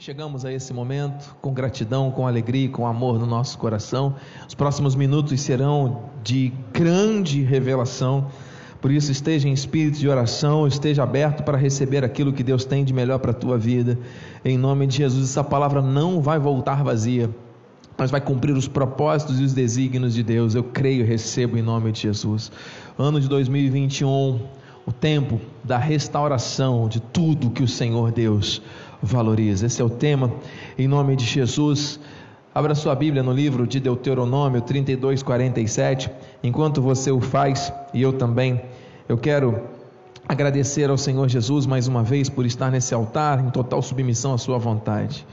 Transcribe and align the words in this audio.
Chegamos 0.00 0.44
a 0.44 0.52
esse 0.52 0.72
momento 0.72 1.34
com 1.40 1.52
gratidão, 1.52 2.12
com 2.12 2.24
alegria, 2.24 2.68
com 2.68 2.86
amor 2.86 3.18
no 3.18 3.26
nosso 3.26 3.58
coração. 3.58 4.14
Os 4.46 4.54
próximos 4.54 4.94
minutos 4.94 5.40
serão 5.40 6.04
de 6.22 6.52
grande 6.72 7.42
revelação. 7.42 8.28
Por 8.80 8.92
isso, 8.92 9.10
esteja 9.10 9.48
em 9.48 9.52
espírito 9.52 9.98
de 9.98 10.08
oração, 10.08 10.68
esteja 10.68 11.02
aberto 11.02 11.42
para 11.42 11.58
receber 11.58 12.04
aquilo 12.04 12.32
que 12.32 12.44
Deus 12.44 12.64
tem 12.64 12.84
de 12.84 12.94
melhor 12.94 13.18
para 13.18 13.32
a 13.32 13.34
tua 13.34 13.58
vida. 13.58 13.98
Em 14.44 14.56
nome 14.56 14.86
de 14.86 14.98
Jesus, 14.98 15.30
essa 15.30 15.42
palavra 15.42 15.82
não 15.82 16.22
vai 16.22 16.38
voltar 16.38 16.84
vazia, 16.84 17.28
mas 17.96 18.08
vai 18.08 18.20
cumprir 18.20 18.56
os 18.56 18.68
propósitos 18.68 19.40
e 19.40 19.42
os 19.42 19.52
desígnios 19.52 20.14
de 20.14 20.22
Deus. 20.22 20.54
Eu 20.54 20.62
creio 20.62 21.00
e 21.00 21.08
recebo 21.08 21.58
em 21.58 21.62
nome 21.62 21.90
de 21.90 22.02
Jesus. 22.02 22.52
Ano 22.96 23.20
de 23.20 23.28
2021, 23.28 24.40
o 24.86 24.92
tempo 24.92 25.40
da 25.64 25.76
restauração 25.76 26.88
de 26.88 27.00
tudo 27.00 27.50
que 27.50 27.64
o 27.64 27.68
Senhor 27.68 28.12
Deus 28.12 28.62
valoriza. 29.02 29.66
Esse 29.66 29.80
é 29.80 29.84
o 29.84 29.90
tema, 29.90 30.32
em 30.78 30.88
nome 30.88 31.16
de 31.16 31.24
Jesus. 31.24 32.00
Abra 32.54 32.74
sua 32.74 32.94
Bíblia 32.94 33.22
no 33.22 33.32
livro 33.32 33.66
de 33.66 33.78
Deuteronômio 33.78 34.60
32, 34.60 35.22
47. 35.22 36.10
Enquanto 36.42 36.82
você 36.82 37.10
o 37.10 37.20
faz, 37.20 37.72
e 37.94 38.02
eu 38.02 38.12
também, 38.12 38.60
eu 39.08 39.16
quero 39.16 39.62
agradecer 40.28 40.90
ao 40.90 40.98
Senhor 40.98 41.28
Jesus 41.28 41.66
mais 41.66 41.86
uma 41.86 42.02
vez 42.02 42.28
por 42.28 42.44
estar 42.44 42.70
nesse 42.70 42.92
altar 42.92 43.44
em 43.44 43.50
total 43.50 43.80
submissão 43.80 44.34
à 44.34 44.38
Sua 44.38 44.58
vontade. 44.58 45.26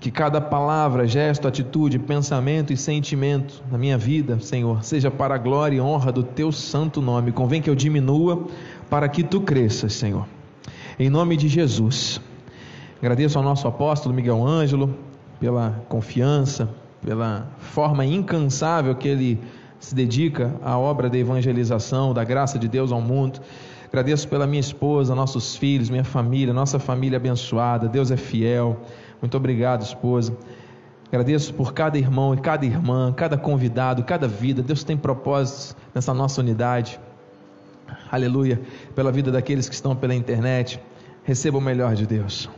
Que 0.00 0.10
cada 0.10 0.40
palavra, 0.40 1.06
gesto, 1.06 1.48
atitude, 1.48 1.98
pensamento 1.98 2.72
e 2.72 2.76
sentimento 2.76 3.62
na 3.70 3.78
minha 3.78 3.96
vida, 3.96 4.38
Senhor, 4.40 4.82
seja 4.84 5.10
para 5.10 5.36
a 5.36 5.38
glória 5.38 5.76
e 5.76 5.80
honra 5.80 6.12
do 6.12 6.22
Teu 6.22 6.52
santo 6.52 7.00
nome. 7.00 7.32
Convém 7.32 7.62
que 7.62 7.70
eu 7.70 7.74
diminua 7.74 8.46
para 8.90 9.08
que 9.08 9.22
Tu 9.22 9.40
cresças, 9.40 9.94
Senhor. 9.94 10.26
Em 10.98 11.08
nome 11.08 11.36
de 11.36 11.48
Jesus. 11.48 12.20
Agradeço 13.04 13.36
ao 13.36 13.44
nosso 13.44 13.68
apóstolo 13.68 14.14
Miguel 14.14 14.42
Ângelo 14.42 14.96
pela 15.38 15.78
confiança, 15.90 16.70
pela 17.04 17.46
forma 17.58 18.02
incansável 18.02 18.94
que 18.94 19.06
ele 19.06 19.38
se 19.78 19.94
dedica 19.94 20.54
à 20.62 20.78
obra 20.78 21.10
da 21.10 21.18
evangelização, 21.18 22.14
da 22.14 22.24
graça 22.24 22.58
de 22.58 22.66
Deus 22.66 22.90
ao 22.90 23.02
mundo. 23.02 23.40
Agradeço 23.88 24.26
pela 24.26 24.46
minha 24.46 24.60
esposa, 24.60 25.14
nossos 25.14 25.54
filhos, 25.54 25.90
minha 25.90 26.02
família, 26.02 26.54
nossa 26.54 26.78
família 26.78 27.18
abençoada. 27.18 27.88
Deus 27.88 28.10
é 28.10 28.16
fiel. 28.16 28.80
Muito 29.20 29.36
obrigado, 29.36 29.82
esposa. 29.82 30.34
Agradeço 31.08 31.52
por 31.52 31.74
cada 31.74 31.98
irmão 31.98 32.32
e 32.32 32.38
cada 32.38 32.64
irmã, 32.64 33.12
cada 33.12 33.36
convidado, 33.36 34.02
cada 34.02 34.26
vida. 34.26 34.62
Deus 34.62 34.82
tem 34.82 34.96
propósitos 34.96 35.76
nessa 35.94 36.14
nossa 36.14 36.40
unidade. 36.40 36.98
Aleluia. 38.10 38.62
Pela 38.94 39.12
vida 39.12 39.30
daqueles 39.30 39.68
que 39.68 39.74
estão 39.74 39.94
pela 39.94 40.14
internet. 40.14 40.80
Receba 41.22 41.58
o 41.58 41.60
melhor 41.60 41.94
de 41.94 42.06
Deus. 42.06 42.48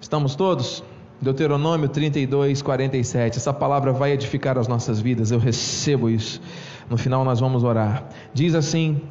Estamos 0.00 0.34
todos? 0.34 0.82
Deuteronômio 1.20 1.86
32, 1.86 2.62
47. 2.62 3.36
Essa 3.36 3.52
palavra 3.52 3.92
vai 3.92 4.12
edificar 4.12 4.56
as 4.56 4.66
nossas 4.66 4.98
vidas, 4.98 5.30
eu 5.30 5.38
recebo 5.38 6.08
isso. 6.08 6.40
No 6.88 6.96
final 6.96 7.22
nós 7.22 7.38
vamos 7.38 7.62
orar. 7.62 8.04
Diz 8.32 8.54
assim 8.54 9.02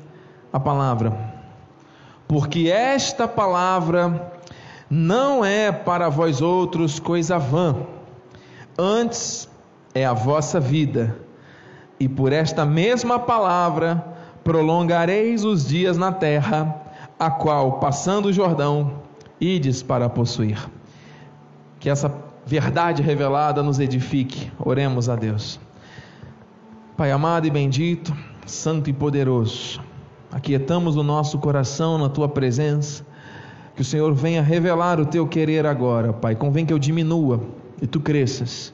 a 0.51 0.59
palavra: 0.59 1.15
Porque 2.27 2.69
esta 2.69 3.27
palavra 3.27 4.33
não 4.89 5.45
é 5.45 5.71
para 5.71 6.09
vós 6.09 6.41
outros 6.41 6.99
coisa 6.99 7.37
vã, 7.37 7.75
antes 8.75 9.47
é 9.93 10.03
a 10.03 10.13
vossa 10.13 10.59
vida, 10.59 11.15
e 11.99 12.09
por 12.09 12.33
esta 12.33 12.65
mesma 12.65 13.19
palavra 13.19 14.03
prolongareis 14.43 15.43
os 15.43 15.67
dias 15.67 15.97
na 15.97 16.11
terra, 16.11 16.81
a 17.19 17.29
qual, 17.29 17.73
passando 17.73 18.29
o 18.29 18.33
Jordão, 18.33 19.03
ides 19.39 19.83
para 19.83 20.09
possuir. 20.09 20.57
Que 21.79 21.89
essa 21.89 22.13
verdade 22.45 23.01
revelada 23.01 23.63
nos 23.63 23.79
edifique. 23.79 24.51
Oremos 24.59 25.07
a 25.07 25.15
Deus. 25.15 25.59
Pai 26.97 27.11
amado 27.11 27.47
e 27.47 27.49
bendito, 27.49 28.13
santo 28.45 28.89
e 28.89 28.93
poderoso, 28.93 29.79
aquietamos 30.31 30.97
o 30.97 31.03
nosso 31.03 31.37
coração 31.37 31.97
na 31.97 32.09
tua 32.09 32.27
presença. 32.27 33.05
Que 33.75 33.81
o 33.81 33.85
Senhor 33.85 34.13
venha 34.13 34.41
revelar 34.41 34.99
o 34.99 35.05
teu 35.05 35.25
querer 35.25 35.65
agora, 35.65 36.11
Pai. 36.11 36.35
Convém 36.35 36.65
que 36.65 36.73
eu 36.73 36.79
diminua 36.79 37.39
e 37.81 37.87
tu 37.87 38.01
cresças. 38.01 38.73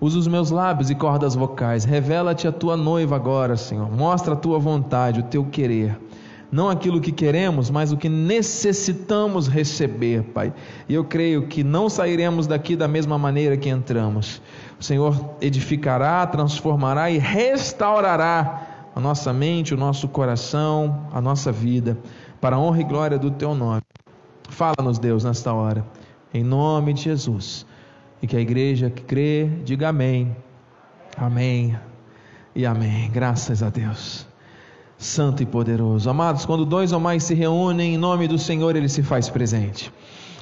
Usa 0.00 0.18
os 0.18 0.26
meus 0.26 0.50
lábios 0.50 0.90
e 0.90 0.96
cordas 0.96 1.36
vocais. 1.36 1.84
Revela-te 1.84 2.48
a 2.48 2.52
tua 2.52 2.76
noiva 2.76 3.14
agora, 3.14 3.56
Senhor. 3.56 3.88
Mostra 3.88 4.34
a 4.34 4.36
tua 4.36 4.58
vontade, 4.58 5.20
o 5.20 5.24
teu 5.24 5.44
querer 5.44 5.96
não 6.52 6.68
aquilo 6.68 7.00
que 7.00 7.10
queremos, 7.10 7.70
mas 7.70 7.92
o 7.92 7.96
que 7.96 8.10
necessitamos 8.10 9.48
receber, 9.48 10.22
Pai. 10.22 10.52
E 10.86 10.92
eu 10.92 11.02
creio 11.02 11.46
que 11.46 11.64
não 11.64 11.88
sairemos 11.88 12.46
daqui 12.46 12.76
da 12.76 12.86
mesma 12.86 13.16
maneira 13.18 13.56
que 13.56 13.70
entramos. 13.70 14.42
O 14.78 14.84
Senhor 14.84 15.36
edificará, 15.40 16.26
transformará 16.26 17.10
e 17.10 17.16
restaurará 17.16 18.66
a 18.94 19.00
nossa 19.00 19.32
mente, 19.32 19.72
o 19.72 19.78
nosso 19.78 20.06
coração, 20.06 21.08
a 21.10 21.22
nossa 21.22 21.50
vida, 21.50 21.96
para 22.38 22.56
a 22.56 22.58
honra 22.58 22.82
e 22.82 22.84
glória 22.84 23.18
do 23.18 23.30
Teu 23.30 23.54
nome. 23.54 23.80
Fala-nos, 24.50 24.98
Deus, 24.98 25.24
nesta 25.24 25.54
hora, 25.54 25.82
em 26.34 26.44
nome 26.44 26.92
de 26.92 27.04
Jesus. 27.04 27.64
E 28.20 28.26
que 28.26 28.36
a 28.36 28.40
igreja 28.40 28.90
que 28.90 29.02
crê, 29.02 29.46
diga 29.64 29.88
amém. 29.88 30.36
Amém 31.16 31.78
e 32.54 32.66
amém. 32.66 33.10
Graças 33.10 33.62
a 33.62 33.70
Deus 33.70 34.31
santo 35.02 35.42
e 35.42 35.46
poderoso. 35.46 36.08
Amados, 36.08 36.46
quando 36.46 36.64
dois 36.64 36.92
ou 36.92 37.00
mais 37.00 37.24
se 37.24 37.34
reúnem 37.34 37.94
em 37.94 37.98
nome 37.98 38.28
do 38.28 38.38
Senhor, 38.38 38.76
ele 38.76 38.88
se 38.88 39.02
faz 39.02 39.28
presente. 39.28 39.92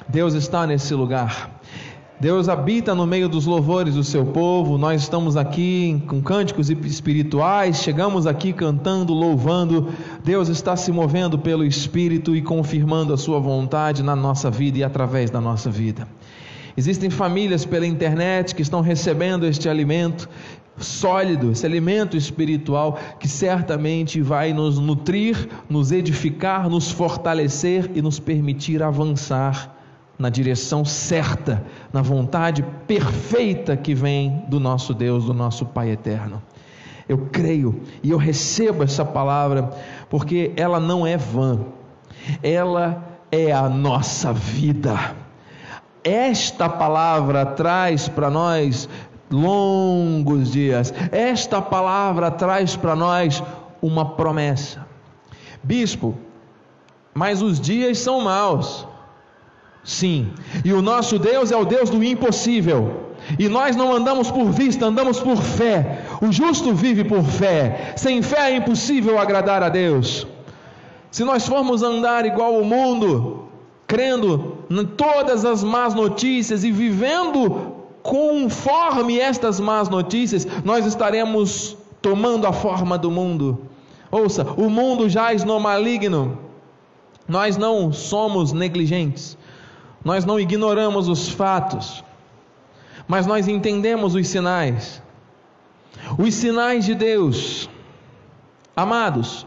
Deus 0.07 0.33
está 0.33 0.67
nesse 0.67 0.93
lugar. 0.93 1.61
Deus 2.19 2.47
habita 2.47 2.93
no 2.93 3.07
meio 3.07 3.27
dos 3.27 3.47
louvores 3.47 3.95
do 3.95 4.03
seu 4.03 4.23
povo. 4.23 4.77
Nós 4.77 5.01
estamos 5.01 5.35
aqui 5.35 6.03
com 6.07 6.21
cânticos 6.21 6.69
espirituais, 6.69 7.77
chegamos 7.77 8.27
aqui 8.27 8.53
cantando, 8.53 9.11
louvando. 9.11 9.89
Deus 10.23 10.47
está 10.47 10.75
se 10.75 10.91
movendo 10.91 11.39
pelo 11.39 11.65
Espírito 11.65 12.35
e 12.35 12.41
confirmando 12.43 13.11
a 13.11 13.17
sua 13.17 13.39
vontade 13.39 14.03
na 14.03 14.15
nossa 14.15 14.51
vida 14.51 14.77
e 14.77 14.83
através 14.83 15.31
da 15.31 15.41
nossa 15.41 15.71
vida. 15.71 16.07
Existem 16.77 17.09
famílias 17.09 17.65
pela 17.65 17.87
internet 17.87 18.53
que 18.53 18.61
estão 18.61 18.81
recebendo 18.81 19.45
este 19.45 19.67
alimento 19.67 20.29
sólido, 20.83 21.51
esse 21.51 21.65
alimento 21.65 22.17
espiritual 22.17 22.97
que 23.19 23.27
certamente 23.27 24.21
vai 24.21 24.53
nos 24.53 24.77
nutrir, 24.79 25.49
nos 25.69 25.91
edificar, 25.91 26.69
nos 26.69 26.91
fortalecer 26.91 27.91
e 27.93 28.01
nos 28.01 28.19
permitir 28.19 28.81
avançar 28.83 29.75
na 30.17 30.29
direção 30.29 30.85
certa, 30.85 31.63
na 31.91 32.01
vontade 32.01 32.63
perfeita 32.85 33.75
que 33.75 33.95
vem 33.95 34.45
do 34.47 34.59
nosso 34.59 34.93
Deus, 34.93 35.25
do 35.25 35.33
nosso 35.33 35.65
Pai 35.65 35.89
eterno. 35.89 36.41
Eu 37.09 37.27
creio 37.31 37.81
e 38.03 38.11
eu 38.11 38.17
recebo 38.17 38.83
essa 38.83 39.03
palavra 39.03 39.71
porque 40.09 40.53
ela 40.55 40.79
não 40.79 41.05
é 41.05 41.17
vã, 41.17 41.59
ela 42.43 43.03
é 43.31 43.51
a 43.51 43.67
nossa 43.67 44.31
vida. 44.31 45.15
Esta 46.03 46.67
palavra 46.69 47.45
traz 47.45 48.07
para 48.07 48.29
nós 48.29 48.89
longos 49.31 50.51
dias. 50.51 50.93
Esta 51.11 51.61
palavra 51.61 52.29
traz 52.29 52.75
para 52.75 52.95
nós 52.95 53.41
uma 53.81 54.05
promessa. 54.05 54.85
Bispo, 55.63 56.15
mas 57.13 57.41
os 57.41 57.59
dias 57.59 57.99
são 57.99 58.21
maus. 58.21 58.87
Sim, 59.83 60.31
e 60.63 60.71
o 60.73 60.81
nosso 60.81 61.17
Deus 61.17 61.51
é 61.51 61.57
o 61.57 61.65
Deus 61.65 61.89
do 61.89 62.03
impossível. 62.03 63.07
E 63.37 63.47
nós 63.47 63.75
não 63.75 63.93
andamos 63.93 64.29
por 64.29 64.51
vista, 64.51 64.85
andamos 64.85 65.19
por 65.19 65.37
fé. 65.37 66.01
O 66.21 66.31
justo 66.31 66.73
vive 66.73 67.03
por 67.03 67.23
fé. 67.23 67.93
Sem 67.95 68.21
fé 68.21 68.51
é 68.51 68.55
impossível 68.57 69.19
agradar 69.19 69.63
a 69.63 69.69
Deus. 69.69 70.27
Se 71.09 71.23
nós 71.23 71.47
formos 71.47 71.83
andar 71.83 72.25
igual 72.25 72.55
o 72.55 72.65
mundo, 72.65 73.47
crendo 73.85 74.59
em 74.69 74.85
todas 74.85 75.45
as 75.45 75.63
más 75.63 75.93
notícias 75.93 76.63
e 76.63 76.71
vivendo 76.71 77.80
conforme 78.03 79.19
estas 79.19 79.59
más 79.59 79.89
notícias, 79.89 80.47
nós 80.63 80.85
estaremos 80.85 81.77
tomando 82.01 82.47
a 82.47 82.53
forma 82.53 82.97
do 82.97 83.11
mundo. 83.11 83.65
Ouça, 84.09 84.43
o 84.57 84.69
mundo 84.69 85.07
jaz 85.07 85.43
no 85.43 85.59
maligno. 85.59 86.37
Nós 87.27 87.55
não 87.55 87.93
somos 87.93 88.51
negligentes, 88.51 89.37
nós 90.03 90.25
não 90.25 90.39
ignoramos 90.39 91.07
os 91.07 91.29
fatos, 91.29 92.03
mas 93.07 93.25
nós 93.25 93.47
entendemos 93.47 94.15
os 94.15 94.27
sinais. 94.27 95.01
Os 96.17 96.33
sinais 96.33 96.85
de 96.85 96.95
Deus. 96.95 97.69
Amados, 98.75 99.45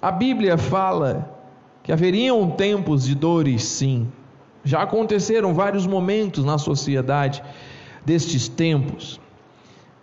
a 0.00 0.10
Bíblia 0.10 0.58
fala 0.58 1.36
que 1.82 1.90
haveriam 1.90 2.50
tempos 2.50 3.04
de 3.04 3.14
dores, 3.14 3.64
sim. 3.64 4.06
Já 4.64 4.82
aconteceram 4.82 5.54
vários 5.54 5.86
momentos 5.86 6.44
na 6.44 6.58
sociedade 6.58 7.42
destes 8.06 8.48
tempos. 8.48 9.20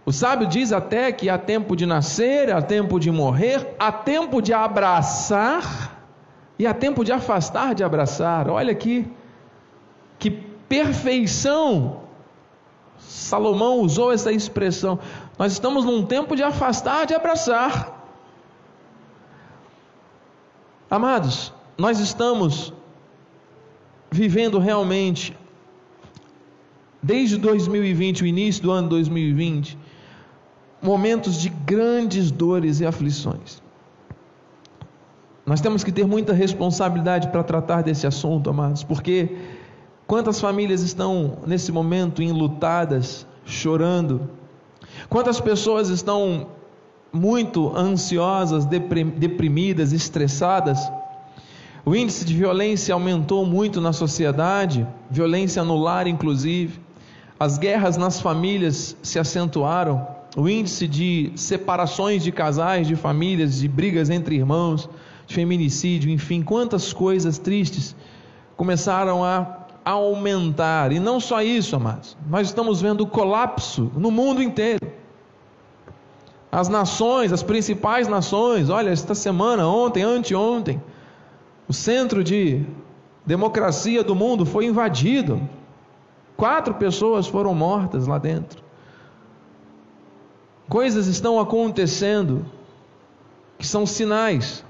O 0.06 0.12
sábio 0.12 0.46
diz 0.46 0.74
até 0.74 1.12
que 1.14 1.30
há 1.30 1.38
tempo 1.38 1.76
de 1.76 1.86
nascer, 1.86 2.54
há 2.54 2.62
tempo 2.62 3.00
de 3.00 3.10
morrer, 3.10 3.74
há 3.80 3.92
tempo 3.92 4.42
de 4.42 4.54
abraçar 4.54 6.06
e 6.60 6.68
há 6.68 6.74
tempo 6.74 7.06
de 7.06 7.14
afastar 7.14 7.74
de 7.74 7.84
abraçar. 7.84 8.50
Olha 8.50 8.74
aqui, 8.74 9.10
que 10.20 10.30
perfeição. 10.30 12.02
Salomão 13.00 13.80
usou 13.80 14.12
essa 14.12 14.32
expressão. 14.32 15.00
Nós 15.40 15.54
estamos 15.54 15.86
num 15.86 16.06
tempo 16.06 16.36
de 16.36 16.44
afastar, 16.44 17.06
de 17.06 17.14
abraçar. 17.14 18.02
Amados, 20.90 21.54
nós 21.78 22.00
estamos 22.00 22.74
vivendo 24.12 24.60
realmente, 24.60 25.36
desde 27.04 27.38
2020, 27.38 28.24
o 28.24 28.26
início 28.26 28.64
do 28.64 28.72
ano 28.72 28.88
2020, 28.88 29.78
momentos 30.82 31.40
de 31.40 31.50
grandes 31.50 32.32
dores 32.32 32.80
e 32.80 32.86
aflições. 32.86 33.62
Nós 35.46 35.60
temos 35.60 35.84
que 35.84 35.92
ter 35.92 36.08
muita 36.08 36.32
responsabilidade 36.32 37.28
para 37.28 37.44
tratar 37.44 37.82
desse 37.82 38.08
assunto, 38.08 38.50
amados, 38.50 38.82
porque 38.82 39.36
quantas 40.08 40.40
famílias 40.40 40.82
estão 40.82 41.40
nesse 41.46 41.72
momento 41.72 42.24
enlutadas, 42.24 43.28
chorando, 43.46 44.30
quantas 45.10 45.42
pessoas 45.42 45.90
estão 45.90 46.48
muito 47.12 47.76
ansiosas, 47.76 48.66
deprimidas, 48.66 49.92
estressadas. 49.92 50.80
O 51.86 51.94
índice 51.94 52.24
de 52.24 52.34
violência 52.34 52.94
aumentou 52.94 53.46
muito 53.46 53.82
na 53.82 53.92
sociedade, 53.92 54.88
violência 55.12 55.64
no 55.64 55.78
lar, 55.78 56.08
inclusive. 56.08 56.83
As 57.44 57.58
guerras 57.58 57.98
nas 57.98 58.22
famílias 58.22 58.96
se 59.04 59.20
acentuaram. 59.20 60.08
O 60.34 60.48
índice 60.48 60.88
de 60.88 61.34
separações 61.36 62.24
de 62.24 62.32
casais, 62.32 62.88
de 62.88 62.96
famílias, 62.96 63.60
de 63.60 63.68
brigas 63.68 64.10
entre 64.10 64.38
irmãos, 64.38 64.90
de 65.28 65.36
feminicídio, 65.36 66.10
enfim, 66.10 66.42
quantas 66.42 66.94
coisas 66.94 67.38
tristes 67.38 67.98
começaram 68.56 69.26
a 69.26 69.58
aumentar. 69.84 70.94
E 70.94 71.02
não 71.02 71.20
só 71.20 71.42
isso, 71.42 71.76
amados, 71.76 72.16
nós 72.30 72.48
estamos 72.48 72.82
vendo 72.82 73.02
o 73.02 73.08
colapso 73.08 73.92
no 73.98 74.10
mundo 74.10 74.42
inteiro. 74.42 74.80
As 76.50 76.70
nações, 76.70 77.34
as 77.34 77.44
principais 77.44 78.08
nações, 78.08 78.70
olha, 78.70 78.90
esta 78.90 79.14
semana, 79.14 79.68
ontem, 79.68 80.02
anteontem, 80.02 80.82
o 81.68 81.74
centro 81.74 82.24
de 82.24 82.66
democracia 83.26 84.02
do 84.02 84.16
mundo 84.16 84.46
foi 84.46 84.66
invadido. 84.66 85.42
Quatro 86.36 86.74
pessoas 86.74 87.28
foram 87.28 87.54
mortas 87.54 88.08
lá 88.08 88.18
dentro. 88.18 88.64
Coisas 90.68 91.08
estão 91.08 91.40
acontecendo 91.40 92.46
que 93.58 93.68
são 93.68 93.86
sinais. 93.86 94.64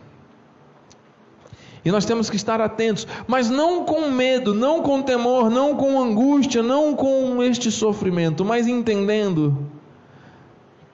E 1.86 1.92
nós 1.92 2.06
temos 2.06 2.30
que 2.30 2.36
estar 2.36 2.62
atentos, 2.62 3.06
mas 3.28 3.50
não 3.50 3.84
com 3.84 4.10
medo, 4.10 4.54
não 4.54 4.82
com 4.82 5.02
temor, 5.02 5.50
não 5.50 5.76
com 5.76 6.02
angústia, 6.02 6.64
não 6.64 6.96
com 6.96 7.44
este 7.44 7.70
sofrimento, 7.70 8.46
mas 8.46 8.68
entendendo 8.68 9.68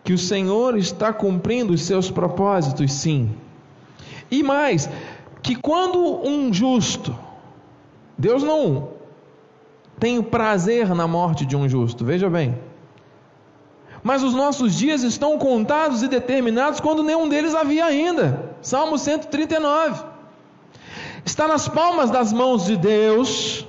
que 0.04 0.14
o 0.14 0.18
Senhor 0.18 0.78
está 0.78 1.14
cumprindo 1.14 1.74
os 1.74 1.84
seus 1.84 2.10
propósitos, 2.10 2.92
sim. 2.92 3.30
E 4.32 4.42
mais, 4.42 4.90
que 5.44 5.56
quando 5.56 6.00
um 6.28 6.52
justo, 6.52 7.16
Deus 8.18 8.42
não 8.42 8.99
tem 10.00 10.22
prazer 10.22 10.94
na 10.96 11.08
morte 11.08 11.46
de 11.46 11.56
um 11.56 11.68
justo, 11.68 12.06
veja 12.06 12.30
bem. 12.30 12.58
Mas 14.02 14.24
os 14.24 14.34
nossos 14.34 14.76
dias 14.76 15.04
estão 15.04 15.38
contados 15.38 16.02
e 16.02 16.08
determinados 16.08 16.80
quando 16.80 17.04
nenhum 17.04 17.28
deles 17.28 17.54
havia 17.54 17.86
ainda. 17.86 18.56
Salmo 18.62 18.98
139. 18.98 20.04
Está 21.26 21.48
nas 21.48 21.68
palmas 21.68 22.10
das 22.10 22.32
mãos 22.32 22.66
de 22.66 22.78
Deus 22.78 23.68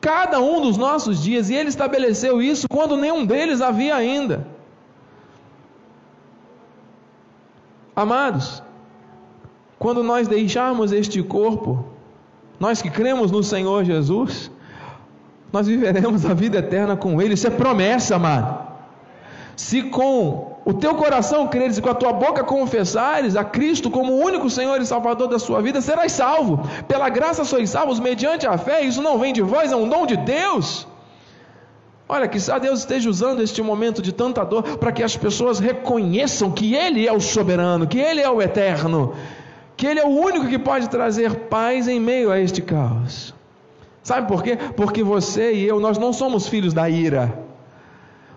cada 0.00 0.40
um 0.40 0.60
dos 0.60 0.76
nossos 0.76 1.20
dias, 1.20 1.50
e 1.50 1.54
Ele 1.54 1.68
estabeleceu 1.68 2.40
isso 2.40 2.68
quando 2.68 2.96
nenhum 2.96 3.26
deles 3.26 3.60
havia 3.60 3.96
ainda. 3.96 4.46
Amados, 7.94 8.62
quando 9.80 10.04
nós 10.04 10.28
deixarmos 10.28 10.92
este 10.92 11.22
corpo, 11.24 11.84
nós 12.60 12.80
que 12.80 12.88
cremos 12.88 13.32
no 13.32 13.42
Senhor 13.42 13.84
Jesus, 13.84 14.48
nós 15.52 15.66
viveremos 15.66 16.24
a 16.26 16.34
vida 16.34 16.58
eterna 16.58 16.96
com 16.96 17.20
Ele. 17.20 17.34
Isso 17.34 17.46
é 17.46 17.50
promessa, 17.50 18.16
amado. 18.16 18.66
Se 19.56 19.84
com 19.84 20.58
o 20.66 20.74
teu 20.74 20.94
coração 20.96 21.46
creres 21.46 21.78
e 21.78 21.82
com 21.82 21.88
a 21.88 21.94
tua 21.94 22.12
boca 22.12 22.44
confessares 22.44 23.36
a 23.36 23.44
Cristo 23.44 23.90
como 23.90 24.12
o 24.12 24.18
único 24.18 24.50
Senhor 24.50 24.80
e 24.80 24.86
Salvador 24.86 25.28
da 25.28 25.38
sua 25.38 25.62
vida, 25.62 25.80
serás 25.80 26.12
salvo. 26.12 26.68
Pela 26.86 27.08
graça 27.08 27.44
sois 27.44 27.70
salvos 27.70 27.98
mediante 27.98 28.46
a 28.46 28.58
fé. 28.58 28.82
Isso 28.82 29.00
não 29.00 29.18
vem 29.18 29.32
de 29.32 29.42
vós, 29.42 29.72
é 29.72 29.76
um 29.76 29.88
dom 29.88 30.04
de 30.04 30.16
Deus. 30.16 30.86
Olha, 32.08 32.28
que 32.28 32.38
Deus 32.60 32.80
esteja 32.80 33.08
usando 33.08 33.42
este 33.42 33.62
momento 33.62 34.02
de 34.02 34.12
tanta 34.12 34.44
dor 34.44 34.78
para 34.78 34.92
que 34.92 35.02
as 35.02 35.16
pessoas 35.16 35.58
reconheçam 35.58 36.50
que 36.50 36.74
Ele 36.74 37.06
é 37.06 37.12
o 37.12 37.20
soberano, 37.20 37.86
que 37.86 37.98
Ele 37.98 38.20
é 38.20 38.30
o 38.30 38.42
eterno, 38.42 39.14
que 39.76 39.86
Ele 39.86 40.00
é 40.00 40.04
o 40.04 40.10
único 40.10 40.46
que 40.46 40.58
pode 40.58 40.88
trazer 40.88 41.34
paz 41.48 41.88
em 41.88 41.98
meio 41.98 42.30
a 42.30 42.38
este 42.38 42.60
caos. 42.60 43.35
Sabe 44.06 44.28
por 44.28 44.40
quê? 44.40 44.56
Porque 44.76 45.02
você 45.02 45.52
e 45.52 45.64
eu, 45.66 45.80
nós 45.80 45.98
não 45.98 46.12
somos 46.12 46.46
filhos 46.46 46.72
da 46.72 46.88
ira, 46.88 47.36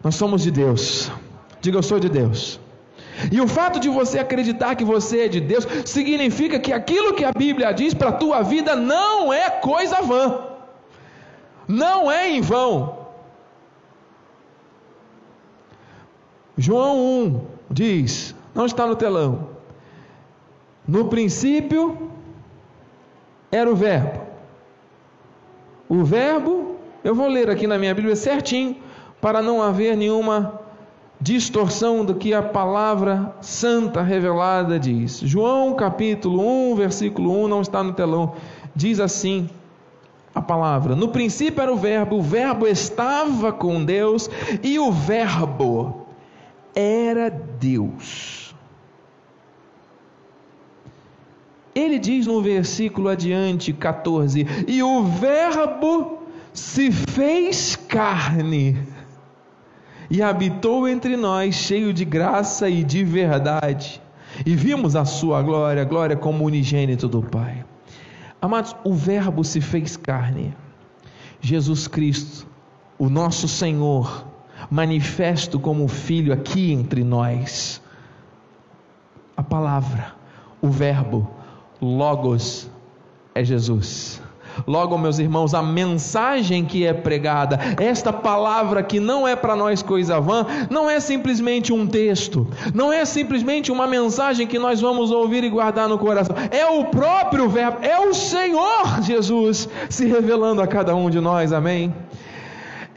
nós 0.04 0.16
somos 0.16 0.42
de 0.42 0.50
Deus. 0.50 1.12
Diga, 1.62 1.78
eu 1.78 1.84
sou 1.84 2.00
de 2.00 2.10
Deus. 2.10 2.60
E 3.32 3.40
o 3.40 3.48
fato 3.48 3.80
de 3.80 3.88
você 3.88 4.18
acreditar 4.18 4.74
que 4.74 4.84
você 4.84 5.26
é 5.26 5.28
de 5.28 5.40
Deus 5.40 5.68
significa 5.86 6.60
que 6.60 6.74
aquilo 6.74 7.14
que 7.14 7.24
a 7.24 7.32
Bíblia 7.32 7.72
diz 7.72 7.94
para 7.94 8.10
a 8.10 8.14
tua 8.14 8.42
vida 8.42 8.76
não 8.76 9.32
é 9.32 9.48
coisa 9.48 10.02
vã, 10.02 10.40
não 11.68 12.12
é 12.12 12.32
em 12.32 12.42
vão. 12.42 13.06
João 16.58 16.98
1 16.98 17.46
diz, 17.70 18.34
não 18.56 18.66
está 18.66 18.88
no 18.88 18.96
telão. 18.96 19.50
No 20.88 21.10
princípio 21.10 22.12
era 23.52 23.70
o 23.70 23.76
Verbo. 23.76 24.29
O 25.90 26.04
Verbo, 26.04 26.76
eu 27.04 27.16
vou 27.16 27.28
ler 27.28 27.50
aqui 27.50 27.66
na 27.66 27.80
minha 27.80 27.96
Bíblia 27.96 28.16
certinho, 28.16 28.76
para 29.20 29.42
não 29.42 29.60
haver 29.60 29.98
nenhuma 29.98 30.62
distorção 31.20 32.06
do 32.06 32.14
que 32.14 32.32
a 32.32 32.44
palavra 32.44 33.36
santa 33.42 34.04
revelada 34.04 34.80
diz. 34.80 35.20
João 35.20 35.74
capítulo 35.74 36.72
1, 36.72 36.76
versículo 36.76 37.44
1, 37.44 37.48
não 37.48 37.62
está 37.62 37.82
no 37.82 37.94
telão, 37.94 38.36
diz 38.76 39.00
assim: 39.00 39.50
a 40.34 40.44
palavra. 40.44 40.96
No 40.96 41.08
princípio 41.08 41.60
era 41.60 41.74
o 41.74 41.78
Verbo, 41.78 42.18
o 42.18 42.22
Verbo 42.22 42.68
estava 42.68 43.52
com 43.52 43.84
Deus 43.84 44.30
e 44.62 44.78
o 44.78 44.92
Verbo 44.92 46.06
era 46.76 47.32
Deus. 47.32 48.49
Ele 51.80 51.98
diz 51.98 52.28
no 52.28 52.42
versículo 52.42 53.08
adiante, 53.08 53.72
14: 53.72 54.46
E 54.68 54.84
o 54.84 55.04
Verbo 55.04 56.20
se 56.52 56.92
fez 56.92 57.78
carne 57.78 58.78
e 60.10 60.22
habitou 60.22 60.88
entre 60.88 61.16
nós, 61.16 61.56
cheio 61.56 61.94
de 61.94 62.04
graça 62.04 62.70
e 62.70 62.84
de 62.84 63.04
verdade. 63.06 64.02
E 64.46 64.56
vimos 64.56 64.96
a 64.96 65.06
sua 65.06 65.42
glória, 65.42 65.86
glória 65.86 66.18
como 66.18 66.44
unigênito 66.44 67.08
do 67.08 67.22
Pai. 67.22 67.64
Amados, 68.42 68.76
o 68.84 68.94
Verbo 68.94 69.44
se 69.44 69.62
fez 69.62 69.96
carne. 69.96 70.54
Jesus 71.40 71.88
Cristo, 71.88 72.46
o 72.98 73.10
nosso 73.10 73.48
Senhor, 73.48 74.28
manifesto 74.70 75.58
como 75.58 75.88
filho 75.88 76.34
aqui 76.34 76.74
entre 76.74 77.06
nós. 77.06 77.82
A 79.38 79.44
palavra, 79.44 80.14
o 80.62 80.70
verbo, 80.70 81.39
Logos, 81.82 82.70
é 83.34 83.44
Jesus. 83.44 84.22
Logo, 84.68 84.98
meus 84.98 85.20
irmãos, 85.20 85.54
a 85.54 85.62
mensagem 85.62 86.66
que 86.66 86.86
é 86.86 86.94
pregada, 86.94 87.60
esta 87.80 88.12
palavra 88.12 88.84
que 88.84 89.00
não 89.00 89.28
é 89.28 89.36
para 89.36 89.56
nós 89.56 89.82
coisa 89.82 90.20
vã, 90.20 90.46
não 90.70 90.90
é 90.90 91.00
simplesmente 91.00 91.72
um 91.72 91.88
texto, 91.88 92.48
não 92.74 92.92
é 92.92 93.06
simplesmente 93.06 93.72
uma 93.72 93.88
mensagem 93.88 94.48
que 94.48 94.60
nós 94.60 94.82
vamos 94.82 95.12
ouvir 95.12 95.44
e 95.44 95.50
guardar 95.50 95.88
no 95.88 95.98
coração, 95.98 96.36
é 96.52 96.66
o 96.66 96.86
próprio 96.86 97.48
Verbo, 97.50 97.78
é 97.82 98.00
o 98.00 98.14
Senhor 98.14 99.02
Jesus 99.02 99.70
se 99.90 100.06
revelando 100.06 100.62
a 100.62 100.68
cada 100.68 100.96
um 100.96 101.10
de 101.10 101.20
nós, 101.20 101.54
amém? 101.54 101.94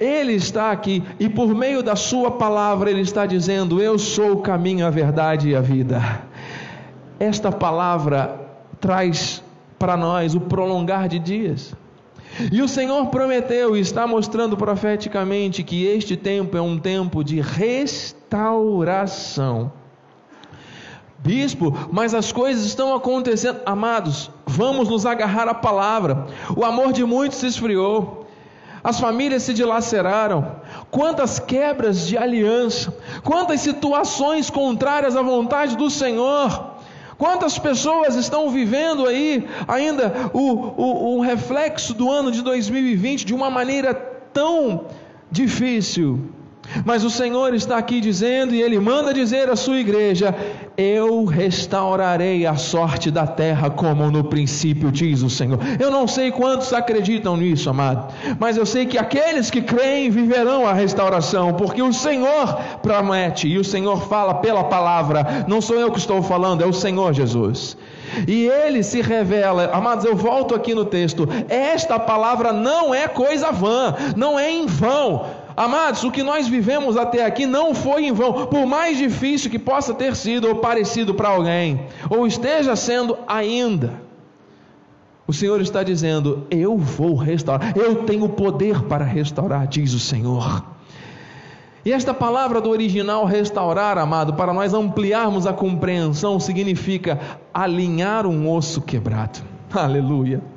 Ele 0.01 0.33
está 0.33 0.73
aqui 0.73 1.03
e 1.21 1.29
por 1.29 1.55
meio 1.55 1.83
da 1.83 1.95
Sua 1.95 2.33
palavra, 2.33 2.91
Ele 2.91 3.03
está 3.03 3.25
dizendo: 3.25 3.81
Eu 3.81 4.01
sou 4.01 4.33
o 4.33 4.41
caminho, 4.43 4.85
a 4.85 4.91
verdade 4.91 5.51
e 5.51 5.55
a 5.55 5.61
vida. 5.61 6.23
Esta 7.21 7.53
palavra 7.53 8.42
traz 8.83 9.43
para 9.79 9.97
nós 9.97 10.35
o 10.35 10.41
prolongar 10.41 11.09
de 11.09 11.19
dias. 11.19 11.75
E 12.51 12.61
o 12.61 12.69
Senhor 12.69 13.07
prometeu 13.07 13.75
e 13.77 13.81
está 13.81 14.07
mostrando 14.07 14.55
profeticamente 14.57 15.63
que 15.63 15.87
este 15.87 16.17
tempo 16.17 16.57
é 16.57 16.61
um 16.61 16.79
tempo 16.79 17.23
de 17.23 17.41
restauração. 17.41 19.73
Bispo, 21.19 21.89
mas 21.93 22.15
as 22.15 22.33
coisas 22.33 22.65
estão 22.65 22.95
acontecendo. 22.95 23.61
Amados, 23.65 24.29
vamos 24.45 24.89
nos 24.89 25.07
agarrar 25.07 25.47
à 25.47 25.55
palavra. 25.55 26.27
O 26.57 26.65
amor 26.65 26.93
de 26.93 27.05
muitos 27.05 27.39
se 27.39 27.47
esfriou. 27.47 28.27
as 28.83 28.99
famílias 28.99 29.45
se 29.45 29.55
dilaceraram, 29.55 30.57
quantas 30.91 31.39
quebras 31.39 32.09
de 32.09 32.19
aliança, 32.19 32.93
quantas 33.23 33.61
situações 33.61 34.51
contrárias 34.51 35.15
à 35.15 35.23
vontade 35.23 35.77
do 35.77 35.89
Senhor. 35.89 36.72
Quantas 37.23 37.57
pessoas 37.57 38.17
estão 38.17 38.51
vivendo 38.51 39.07
aí 39.07 39.49
ainda 39.69 40.13
o, 40.33 40.41
o, 40.41 41.19
o 41.19 41.21
reflexo 41.21 41.95
do 41.95 42.11
ano 42.11 42.33
de 42.33 42.43
2020 42.43 43.25
de 43.25 43.33
uma 43.33 43.49
maneira 43.49 43.95
tão 43.95 44.87
difícil? 45.31 46.19
Mas 46.85 47.05
o 47.05 47.11
Senhor 47.11 47.55
está 47.55 47.77
aqui 47.77 48.01
dizendo, 48.01 48.55
e 48.55 48.63
Ele 48.63 48.79
manda 48.79 49.13
dizer 49.13 49.51
à 49.51 49.57
sua 49.57 49.79
igreja: 49.79 50.35
Eu 50.77 51.25
restaurarei 51.25 52.47
a 52.47 52.57
sorte 52.57 53.11
da 53.11 53.27
terra 53.27 53.69
como 53.69 54.11
no 54.11 54.25
princípio, 54.25 54.91
diz 54.91 55.23
o 55.23 55.31
Senhor. 55.31 55.59
Eu 55.79 55.91
não 55.91 56.07
sei 56.07 56.31
quantos 56.31 56.73
acreditam 56.73 57.37
nisso, 57.37 57.69
amado, 57.69 58.13
mas 58.39 58.57
eu 58.57 58.65
sei 58.65 58.87
que 58.87 58.97
aqueles 58.97 59.51
que 59.51 59.61
creem 59.61 60.11
viverão 60.11 60.67
a 60.67 60.73
restauração, 60.73 61.53
porque 61.55 61.83
o 61.83 61.93
Senhor 61.93 62.57
promete, 62.83 63.49
e 63.49 63.59
o 63.59 63.65
Senhor 63.65 64.07
fala 64.09 64.35
pela 64.35 64.65
palavra, 64.65 65.45
não 65.49 65.61
sou 65.61 65.79
eu 65.79 65.91
que 65.91 65.99
estou 65.99 66.23
falando, 66.23 66.63
é 66.63 66.67
o 66.67 66.73
Senhor 66.73 67.13
Jesus. 67.13 67.77
E 68.29 68.47
ele 68.47 68.83
se 68.83 69.01
revela, 69.01 69.71
amados, 69.73 70.05
eu 70.05 70.15
volto 70.15 70.55
aqui 70.55 70.75
no 70.75 70.85
texto. 70.85 71.27
Esta 71.49 71.99
palavra 71.99 72.53
não 72.53 72.95
é 72.95 73.09
coisa 73.09 73.51
vã, 73.51 73.95
não 74.17 74.39
é 74.39 74.51
em 74.51 74.67
vão. 74.67 75.25
Amados, 75.57 76.03
o 76.05 76.11
que 76.11 76.23
nós 76.23 76.49
vivemos 76.49 76.97
até 76.97 77.25
aqui 77.25 77.47
não 77.47 77.75
foi 77.75 78.07
em 78.07 78.13
vão, 78.13 78.47
por 78.47 78.67
mais 78.67 78.99
difícil 78.99 79.51
que 79.51 79.59
possa 79.59 79.93
ter 79.93 80.17
sido 80.17 80.49
ou 80.49 80.57
parecido 80.57 81.15
para 81.15 81.29
alguém, 81.29 81.87
ou 82.09 82.27
esteja 82.27 82.75
sendo 82.75 83.19
ainda. 83.27 84.03
O 85.27 85.33
Senhor 85.33 85.61
está 85.61 85.83
dizendo: 85.83 86.47
Eu 86.51 86.77
vou 86.77 87.15
restaurar, 87.15 87.77
eu 87.77 88.05
tenho 88.05 88.29
poder 88.29 88.83
para 88.83 89.05
restaurar, 89.05 89.67
diz 89.67 89.93
o 89.93 90.01
Senhor. 90.01 90.65
E 91.85 91.93
esta 91.93 92.15
palavra 92.15 92.61
do 92.61 92.71
original 92.71 93.25
restaurar, 93.25 93.99
amado, 93.99 94.35
para 94.35 94.53
nós 94.53 94.73
ampliarmos 94.73 95.47
a 95.47 95.53
compreensão, 95.53 96.39
significa 96.39 97.19
alinhar 97.53 98.25
um 98.25 98.49
osso 98.49 98.81
quebrado. 98.81 99.41
Aleluia 99.75 100.52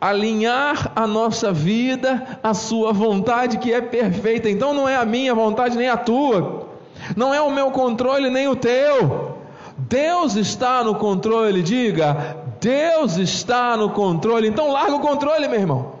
alinhar 0.00 0.92
a 0.96 1.06
nossa 1.06 1.52
vida 1.52 2.38
à 2.42 2.54
Sua 2.54 2.92
vontade 2.92 3.58
que 3.58 3.72
é 3.72 3.80
perfeita. 3.80 4.48
Então 4.48 4.72
não 4.72 4.88
é 4.88 4.96
a 4.96 5.04
minha 5.04 5.34
vontade 5.34 5.76
nem 5.76 5.88
a 5.88 5.96
tua, 5.96 6.68
não 7.16 7.34
é 7.34 7.40
o 7.40 7.50
meu 7.50 7.70
controle 7.70 8.30
nem 8.30 8.48
o 8.48 8.56
teu. 8.56 9.38
Deus 9.76 10.36
está 10.36 10.84
no 10.84 10.94
controle, 10.94 11.62
diga, 11.62 12.36
Deus 12.60 13.16
está 13.16 13.76
no 13.76 13.90
controle. 13.90 14.48
Então 14.48 14.72
larga 14.72 14.94
o 14.94 15.00
controle, 15.00 15.48
meu 15.48 15.60
irmão. 15.60 15.92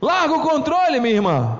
Larga 0.00 0.34
o 0.34 0.40
controle, 0.40 1.00
minha 1.00 1.14
irmã. 1.14 1.58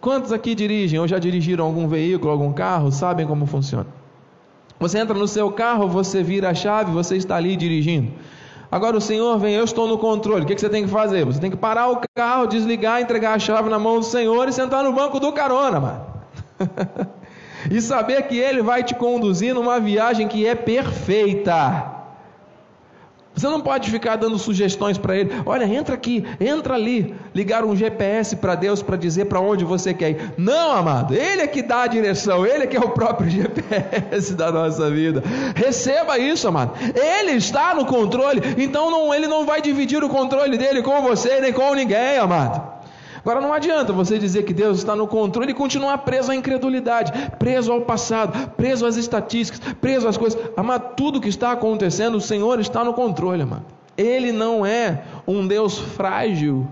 Quantos 0.00 0.32
aqui 0.32 0.54
dirigem 0.54 0.98
ou 0.98 1.06
já 1.06 1.18
dirigiram 1.18 1.64
algum 1.66 1.86
veículo, 1.86 2.32
algum 2.32 2.52
carro, 2.52 2.90
sabem 2.90 3.26
como 3.26 3.46
funciona? 3.46 3.86
Você 4.78 4.98
entra 4.98 5.16
no 5.16 5.28
seu 5.28 5.52
carro, 5.52 5.86
você 5.88 6.22
vira 6.22 6.48
a 6.48 6.54
chave, 6.54 6.90
você 6.90 7.16
está 7.16 7.36
ali 7.36 7.54
dirigindo. 7.54 8.10
Agora 8.70 8.96
o 8.96 9.00
Senhor 9.00 9.36
vem, 9.38 9.54
eu 9.54 9.64
estou 9.64 9.88
no 9.88 9.98
controle. 9.98 10.44
O 10.44 10.46
que, 10.46 10.56
você 10.56 10.68
tem 10.68 10.84
que 10.84 10.90
fazer? 10.90 11.24
Você 11.24 11.40
tem 11.40 11.50
que 11.50 11.56
parar 11.56 11.88
o 11.88 12.00
carro, 12.14 12.46
desligar, 12.46 13.00
entregar 13.00 13.34
a 13.34 13.38
chave 13.38 13.68
na 13.68 13.78
mão 13.78 13.98
do 13.98 14.04
Senhor 14.04 14.48
e 14.48 14.52
sentar 14.52 14.84
no 14.84 14.92
banco 14.92 15.18
do 15.18 15.32
carona, 15.32 15.80
mano. 15.80 16.06
e 17.68 17.80
saber 17.80 18.22
que 18.28 18.38
Ele 18.38 18.62
vai 18.62 18.84
te 18.84 18.94
conduzir 18.94 19.54
numa 19.54 19.80
viagem 19.80 20.28
que 20.28 20.46
é 20.46 20.54
perfeita. 20.54 21.99
Você 23.34 23.46
não 23.48 23.60
pode 23.60 23.90
ficar 23.90 24.16
dando 24.16 24.38
sugestões 24.38 24.98
para 24.98 25.16
ele. 25.16 25.30
Olha, 25.46 25.64
entra 25.64 25.94
aqui, 25.94 26.24
entra 26.38 26.74
ali. 26.74 27.14
Ligar 27.34 27.64
um 27.64 27.74
GPS 27.74 28.36
para 28.36 28.54
Deus 28.54 28.82
para 28.82 28.96
dizer 28.96 29.26
para 29.26 29.40
onde 29.40 29.64
você 29.64 29.94
quer 29.94 30.10
ir. 30.10 30.34
Não, 30.36 30.72
amado. 30.72 31.14
Ele 31.14 31.42
é 31.42 31.46
que 31.46 31.62
dá 31.62 31.82
a 31.82 31.86
direção. 31.86 32.44
Ele 32.44 32.64
é 32.64 32.66
que 32.66 32.76
é 32.76 32.80
o 32.80 32.90
próprio 32.90 33.30
GPS 33.30 34.34
da 34.34 34.52
nossa 34.52 34.90
vida. 34.90 35.22
Receba 35.54 36.18
isso, 36.18 36.48
amado. 36.48 36.74
Ele 36.94 37.32
está 37.32 37.74
no 37.74 37.86
controle. 37.86 38.42
Então 38.58 38.90
não, 38.90 39.14
ele 39.14 39.26
não 39.26 39.46
vai 39.46 39.62
dividir 39.62 40.02
o 40.02 40.08
controle 40.08 40.58
dele 40.58 40.82
com 40.82 41.00
você 41.00 41.40
nem 41.40 41.52
com 41.52 41.74
ninguém, 41.74 42.18
amado. 42.18 42.69
Agora 43.20 43.40
não 43.40 43.52
adianta 43.52 43.92
você 43.92 44.18
dizer 44.18 44.44
que 44.44 44.52
Deus 44.52 44.78
está 44.78 44.96
no 44.96 45.06
controle 45.06 45.52
e 45.52 45.54
continuar 45.54 45.98
preso 45.98 46.32
à 46.32 46.34
incredulidade, 46.34 47.12
preso 47.38 47.70
ao 47.70 47.82
passado, 47.82 48.50
preso 48.56 48.86
às 48.86 48.96
estatísticas, 48.96 49.74
preso 49.74 50.08
às 50.08 50.16
coisas. 50.16 50.40
Amado, 50.56 50.94
tudo 50.96 51.20
que 51.20 51.28
está 51.28 51.52
acontecendo, 51.52 52.16
o 52.16 52.20
Senhor 52.20 52.58
está 52.60 52.82
no 52.82 52.94
controle, 52.94 53.42
amado. 53.42 53.66
Ele 53.96 54.32
não 54.32 54.64
é 54.64 55.02
um 55.26 55.46
Deus 55.46 55.78
frágil. 55.78 56.66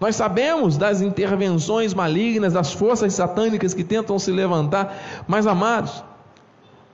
Nós 0.00 0.16
sabemos 0.16 0.76
das 0.76 1.00
intervenções 1.00 1.94
malignas, 1.94 2.52
das 2.52 2.72
forças 2.72 3.14
satânicas 3.14 3.72
que 3.72 3.84
tentam 3.84 4.18
se 4.18 4.32
levantar, 4.32 5.24
mas 5.28 5.46
amados, 5.46 6.02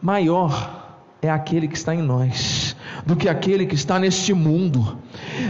maior 0.03 0.78
é 1.21 1.31
aquele 1.31 1.67
que 1.67 1.77
está 1.77 1.95
em 1.95 2.03
nós 2.03 2.77
do 3.05 3.17
que 3.17 3.29
aquele 3.29 3.67
que 3.67 3.75
está 3.75 3.99
neste 3.99 4.33
mundo. 4.33 4.99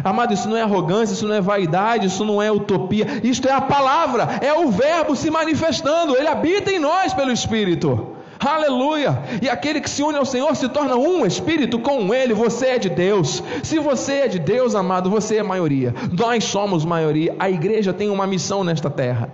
Amado, 0.04 0.32
isso 0.32 0.48
não 0.48 0.56
é 0.56 0.62
arrogância, 0.62 1.12
isso 1.12 1.26
não 1.26 1.34
é 1.34 1.40
vaidade, 1.40 2.06
isso 2.06 2.24
não 2.24 2.40
é 2.40 2.50
utopia, 2.50 3.20
isto 3.22 3.48
é 3.48 3.52
a 3.52 3.60
palavra, 3.60 4.38
é 4.40 4.52
o 4.52 4.70
Verbo 4.70 5.16
se 5.16 5.30
manifestando, 5.30 6.16
ele 6.16 6.28
habita 6.28 6.70
em 6.70 6.78
nós 6.78 7.12
pelo 7.12 7.32
Espírito. 7.32 8.14
Aleluia! 8.38 9.20
E 9.42 9.48
aquele 9.48 9.80
que 9.80 9.90
se 9.90 10.02
une 10.02 10.16
ao 10.16 10.24
Senhor 10.24 10.54
se 10.54 10.68
torna 10.68 10.94
um 10.94 11.26
espírito 11.26 11.80
com 11.80 12.14
Ele. 12.14 12.32
Você 12.32 12.66
é 12.66 12.78
de 12.78 12.88
Deus. 12.88 13.42
Se 13.64 13.80
você 13.80 14.12
é 14.12 14.28
de 14.28 14.38
Deus, 14.38 14.76
amado, 14.76 15.10
você 15.10 15.38
é 15.38 15.42
maioria. 15.42 15.92
Nós 16.12 16.44
somos 16.44 16.84
maioria. 16.84 17.34
A 17.36 17.50
igreja 17.50 17.92
tem 17.92 18.08
uma 18.08 18.28
missão 18.28 18.62
nesta 18.62 18.88
terra 18.88 19.32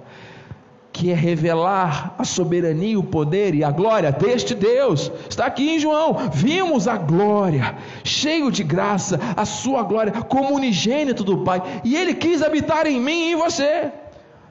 que 0.94 1.10
é 1.10 1.14
revelar 1.14 2.14
a 2.16 2.22
soberania, 2.22 2.96
o 2.96 3.02
poder 3.02 3.52
e 3.52 3.64
a 3.64 3.70
glória 3.72 4.12
deste 4.12 4.54
Deus. 4.54 5.10
Está 5.28 5.46
aqui 5.46 5.70
em 5.70 5.80
João. 5.80 6.30
Vimos 6.32 6.86
a 6.86 6.96
glória, 6.96 7.76
cheio 8.04 8.48
de 8.48 8.62
graça, 8.62 9.18
a 9.36 9.44
sua 9.44 9.82
glória 9.82 10.12
como 10.12 10.54
unigênito 10.54 11.24
do 11.24 11.38
Pai, 11.38 11.60
e 11.82 11.96
ele 11.96 12.14
quis 12.14 12.42
habitar 12.42 12.86
em 12.86 13.00
mim 13.00 13.24
e 13.24 13.32
em 13.32 13.36
você. 13.36 13.90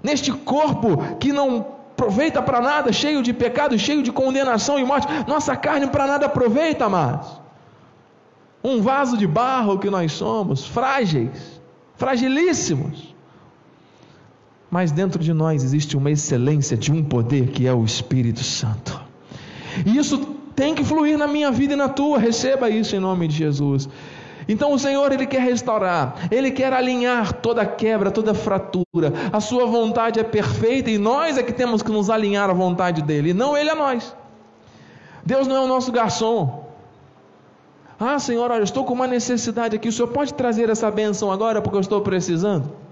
Neste 0.04 0.34
corpo 0.34 1.16
que 1.18 1.32
não 1.32 1.66
aproveita 1.94 2.42
para 2.42 2.60
nada, 2.60 2.92
cheio 2.92 3.24
de 3.24 3.32
pecado, 3.32 3.80
cheio 3.80 4.04
de 4.04 4.12
condenação 4.12 4.78
e 4.78 4.84
morte. 4.84 5.08
Nossa 5.26 5.56
carne 5.56 5.88
para 5.88 6.06
nada 6.06 6.26
aproveita, 6.26 6.84
amados. 6.84 7.42
Um 8.62 8.82
vaso 8.82 9.18
de 9.18 9.26
barro 9.26 9.80
que 9.80 9.90
nós 9.90 10.12
somos, 10.12 10.68
frágeis, 10.68 11.62
fragilíssimos 11.96 13.13
mas 14.74 14.92
dentro 14.92 15.22
de 15.22 15.32
nós 15.34 15.64
existe 15.64 15.96
uma 15.96 16.10
excelência 16.10 16.76
de 16.76 16.92
um 16.92 17.04
poder 17.04 17.50
que 17.50 17.68
é 17.68 17.72
o 17.72 17.86
Espírito 17.86 18.44
Santo. 18.44 19.00
E 19.86 19.96
isso 19.96 20.18
tem 20.56 20.74
que 20.74 20.84
fluir 20.84 21.16
na 21.16 21.28
minha 21.28 21.52
vida 21.52 21.74
e 21.74 21.76
na 21.76 21.88
tua. 21.88 22.18
Receba 22.18 22.72
isso 22.72 22.96
em 22.96 23.00
nome 23.00 23.28
de 23.28 23.36
Jesus. 23.36 23.88
Então 24.48 24.74
o 24.74 24.80
Senhor 24.80 25.12
ele 25.12 25.28
quer 25.28 25.42
restaurar, 25.42 26.16
ele 26.32 26.50
quer 26.50 26.74
alinhar 26.74 27.34
toda 27.34 27.64
quebra, 27.64 28.10
toda 28.10 28.34
fratura. 28.34 29.14
A 29.32 29.40
sua 29.40 29.68
vontade 29.68 30.20
é 30.20 30.24
perfeita 30.24 30.90
e 30.90 30.98
nós 30.98 31.38
é 31.38 31.44
que 31.44 31.54
temos 31.54 31.84
que 31.84 31.92
nos 31.92 32.10
alinhar 32.10 32.50
à 32.50 32.54
vontade 32.54 33.04
dele, 33.04 33.30
e 33.30 33.34
não 33.34 33.56
ele 33.56 33.70
a 33.70 33.76
nós. 33.76 34.16
Deus 35.24 35.46
não 35.46 35.56
é 35.56 35.60
o 35.60 35.68
nosso 35.68 35.92
garçom. 35.92 36.66
Ah, 38.00 38.18
Senhor, 38.18 38.50
olha, 38.50 38.62
eu 38.62 38.64
estou 38.64 38.84
com 38.86 38.94
uma 38.94 39.06
necessidade 39.06 39.76
aqui. 39.76 39.88
O 39.88 39.92
Senhor 39.92 40.08
pode 40.08 40.34
trazer 40.34 40.68
essa 40.68 40.90
bênção 40.90 41.32
agora 41.32 41.62
porque 41.62 41.78
eu 41.78 41.82
estou 41.82 42.02
precisando? 42.02 42.83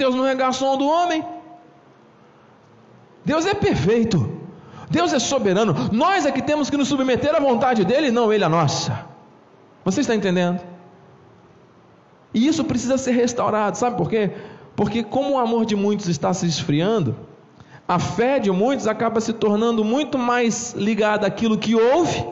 Deus 0.00 0.14
não 0.14 0.26
é 0.26 0.34
garçom 0.34 0.78
do 0.78 0.86
homem. 0.86 1.22
Deus 3.22 3.44
é 3.44 3.52
perfeito. 3.52 4.18
Deus 4.88 5.12
é 5.12 5.18
soberano. 5.18 5.74
Nós 5.92 6.24
é 6.24 6.32
que 6.32 6.40
temos 6.40 6.70
que 6.70 6.76
nos 6.76 6.88
submeter 6.88 7.34
à 7.34 7.38
vontade 7.38 7.84
dele, 7.84 8.10
não 8.10 8.32
ele 8.32 8.42
à 8.42 8.48
nossa. 8.48 9.06
Você 9.84 10.00
está 10.00 10.14
entendendo? 10.14 10.58
E 12.32 12.46
isso 12.46 12.64
precisa 12.64 12.96
ser 12.96 13.12
restaurado, 13.12 13.76
sabe 13.76 13.96
por 13.98 14.08
quê? 14.08 14.30
Porque 14.74 15.02
como 15.02 15.34
o 15.34 15.38
amor 15.38 15.66
de 15.66 15.76
muitos 15.76 16.08
está 16.08 16.32
se 16.32 16.46
esfriando, 16.46 17.14
a 17.86 17.98
fé 17.98 18.38
de 18.38 18.50
muitos 18.50 18.86
acaba 18.86 19.20
se 19.20 19.34
tornando 19.34 19.84
muito 19.84 20.16
mais 20.16 20.72
ligada 20.74 21.26
àquilo 21.26 21.58
que 21.58 21.74
ouve 21.74 22.24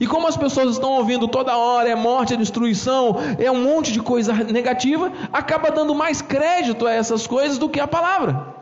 e 0.00 0.06
como 0.06 0.26
as 0.26 0.36
pessoas 0.36 0.72
estão 0.72 0.92
ouvindo 0.92 1.28
toda 1.28 1.54
hora 1.54 1.90
é 1.90 1.94
morte, 1.94 2.32
é 2.32 2.36
destruição, 2.36 3.16
é 3.38 3.50
um 3.50 3.62
monte 3.62 3.92
de 3.92 4.00
coisa 4.00 4.32
negativa, 4.32 5.12
acaba 5.30 5.70
dando 5.70 5.94
mais 5.94 6.22
crédito 6.22 6.86
a 6.86 6.92
essas 6.92 7.26
coisas 7.26 7.58
do 7.58 7.68
que 7.68 7.78
a 7.78 7.86
palavra. 7.86 8.54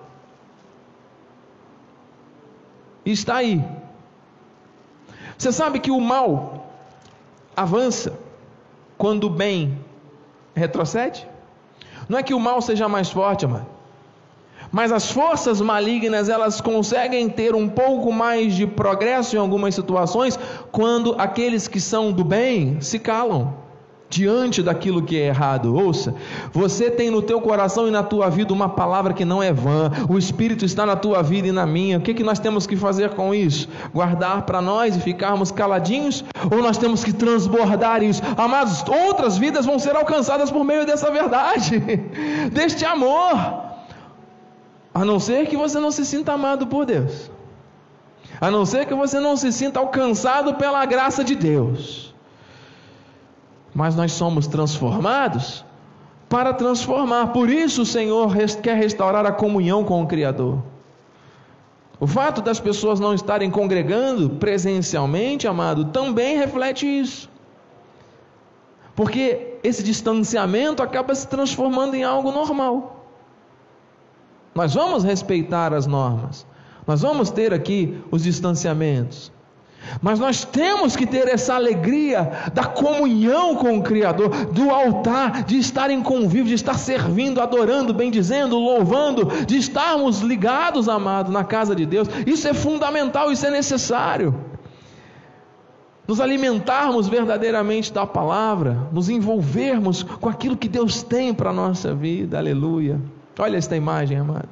E 3.06 3.12
está 3.12 3.36
aí. 3.36 3.64
Você 5.38 5.52
sabe 5.52 5.78
que 5.78 5.92
o 5.92 6.00
mal 6.00 6.66
avança 7.56 8.18
quando 8.98 9.24
o 9.24 9.30
bem 9.30 9.78
retrocede? 10.56 11.24
Não 12.08 12.18
é 12.18 12.22
que 12.24 12.34
o 12.34 12.40
mal 12.40 12.60
seja 12.60 12.88
mais 12.88 13.10
forte, 13.10 13.44
amado. 13.44 13.77
Mas 14.70 14.92
as 14.92 15.10
forças 15.10 15.60
malignas, 15.60 16.28
elas 16.28 16.60
conseguem 16.60 17.28
ter 17.28 17.54
um 17.54 17.68
pouco 17.68 18.12
mais 18.12 18.54
de 18.54 18.66
progresso 18.66 19.36
em 19.36 19.38
algumas 19.38 19.74
situações 19.74 20.38
quando 20.70 21.14
aqueles 21.18 21.66
que 21.66 21.80
são 21.80 22.12
do 22.12 22.24
bem 22.24 22.80
se 22.80 22.98
calam. 22.98 23.68
diante 24.10 24.62
daquilo 24.62 25.02
que 25.02 25.18
é 25.18 25.26
errado. 25.26 25.74
Ouça, 25.74 26.14
você 26.52 26.90
tem 26.90 27.10
no 27.10 27.20
teu 27.20 27.40
coração 27.40 27.86
e 27.86 27.90
na 27.90 28.02
tua 28.02 28.30
vida 28.30 28.52
uma 28.54 28.68
palavra 28.68 29.12
que 29.12 29.24
não 29.24 29.42
é 29.42 29.52
vã. 29.52 29.90
O 30.08 30.16
Espírito 30.16 30.64
está 30.64 30.86
na 30.86 30.96
tua 30.96 31.22
vida 31.22 31.48
e 31.48 31.52
na 31.52 31.66
minha. 31.66 31.98
O 31.98 32.00
que, 32.00 32.14
que 32.14 32.24
nós 32.24 32.38
temos 32.38 32.66
que 32.66 32.76
fazer 32.76 33.10
com 33.10 33.34
isso? 33.34 33.68
Guardar 33.92 34.46
para 34.46 34.62
nós 34.62 34.96
e 34.96 35.00
ficarmos 35.00 35.50
caladinhos? 35.50 36.24
Ou 36.50 36.62
nós 36.62 36.78
temos 36.78 37.04
que 37.04 37.12
transbordar 37.12 38.02
isso? 38.02 38.22
Amados, 38.36 38.82
outras 38.88 39.36
vidas 39.36 39.66
vão 39.66 39.78
ser 39.78 39.94
alcançadas 39.94 40.50
por 40.50 40.64
meio 40.64 40.86
dessa 40.86 41.10
verdade, 41.10 41.78
deste 42.50 42.84
amor. 42.84 43.67
A 45.00 45.04
não 45.04 45.18
ser 45.18 45.46
que 45.46 45.56
você 45.56 45.78
não 45.78 45.90
se 45.90 46.04
sinta 46.04 46.32
amado 46.32 46.66
por 46.66 46.84
Deus. 46.84 47.30
A 48.40 48.50
não 48.50 48.64
ser 48.66 48.86
que 48.86 48.94
você 48.94 49.18
não 49.20 49.36
se 49.36 49.52
sinta 49.52 49.80
alcançado 49.80 50.54
pela 50.54 50.84
graça 50.84 51.22
de 51.24 51.34
Deus 51.34 52.08
mas 53.78 53.94
nós 53.94 54.10
somos 54.10 54.48
transformados 54.48 55.64
para 56.28 56.52
transformar. 56.52 57.28
Por 57.28 57.48
isso 57.48 57.82
o 57.82 57.86
Senhor 57.86 58.34
quer 58.60 58.76
restaurar 58.76 59.24
a 59.24 59.30
comunhão 59.30 59.84
com 59.84 60.02
o 60.02 60.06
Criador. 60.08 60.60
O 62.00 62.06
fato 62.06 62.42
das 62.42 62.58
pessoas 62.58 62.98
não 62.98 63.14
estarem 63.14 63.50
congregando 63.52 64.30
presencialmente, 64.30 65.46
amado, 65.46 65.86
também 65.86 66.36
reflete 66.36 66.86
isso. 66.86 67.30
Porque 68.96 69.58
esse 69.62 69.82
distanciamento 69.84 70.82
acaba 70.82 71.14
se 71.14 71.28
transformando 71.28 71.94
em 71.94 72.02
algo 72.02 72.32
normal. 72.32 72.97
Nós 74.58 74.74
vamos 74.74 75.04
respeitar 75.04 75.72
as 75.72 75.86
normas. 75.86 76.44
Nós 76.84 77.00
vamos 77.00 77.30
ter 77.30 77.54
aqui 77.54 77.96
os 78.10 78.24
distanciamentos. 78.24 79.30
Mas 80.02 80.18
nós 80.18 80.44
temos 80.44 80.96
que 80.96 81.06
ter 81.06 81.28
essa 81.28 81.54
alegria 81.54 82.28
da 82.52 82.64
comunhão 82.64 83.54
com 83.54 83.78
o 83.78 83.82
Criador, 83.84 84.30
do 84.46 84.68
altar, 84.68 85.44
de 85.44 85.56
estar 85.58 85.92
em 85.92 86.02
convívio, 86.02 86.46
de 86.46 86.54
estar 86.54 86.76
servindo, 86.76 87.40
adorando, 87.40 87.94
bendizendo, 87.94 88.58
louvando, 88.58 89.26
de 89.46 89.56
estarmos 89.56 90.22
ligados, 90.22 90.88
amado, 90.88 91.30
na 91.30 91.44
casa 91.44 91.72
de 91.72 91.86
Deus. 91.86 92.08
Isso 92.26 92.48
é 92.48 92.52
fundamental, 92.52 93.30
isso 93.30 93.46
é 93.46 93.50
necessário. 93.52 94.34
Nos 96.04 96.20
alimentarmos 96.20 97.06
verdadeiramente 97.06 97.92
da 97.92 98.04
palavra, 98.04 98.88
nos 98.90 99.08
envolvermos 99.08 100.02
com 100.02 100.28
aquilo 100.28 100.56
que 100.56 100.68
Deus 100.68 101.00
tem 101.00 101.32
para 101.32 101.50
a 101.50 101.52
nossa 101.52 101.94
vida, 101.94 102.38
aleluia. 102.38 103.00
Olha 103.38 103.56
esta 103.56 103.76
imagem, 103.76 104.18
amado. 104.18 104.48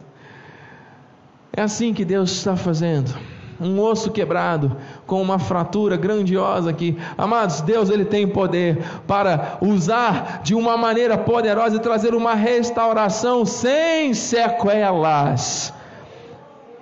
É 1.52 1.62
assim 1.62 1.93
que 1.93 2.05
Deus 2.05 2.31
está 2.31 2.57
fazendo 2.57 3.14
um 3.61 3.81
osso 3.81 4.11
quebrado, 4.11 4.76
com 5.07 5.21
uma 5.21 5.38
fratura 5.38 5.97
grandiosa 5.97 6.71
aqui. 6.71 6.99
Amados, 7.16 7.61
Deus 7.62 7.90
ele 7.90 8.05
tem 8.05 8.26
poder 8.26 8.78
para 9.07 9.59
usar 9.61 10.43
de 10.43 10.55
uma 10.55 10.76
maneira 10.76 11.16
poderosa 11.16 11.76
e 11.76 11.81
trazer 11.81 12.14
uma 12.14 12.35
restauração 12.35 13.45
sem 13.45 14.12
sequelas. 14.14 15.73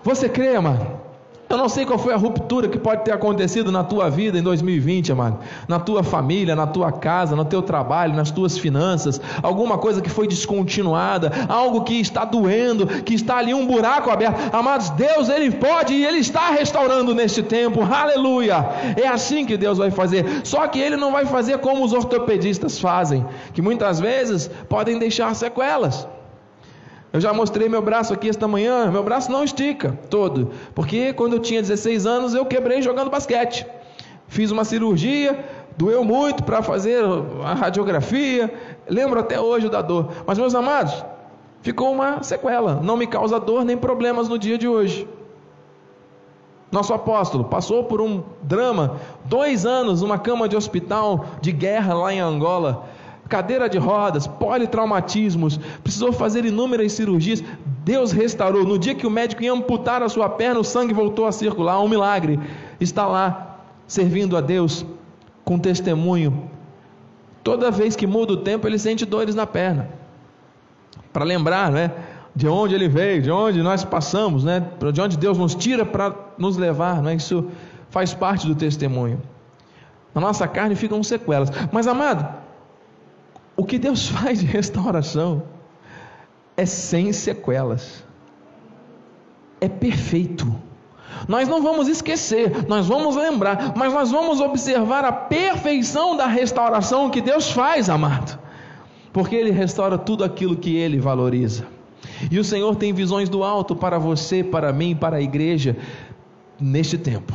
Você 0.02 0.28
crê, 0.28 0.56
amado? 0.56 1.03
Eu 1.54 1.58
não 1.58 1.68
sei 1.68 1.86
qual 1.86 1.96
foi 1.96 2.12
a 2.12 2.16
ruptura 2.16 2.66
que 2.66 2.76
pode 2.76 3.04
ter 3.04 3.12
acontecido 3.12 3.70
na 3.70 3.84
tua 3.84 4.10
vida 4.10 4.36
em 4.36 4.42
2020, 4.42 5.12
amado. 5.12 5.38
Na 5.68 5.78
tua 5.78 6.02
família, 6.02 6.56
na 6.56 6.66
tua 6.66 6.90
casa, 6.90 7.36
no 7.36 7.44
teu 7.44 7.62
trabalho, 7.62 8.12
nas 8.12 8.32
tuas 8.32 8.58
finanças. 8.58 9.20
Alguma 9.40 9.78
coisa 9.78 10.02
que 10.02 10.10
foi 10.10 10.26
descontinuada, 10.26 11.30
algo 11.48 11.82
que 11.82 12.00
está 12.00 12.24
doendo, 12.24 12.88
que 13.04 13.14
está 13.14 13.36
ali 13.36 13.54
um 13.54 13.68
buraco 13.68 14.10
aberto. 14.10 14.52
Amados, 14.52 14.90
Deus, 14.90 15.28
Ele 15.28 15.52
pode 15.52 15.94
e 15.94 16.04
Ele 16.04 16.18
está 16.18 16.50
restaurando 16.50 17.14
neste 17.14 17.40
tempo. 17.40 17.82
Aleluia! 17.82 18.56
É 19.00 19.06
assim 19.06 19.46
que 19.46 19.56
Deus 19.56 19.78
vai 19.78 19.92
fazer. 19.92 20.40
Só 20.42 20.66
que 20.66 20.80
Ele 20.80 20.96
não 20.96 21.12
vai 21.12 21.24
fazer 21.24 21.58
como 21.58 21.84
os 21.84 21.92
ortopedistas 21.92 22.80
fazem, 22.80 23.24
que 23.52 23.62
muitas 23.62 24.00
vezes 24.00 24.50
podem 24.68 24.98
deixar 24.98 25.32
sequelas. 25.36 26.04
Eu 27.14 27.20
já 27.20 27.32
mostrei 27.32 27.68
meu 27.68 27.80
braço 27.80 28.12
aqui 28.12 28.28
esta 28.28 28.48
manhã, 28.48 28.90
meu 28.90 29.04
braço 29.04 29.30
não 29.30 29.44
estica 29.44 29.96
todo, 30.10 30.50
porque 30.74 31.12
quando 31.12 31.34
eu 31.34 31.38
tinha 31.38 31.62
16 31.62 32.06
anos 32.06 32.34
eu 32.34 32.44
quebrei 32.44 32.82
jogando 32.82 33.08
basquete. 33.08 33.64
Fiz 34.26 34.50
uma 34.50 34.64
cirurgia, 34.64 35.44
doeu 35.78 36.02
muito 36.02 36.42
para 36.42 36.60
fazer 36.60 37.04
a 37.44 37.54
radiografia, 37.54 38.52
lembro 38.88 39.20
até 39.20 39.40
hoje 39.40 39.68
da 39.68 39.80
dor. 39.80 40.10
Mas 40.26 40.38
meus 40.38 40.56
amados, 40.56 41.04
ficou 41.62 41.92
uma 41.92 42.20
sequela, 42.24 42.80
não 42.82 42.96
me 42.96 43.06
causa 43.06 43.38
dor 43.38 43.64
nem 43.64 43.76
problemas 43.76 44.28
no 44.28 44.36
dia 44.36 44.58
de 44.58 44.66
hoje. 44.66 45.08
Nosso 46.72 46.92
apóstolo 46.92 47.44
passou 47.44 47.84
por 47.84 48.00
um 48.00 48.24
drama, 48.42 48.96
dois 49.24 49.64
anos, 49.64 50.02
numa 50.02 50.18
cama 50.18 50.48
de 50.48 50.56
hospital 50.56 51.26
de 51.40 51.52
guerra 51.52 51.94
lá 51.94 52.12
em 52.12 52.18
Angola 52.18 52.88
cadeira 53.28 53.68
de 53.68 53.78
rodas, 53.78 54.26
politraumatismos, 54.26 55.58
precisou 55.82 56.12
fazer 56.12 56.44
inúmeras 56.44 56.92
cirurgias. 56.92 57.42
Deus 57.84 58.12
restaurou. 58.12 58.64
No 58.64 58.78
dia 58.78 58.94
que 58.94 59.06
o 59.06 59.10
médico 59.10 59.42
ia 59.42 59.52
amputar 59.52 60.02
a 60.02 60.08
sua 60.08 60.28
perna, 60.28 60.60
o 60.60 60.64
sangue 60.64 60.92
voltou 60.92 61.26
a 61.26 61.32
circular. 61.32 61.80
Um 61.80 61.88
milagre. 61.88 62.38
Está 62.80 63.06
lá, 63.06 63.60
servindo 63.86 64.36
a 64.36 64.40
Deus, 64.40 64.84
com 65.44 65.58
testemunho. 65.58 66.50
Toda 67.42 67.70
vez 67.70 67.94
que 67.94 68.06
muda 68.06 68.32
o 68.32 68.36
tempo, 68.38 68.66
ele 68.66 68.78
sente 68.78 69.04
dores 69.04 69.34
na 69.34 69.46
perna. 69.46 69.88
Para 71.12 71.24
lembrar, 71.24 71.70
né? 71.70 71.90
De 72.34 72.48
onde 72.48 72.74
ele 72.74 72.88
veio, 72.88 73.22
de 73.22 73.30
onde 73.30 73.62
nós 73.62 73.84
passamos, 73.84 74.42
né? 74.42 74.66
De 74.92 75.00
onde 75.00 75.16
Deus 75.16 75.38
nos 75.38 75.54
tira 75.54 75.84
para 75.84 76.14
nos 76.36 76.56
levar, 76.56 77.02
não 77.02 77.10
é? 77.10 77.14
Isso 77.14 77.46
faz 77.90 78.12
parte 78.12 78.46
do 78.46 78.54
testemunho. 78.54 79.20
Na 80.14 80.20
nossa 80.20 80.48
carne 80.48 80.74
ficam 80.74 81.02
sequelas. 81.02 81.50
Mas, 81.70 81.86
amado, 81.86 82.43
o 83.56 83.64
que 83.64 83.78
Deus 83.78 84.08
faz 84.08 84.40
de 84.40 84.46
restauração 84.46 85.42
é 86.56 86.64
sem 86.66 87.12
sequelas, 87.12 88.04
é 89.60 89.68
perfeito. 89.68 90.54
Nós 91.28 91.48
não 91.48 91.62
vamos 91.62 91.88
esquecer, 91.88 92.66
nós 92.68 92.86
vamos 92.86 93.16
lembrar, 93.16 93.72
mas 93.76 93.92
nós 93.92 94.10
vamos 94.10 94.40
observar 94.40 95.04
a 95.04 95.12
perfeição 95.12 96.16
da 96.16 96.26
restauração 96.26 97.08
que 97.08 97.20
Deus 97.20 97.50
faz, 97.50 97.88
amado, 97.88 98.38
porque 99.12 99.34
Ele 99.34 99.50
restaura 99.50 99.96
tudo 99.96 100.24
aquilo 100.24 100.56
que 100.56 100.76
Ele 100.76 100.98
valoriza. 100.98 101.66
E 102.30 102.38
o 102.38 102.44
Senhor 102.44 102.74
tem 102.76 102.92
visões 102.92 103.28
do 103.28 103.42
alto 103.42 103.74
para 103.74 103.98
você, 103.98 104.42
para 104.42 104.72
mim, 104.72 104.94
para 104.94 105.16
a 105.16 105.22
igreja, 105.22 105.76
neste 106.60 106.98
tempo. 106.98 107.32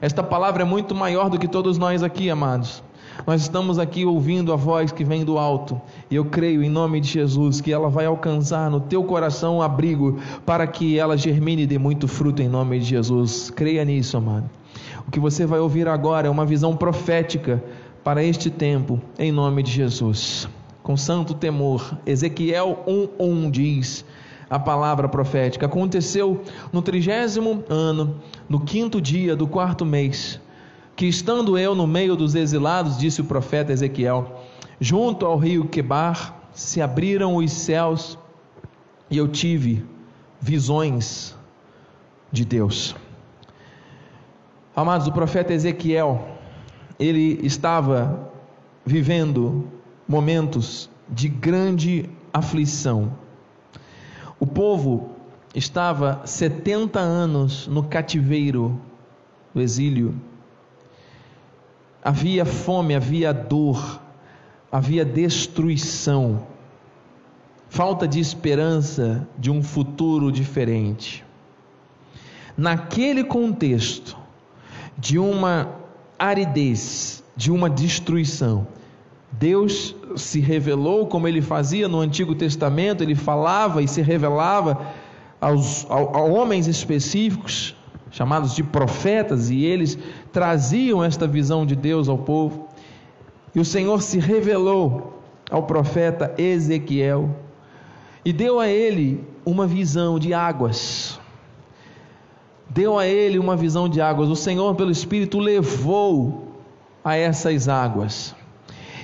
Esta 0.00 0.22
palavra 0.22 0.62
é 0.62 0.66
muito 0.66 0.94
maior 0.94 1.28
do 1.28 1.38
que 1.38 1.48
todos 1.48 1.76
nós 1.76 2.02
aqui, 2.02 2.30
amados. 2.30 2.82
Nós 3.26 3.42
estamos 3.42 3.78
aqui 3.78 4.04
ouvindo 4.04 4.52
a 4.52 4.56
voz 4.56 4.92
que 4.92 5.04
vem 5.04 5.24
do 5.24 5.38
alto, 5.38 5.80
e 6.10 6.14
eu 6.14 6.24
creio 6.24 6.62
em 6.62 6.70
nome 6.70 7.00
de 7.00 7.08
Jesus 7.08 7.60
que 7.60 7.72
ela 7.72 7.88
vai 7.88 8.06
alcançar 8.06 8.70
no 8.70 8.80
teu 8.80 9.02
coração 9.04 9.58
um 9.58 9.62
abrigo 9.62 10.18
para 10.46 10.66
que 10.66 10.98
ela 10.98 11.16
germine 11.16 11.62
e 11.62 11.66
dê 11.66 11.78
muito 11.78 12.06
fruto 12.08 12.40
em 12.40 12.48
nome 12.48 12.78
de 12.78 12.86
Jesus. 12.86 13.50
Creia 13.50 13.84
nisso, 13.84 14.16
amado. 14.16 14.48
O 15.06 15.10
que 15.10 15.20
você 15.20 15.44
vai 15.44 15.58
ouvir 15.58 15.88
agora 15.88 16.28
é 16.28 16.30
uma 16.30 16.46
visão 16.46 16.76
profética 16.76 17.62
para 18.04 18.22
este 18.22 18.50
tempo, 18.50 19.00
em 19.18 19.32
nome 19.32 19.62
de 19.62 19.72
Jesus. 19.72 20.48
Com 20.82 20.96
santo 20.96 21.34
temor, 21.34 21.98
Ezequiel 22.06 22.82
1:1 22.86 23.50
diz: 23.50 24.04
a 24.48 24.58
palavra 24.58 25.08
profética. 25.08 25.66
Aconteceu 25.66 26.42
no 26.72 26.80
trigésimo 26.80 27.62
ano, 27.68 28.16
no 28.48 28.60
quinto 28.60 29.00
dia 29.00 29.36
do 29.36 29.46
quarto 29.46 29.84
mês 29.84 30.40
que 30.98 31.06
estando 31.06 31.56
eu 31.56 31.76
no 31.76 31.86
meio 31.86 32.16
dos 32.16 32.34
exilados, 32.34 32.98
disse 32.98 33.20
o 33.20 33.24
profeta 33.24 33.72
Ezequiel, 33.72 34.42
junto 34.80 35.24
ao 35.24 35.38
rio 35.38 35.68
Quebar, 35.68 36.36
se 36.52 36.82
abriram 36.82 37.36
os 37.36 37.52
céus 37.52 38.18
e 39.08 39.16
eu 39.16 39.28
tive 39.28 39.86
visões 40.40 41.36
de 42.32 42.44
Deus. 42.44 42.96
Amados, 44.74 45.06
o 45.06 45.12
profeta 45.12 45.54
Ezequiel, 45.54 46.36
ele 46.98 47.46
estava 47.46 48.32
vivendo 48.84 49.68
momentos 50.08 50.90
de 51.08 51.28
grande 51.28 52.10
aflição. 52.34 53.12
O 54.40 54.46
povo 54.48 55.10
estava 55.54 56.22
70 56.24 56.98
anos 56.98 57.68
no 57.68 57.84
cativeiro, 57.84 58.80
no 59.54 59.62
exílio. 59.62 60.26
Havia 62.08 62.46
fome, 62.46 62.94
havia 62.94 63.34
dor, 63.34 64.00
havia 64.72 65.04
destruição, 65.04 66.46
falta 67.68 68.08
de 68.08 68.18
esperança 68.18 69.28
de 69.38 69.50
um 69.50 69.62
futuro 69.62 70.32
diferente. 70.32 71.22
Naquele 72.56 73.22
contexto 73.22 74.16
de 74.96 75.18
uma 75.18 75.68
aridez, 76.18 77.22
de 77.36 77.52
uma 77.52 77.68
destruição, 77.68 78.66
Deus 79.30 79.94
se 80.16 80.40
revelou 80.40 81.08
como 81.08 81.28
ele 81.28 81.42
fazia 81.42 81.88
no 81.88 82.00
Antigo 82.00 82.34
Testamento, 82.34 83.02
ele 83.02 83.14
falava 83.14 83.82
e 83.82 83.86
se 83.86 84.00
revelava 84.00 84.80
aos, 85.38 85.84
a, 85.90 85.96
a 85.96 86.22
homens 86.22 86.68
específicos, 86.68 87.76
chamados 88.10 88.54
de 88.54 88.62
profetas, 88.62 89.50
e 89.50 89.64
eles 89.64 89.98
traziam 90.32 91.02
esta 91.04 91.26
visão 91.26 91.66
de 91.66 91.76
Deus 91.76 92.08
ao 92.08 92.18
povo. 92.18 92.68
E 93.54 93.60
o 93.60 93.64
Senhor 93.64 94.02
se 94.02 94.18
revelou 94.18 95.22
ao 95.50 95.62
profeta 95.62 96.34
Ezequiel 96.36 97.34
e 98.24 98.32
deu 98.32 98.60
a 98.60 98.68
ele 98.68 99.24
uma 99.44 99.66
visão 99.66 100.18
de 100.18 100.34
águas. 100.34 101.18
Deu 102.68 102.98
a 102.98 103.06
ele 103.06 103.38
uma 103.38 103.56
visão 103.56 103.88
de 103.88 104.00
águas. 104.00 104.28
O 104.28 104.36
Senhor, 104.36 104.74
pelo 104.74 104.90
Espírito, 104.90 105.38
levou 105.38 106.48
a 107.02 107.16
essas 107.16 107.68
águas. 107.68 108.34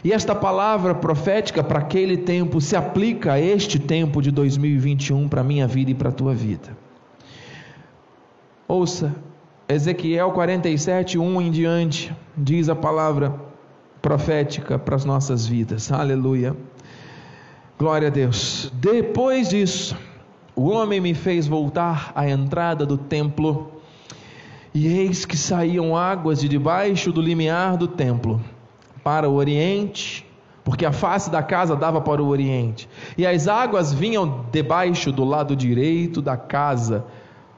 E 0.04 0.12
esta 0.12 0.34
palavra 0.34 0.94
profética 0.94 1.64
para 1.64 1.78
aquele 1.78 2.18
tempo 2.18 2.60
se 2.60 2.76
aplica 2.76 3.32
a 3.32 3.40
este 3.40 3.78
tempo 3.78 4.20
de 4.20 4.30
2021 4.30 5.26
para 5.28 5.40
a 5.40 5.44
minha 5.44 5.66
vida 5.66 5.92
e 5.92 5.94
para 5.94 6.10
a 6.10 6.12
tua 6.12 6.34
vida. 6.34 6.83
Ouça, 8.66 9.14
Ezequiel 9.68 10.30
47, 10.30 11.18
1 11.18 11.42
em 11.42 11.50
diante, 11.50 12.16
diz 12.34 12.70
a 12.70 12.74
palavra 12.74 13.34
profética 14.00 14.78
para 14.78 14.96
as 14.96 15.04
nossas 15.04 15.46
vidas. 15.46 15.92
Aleluia. 15.92 16.56
Glória 17.78 18.08
a 18.08 18.10
Deus. 18.10 18.72
Depois 18.72 19.50
disso, 19.50 19.94
o 20.56 20.70
homem 20.70 20.98
me 20.98 21.12
fez 21.12 21.46
voltar 21.46 22.10
à 22.14 22.26
entrada 22.26 22.86
do 22.86 22.96
templo, 22.96 23.70
e 24.72 24.86
eis 24.86 25.26
que 25.26 25.36
saíam 25.36 25.94
águas 25.94 26.40
de 26.40 26.48
debaixo 26.48 27.12
do 27.12 27.20
limiar 27.20 27.76
do 27.76 27.86
templo 27.86 28.40
para 29.02 29.28
o 29.28 29.34
oriente, 29.34 30.26
porque 30.64 30.86
a 30.86 30.92
face 30.92 31.30
da 31.30 31.42
casa 31.42 31.76
dava 31.76 32.00
para 32.00 32.22
o 32.22 32.28
oriente, 32.28 32.88
e 33.18 33.26
as 33.26 33.46
águas 33.46 33.92
vinham 33.92 34.46
debaixo 34.50 35.12
do 35.12 35.22
lado 35.22 35.54
direito 35.54 36.22
da 36.22 36.38
casa, 36.38 37.04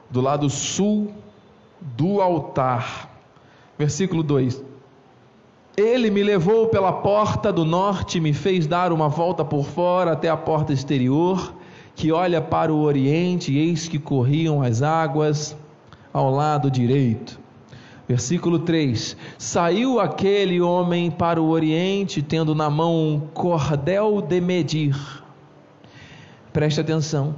do 0.09 0.21
lado 0.21 0.49
sul 0.49 1.11
do 1.81 2.21
altar. 2.21 3.09
Versículo 3.77 4.23
2: 4.23 4.63
Ele 5.75 6.09
me 6.09 6.23
levou 6.23 6.67
pela 6.67 6.91
porta 6.91 7.51
do 7.51 7.65
norte, 7.65 8.19
me 8.19 8.33
fez 8.33 8.65
dar 8.65 8.91
uma 8.91 9.09
volta 9.09 9.45
por 9.45 9.65
fora 9.65 10.13
até 10.13 10.29
a 10.29 10.37
porta 10.37 10.73
exterior, 10.73 11.53
que 11.95 12.11
olha 12.11 12.41
para 12.41 12.73
o 12.73 12.81
oriente, 12.81 13.55
eis 13.55 13.87
que 13.87 13.99
corriam 13.99 14.61
as 14.61 14.81
águas 14.81 15.55
ao 16.13 16.31
lado 16.31 16.71
direito. 16.71 17.39
Versículo 18.07 18.59
3: 18.59 19.17
Saiu 19.37 19.99
aquele 19.99 20.61
homem 20.61 21.11
para 21.11 21.41
o 21.41 21.49
oriente, 21.49 22.21
tendo 22.21 22.55
na 22.55 22.69
mão 22.69 22.95
um 22.95 23.19
cordel 23.19 24.21
de 24.21 24.39
medir. 24.39 24.95
Preste 26.53 26.79
atenção. 26.79 27.35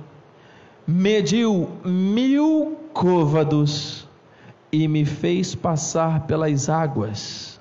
Mediu 0.92 1.70
mil 1.86 2.76
côvados 2.94 4.08
e 4.72 4.88
me 4.88 5.06
fez 5.06 5.54
passar 5.54 6.26
pelas 6.26 6.68
águas, 6.68 7.60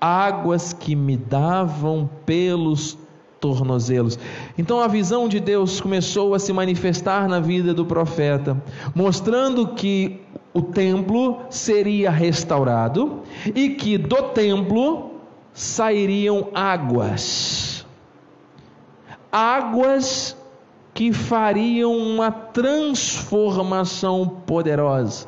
águas 0.00 0.72
que 0.72 0.96
me 0.96 1.14
davam 1.14 2.08
pelos 2.24 2.96
tornozelos. 3.38 4.18
Então 4.56 4.80
a 4.80 4.88
visão 4.88 5.28
de 5.28 5.38
Deus 5.38 5.78
começou 5.78 6.34
a 6.34 6.38
se 6.38 6.54
manifestar 6.54 7.28
na 7.28 7.38
vida 7.38 7.74
do 7.74 7.84
profeta, 7.84 8.56
mostrando 8.94 9.68
que 9.68 10.22
o 10.54 10.62
templo 10.62 11.38
seria 11.50 12.10
restaurado 12.10 13.20
e 13.54 13.68
que 13.74 13.98
do 13.98 14.22
templo 14.30 15.20
sairiam 15.52 16.48
águas. 16.54 17.84
Águas 19.30 20.34
que 20.94 21.12
fariam 21.12 21.96
uma 21.96 22.30
transformação 22.30 24.28
poderosa. 24.46 25.26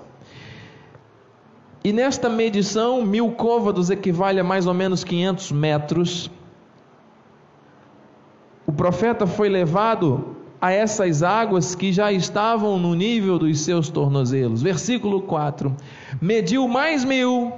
E 1.83 1.93
nesta 1.93 2.29
medição, 2.29 3.03
mil 3.05 3.33
côvados 3.33 3.91
equivale 3.91 4.41
a 4.41 4.45
mais 4.45 4.67
ou 4.67 4.75
menos 4.75 5.05
500 5.05 5.53
metros 5.53 6.31
o 8.67 8.73
profeta 8.73 9.27
foi 9.27 9.49
levado 9.49 10.37
a 10.61 10.73
essas 10.73 11.23
águas 11.23 11.75
que 11.75 11.93
já 11.93 12.11
estavam 12.11 12.79
no 12.79 12.95
nível 12.95 13.39
dos 13.39 13.61
seus 13.61 13.91
tornozelos. 13.91 14.63
Versículo 14.63 15.23
4: 15.23 15.75
Mediu 16.21 16.67
mais 16.67 17.05
mil 17.05 17.53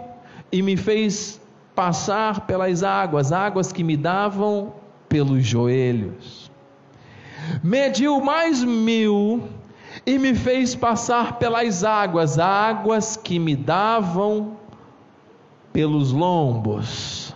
e 0.50 0.60
me 0.62 0.76
fez 0.76 1.40
passar 1.74 2.46
pelas 2.46 2.82
águas, 2.82 3.30
águas 3.30 3.70
que 3.70 3.84
me 3.84 3.96
davam 3.96 4.72
pelos 5.08 5.46
joelhos. 5.46 6.45
Mediu 7.62 8.20
mais 8.20 8.62
mil 8.62 9.42
e 10.04 10.18
me 10.18 10.35
fez 10.35 10.74
passar 10.74 11.38
pelas 11.38 11.85
águas, 11.85 12.38
águas 12.38 13.16
que 13.16 13.38
me 13.38 13.56
davam 13.56 14.56
pelos 15.72 16.12
lombos. 16.12 17.35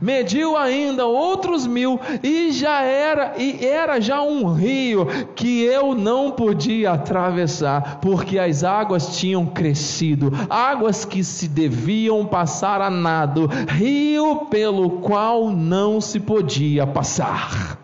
Mediu 0.00 0.56
ainda 0.56 1.06
outros 1.06 1.66
mil 1.66 1.98
e 2.22 2.52
já 2.52 2.82
era 2.82 3.34
e 3.36 3.64
era 3.66 4.00
já 4.00 4.22
um 4.22 4.52
rio 4.52 5.06
que 5.34 5.62
eu 5.62 5.94
não 5.94 6.30
podia 6.30 6.92
atravessar 6.92 7.98
porque 8.00 8.38
as 8.38 8.62
águas 8.62 9.18
tinham 9.18 9.44
crescido 9.44 10.32
águas 10.48 11.04
que 11.04 11.24
se 11.24 11.48
deviam 11.48 12.24
passar 12.24 12.80
a 12.80 12.90
nado 12.90 13.46
rio 13.68 14.46
pelo 14.48 15.00
qual 15.00 15.50
não 15.50 16.00
se 16.00 16.20
podia 16.20 16.86
passar 16.86 17.81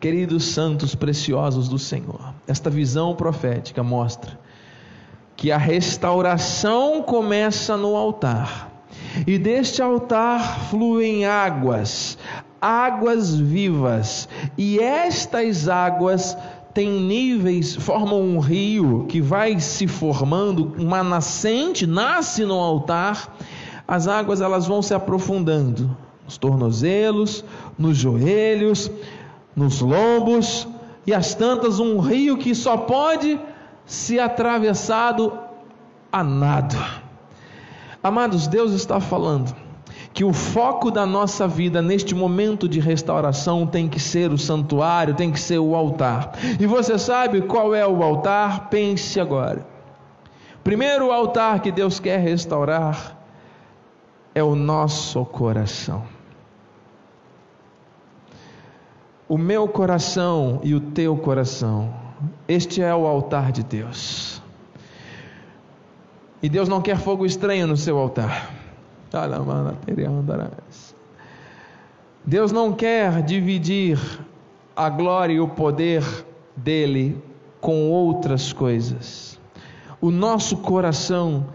queridos 0.00 0.44
santos 0.46 0.94
preciosos 0.94 1.68
do 1.68 1.78
Senhor 1.78 2.34
esta 2.48 2.70
visão 2.70 3.14
profética 3.14 3.82
mostra 3.82 4.38
que 5.36 5.52
a 5.52 5.58
restauração 5.58 7.02
começa 7.02 7.76
no 7.76 7.96
altar 7.96 8.70
e 9.26 9.38
deste 9.38 9.82
altar 9.82 10.68
fluem 10.68 11.24
águas, 11.24 12.18
águas 12.60 13.34
vivas, 13.34 14.28
e 14.56 14.78
estas 14.78 15.68
águas 15.68 16.36
têm 16.72 17.00
níveis, 17.00 17.74
formam 17.74 18.22
um 18.22 18.38
rio 18.38 19.06
que 19.08 19.20
vai 19.20 19.58
se 19.58 19.86
formando, 19.86 20.74
uma 20.78 21.02
nascente 21.02 21.86
nasce 21.86 22.44
no 22.44 22.54
altar. 22.54 23.36
As 23.86 24.06
águas 24.06 24.40
elas 24.40 24.66
vão 24.66 24.82
se 24.82 24.94
aprofundando 24.94 25.96
nos 26.24 26.38
tornozelos, 26.38 27.44
nos 27.76 27.96
joelhos, 27.96 28.90
nos 29.54 29.80
lombos 29.80 30.66
e 31.06 31.14
as 31.14 31.34
tantas 31.34 31.78
um 31.78 31.98
rio 31.98 32.36
que 32.36 32.54
só 32.54 32.76
pode 32.76 33.38
ser 33.84 34.20
atravessado 34.20 35.32
a 36.12 36.22
nado. 36.22 36.76
Amados, 38.02 38.46
Deus 38.46 38.72
está 38.72 39.00
falando 39.00 39.54
que 40.12 40.24
o 40.24 40.32
foco 40.32 40.90
da 40.90 41.06
nossa 41.06 41.46
vida 41.46 41.80
neste 41.80 42.14
momento 42.14 42.68
de 42.68 42.80
restauração 42.80 43.66
tem 43.66 43.88
que 43.88 44.00
ser 44.00 44.32
o 44.32 44.38
santuário, 44.38 45.14
tem 45.14 45.30
que 45.30 45.40
ser 45.40 45.58
o 45.58 45.74
altar. 45.74 46.32
E 46.58 46.66
você 46.66 46.98
sabe 46.98 47.42
qual 47.42 47.74
é 47.74 47.86
o 47.86 48.02
altar? 48.02 48.68
Pense 48.68 49.20
agora. 49.20 49.66
Primeiro 50.64 51.10
altar 51.10 51.60
que 51.60 51.70
Deus 51.70 52.00
quer 52.00 52.18
restaurar 52.20 53.16
é 54.34 54.42
o 54.42 54.54
nosso 54.54 55.24
coração. 55.24 56.19
O 59.30 59.38
meu 59.38 59.68
coração 59.68 60.58
e 60.64 60.74
o 60.74 60.80
teu 60.80 61.16
coração. 61.16 61.94
Este 62.48 62.82
é 62.82 62.92
o 62.92 63.06
altar 63.06 63.52
de 63.52 63.62
Deus. 63.62 64.42
E 66.42 66.48
Deus 66.48 66.68
não 66.68 66.82
quer 66.82 66.98
fogo 66.98 67.24
estranho 67.24 67.64
no 67.68 67.76
seu 67.76 67.96
altar. 67.96 68.50
Deus 72.24 72.50
não 72.50 72.72
quer 72.72 73.22
dividir 73.22 74.00
a 74.74 74.90
glória 74.90 75.34
e 75.34 75.40
o 75.40 75.46
poder 75.46 76.02
dele 76.56 77.16
com 77.60 77.88
outras 77.88 78.52
coisas. 78.52 79.38
O 80.00 80.10
nosso 80.10 80.56
coração 80.56 81.46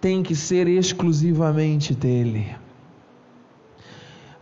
tem 0.00 0.22
que 0.22 0.34
ser 0.34 0.68
exclusivamente 0.68 1.94
dele. 1.94 2.56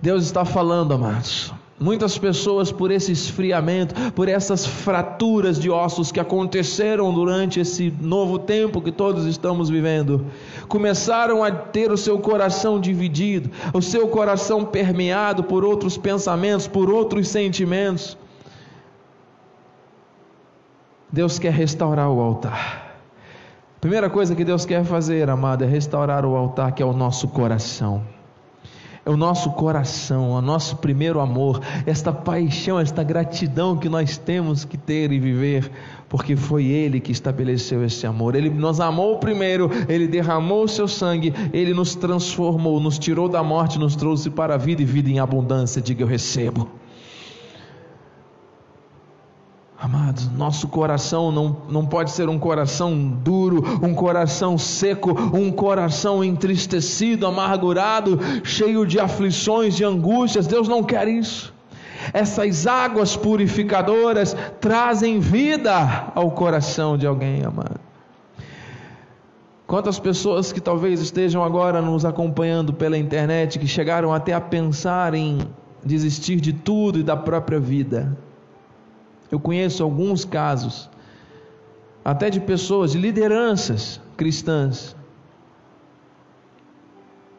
Deus 0.01 0.23
está 0.23 0.45
falando, 0.45 0.95
amados. 0.95 1.53
Muitas 1.79 2.17
pessoas, 2.17 2.71
por 2.71 2.93
esse 2.93 3.11
esfriamento, 3.11 4.13
por 4.13 4.29
essas 4.29 4.65
fraturas 4.65 5.59
de 5.59 5.71
ossos 5.71 6.13
que 6.13 6.21
aconteceram 6.21 7.13
durante 7.13 7.59
esse 7.59 7.93
novo 8.01 8.39
tempo 8.39 8.81
que 8.81 8.93
todos 8.93 9.27
estamos 9.27 9.69
vivendo, 9.69 10.25
começaram 10.69 11.43
a 11.43 11.51
ter 11.51 11.91
o 11.91 11.97
seu 11.97 12.19
coração 12.21 12.81
dividido, 12.81 13.51
o 13.73 13.83
seu 13.83 14.07
coração 14.07 14.65
permeado 14.65 15.43
por 15.43 15.65
outros 15.65 15.97
pensamentos, 15.97 16.69
por 16.69 16.89
outros 16.89 17.27
sentimentos. 17.27 18.17
Deus 21.11 21.41
quer 21.41 21.53
restaurar 21.53 22.09
o 22.09 22.21
altar. 22.21 23.01
Primeira 23.81 24.09
coisa 24.09 24.35
que 24.37 24.45
Deus 24.45 24.65
quer 24.65 24.85
fazer, 24.85 25.29
amado, 25.29 25.65
é 25.65 25.67
restaurar 25.67 26.25
o 26.25 26.37
altar 26.37 26.73
que 26.73 26.83
é 26.83 26.87
o 26.87 26.93
nosso 26.93 27.27
coração 27.29 28.14
é 29.07 29.11
o 29.11 29.17
nosso 29.17 29.51
coração, 29.51 30.31
o 30.31 30.41
nosso 30.41 30.77
primeiro 30.77 31.21
amor, 31.21 31.61
esta 31.85 32.11
paixão, 32.13 32.81
esta 32.81 33.03
gratidão 33.03 33.77
que 33.77 33.89
nós 33.89 34.17
temos 34.17 34.65
que 34.65 34.79
ter 34.79 35.13
e 35.13 35.19
viver, 35.19 35.71
porque 36.09 36.35
foi 36.35 36.65
Ele 36.65 37.01
que 37.01 37.13
estabeleceu 37.13 37.85
esse 37.85 38.07
amor. 38.07 38.35
Ele 38.35 38.49
nos 38.49 38.81
amou 38.81 39.19
primeiro, 39.19 39.71
Ele 39.89 40.07
derramou 40.07 40.65
o 40.65 40.69
seu 40.69 40.89
sangue, 40.89 41.35
Ele 41.53 41.75
nos 41.75 41.95
transformou, 41.95 42.81
nos 42.81 42.99
tirou 42.99 43.29
da 43.29 43.43
morte, 43.43 43.79
nos 43.79 43.95
trouxe 43.95 44.31
para 44.31 44.55
a 44.55 44.59
vida 44.59 44.81
e 44.81 44.87
vida 44.87 45.11
em 45.11 45.19
abundância. 45.19 45.83
Diga 45.83 46.03
eu 46.03 46.09
recebo. 46.09 46.84
Amados, 49.85 50.31
nosso 50.31 50.67
coração 50.67 51.31
não, 51.31 51.59
não 51.69 51.85
pode 51.85 52.11
ser 52.11 52.27
um 52.27 52.39
coração 52.39 52.97
duro, 52.97 53.63
um 53.83 53.95
coração 53.95 54.57
seco, 54.57 55.11
um 55.37 55.53
coração 55.53 56.25
entristecido, 56.25 57.27
amargurado, 57.27 58.19
cheio 58.43 58.87
de 58.87 58.99
aflições, 58.99 59.77
de 59.77 59.85
angústias. 59.85 60.47
Deus 60.47 60.69
não 60.69 60.83
quer 60.83 61.07
isso. 61.07 61.53
Essas 62.15 62.67
águas 62.67 63.15
purificadoras 63.15 64.35
trazem 64.59 65.21
vida 65.21 66.11
ao 66.15 66.31
coração 66.31 66.97
de 66.97 67.07
alguém, 67.07 67.45
amado. 67.45 67.79
Quantas 69.67 69.99
pessoas 69.99 70.51
que 70.51 70.63
talvez 70.63 70.99
estejam 71.03 71.45
agora 71.45 71.83
nos 71.83 72.07
acompanhando 72.07 72.73
pela 72.73 72.97
internet, 72.97 73.59
que 73.59 73.67
chegaram 73.67 74.15
até 74.15 74.33
a 74.33 74.41
pensar 74.41 75.13
em 75.13 75.41
desistir 75.85 76.41
de 76.41 76.55
tudo 76.55 76.99
e 77.01 77.03
da 77.03 77.19
própria 77.19 77.61
vida 77.61 78.17
eu 79.35 79.41
conheço 79.41 79.83
alguns 79.83 80.25
casos, 80.25 80.89
até 82.05 82.31
de 82.31 82.41
pessoas, 82.41 82.93
de 82.93 82.99
lideranças 82.99 84.01
cristãs, 84.17 84.95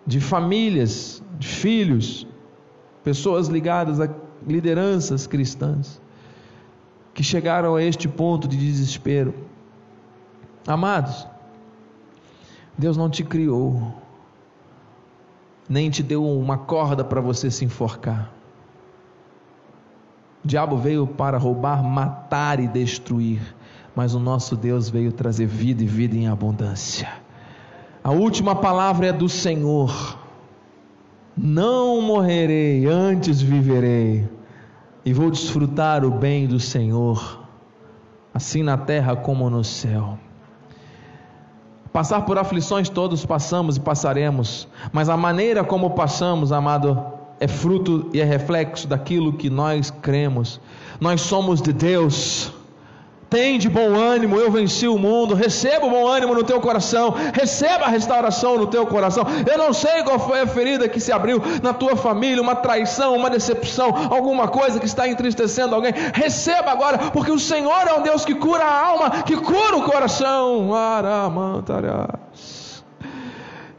de 0.05 0.19
famílias, 0.19 1.23
de 1.39 1.47
filhos, 1.47 2.27
pessoas 3.01 3.47
ligadas 3.47 4.01
a 4.01 4.09
lideranças 4.45 5.25
cristãs, 5.25 6.01
que 7.13 7.23
chegaram 7.23 7.75
a 7.75 7.81
este 7.81 8.09
ponto 8.09 8.45
de 8.45 8.57
desespero. 8.57 9.33
Amados, 10.67 11.25
Deus 12.77 12.97
não 12.97 13.09
te 13.09 13.23
criou, 13.23 13.95
nem 15.69 15.89
te 15.89 16.03
deu 16.03 16.27
uma 16.27 16.57
corda 16.57 17.05
para 17.05 17.21
você 17.21 17.49
se 17.49 17.63
enforcar. 17.63 18.33
O 20.45 20.47
diabo 20.47 20.77
veio 20.77 21.07
para 21.07 21.39
roubar, 21.39 21.83
matar 21.83 22.59
e 22.59 22.67
destruir, 22.67 23.41
mas 23.95 24.13
o 24.13 24.19
nosso 24.19 24.55
Deus 24.55 24.87
veio 24.87 25.11
trazer 25.11 25.47
vida 25.47 25.81
e 25.81 25.87
vida 25.87 26.15
em 26.15 26.27
abundância. 26.27 27.09
A 28.03 28.11
última 28.11 28.55
palavra 28.55 29.07
é 29.07 29.11
do 29.11 29.27
Senhor. 29.27 30.19
Não 31.35 31.99
morrerei, 31.99 32.85
antes 32.85 33.41
viverei, 33.41 34.29
e 35.03 35.11
vou 35.11 35.31
desfrutar 35.31 36.05
o 36.05 36.11
bem 36.11 36.45
do 36.45 36.59
Senhor, 36.59 37.41
assim 38.31 38.61
na 38.61 38.77
terra 38.77 39.15
como 39.15 39.49
no 39.49 39.63
céu. 39.63 40.19
Passar 41.91 42.21
por 42.21 42.37
aflições 42.37 42.87
todos 42.87 43.25
passamos 43.25 43.77
e 43.77 43.79
passaremos, 43.79 44.67
mas 44.93 45.09
a 45.09 45.17
maneira 45.17 45.63
como 45.63 45.95
passamos, 45.95 46.51
amado, 46.51 47.14
é 47.39 47.47
fruto 47.47 48.09
e 48.13 48.21
é 48.21 48.23
reflexo 48.23 48.87
daquilo 48.87 49.33
que 49.33 49.49
nós 49.49 49.91
cremos. 49.91 50.59
Nós 50.99 51.21
somos 51.21 51.61
de 51.61 51.73
Deus. 51.73 52.51
Tem 53.29 53.57
de 53.57 53.67
bom 53.67 53.95
ânimo, 53.95 54.37
eu 54.37 54.49
venci 54.51 54.87
o 54.87 54.97
mundo. 54.97 55.33
Receba 55.33 55.85
o 55.85 55.89
bom 55.89 56.07
ânimo 56.07 56.33
no 56.33 56.43
teu 56.43 56.61
coração. 56.61 57.13
Receba 57.33 57.85
a 57.85 57.89
restauração 57.89 58.57
no 58.57 58.67
teu 58.67 58.85
coração. 58.85 59.25
Eu 59.51 59.57
não 59.57 59.73
sei 59.73 60.03
qual 60.03 60.19
foi 60.19 60.41
a 60.41 60.47
ferida 60.47 60.87
que 60.87 60.99
se 60.99 61.11
abriu 61.11 61.41
na 61.61 61.73
tua 61.73 61.97
família, 61.97 62.41
uma 62.41 62.55
traição, 62.55 63.15
uma 63.15 63.29
decepção, 63.29 63.93
alguma 64.09 64.47
coisa 64.47 64.79
que 64.79 64.85
está 64.85 65.07
entristecendo 65.07 65.75
alguém. 65.75 65.93
Receba 66.13 66.71
agora, 66.71 66.97
porque 67.11 67.31
o 67.31 67.39
Senhor 67.39 67.87
é 67.87 67.93
um 67.93 68.03
Deus 68.03 68.23
que 68.23 68.35
cura 68.35 68.63
a 68.63 68.87
alma, 68.87 69.23
que 69.23 69.35
cura 69.35 69.75
o 69.75 69.83
coração. 69.83 70.69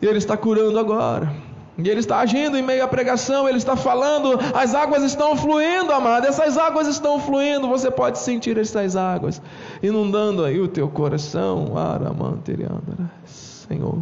E 0.02 0.06
Ele 0.06 0.18
está 0.18 0.36
curando 0.36 0.78
agora. 0.78 1.45
E 1.78 1.88
ele 1.88 2.00
está 2.00 2.20
agindo 2.20 2.56
em 2.56 2.62
meio 2.62 2.82
à 2.82 2.88
pregação, 2.88 3.46
ele 3.46 3.58
está 3.58 3.76
falando, 3.76 4.38
as 4.54 4.74
águas 4.74 5.02
estão 5.02 5.36
fluindo, 5.36 5.92
amado, 5.92 6.26
essas 6.26 6.56
águas 6.56 6.86
estão 6.88 7.20
fluindo, 7.20 7.68
você 7.68 7.90
pode 7.90 8.18
sentir 8.18 8.56
essas 8.56 8.96
águas 8.96 9.42
inundando 9.82 10.42
aí 10.42 10.58
o 10.58 10.68
teu 10.68 10.88
coração, 10.88 11.72
Senhor. 13.26 13.98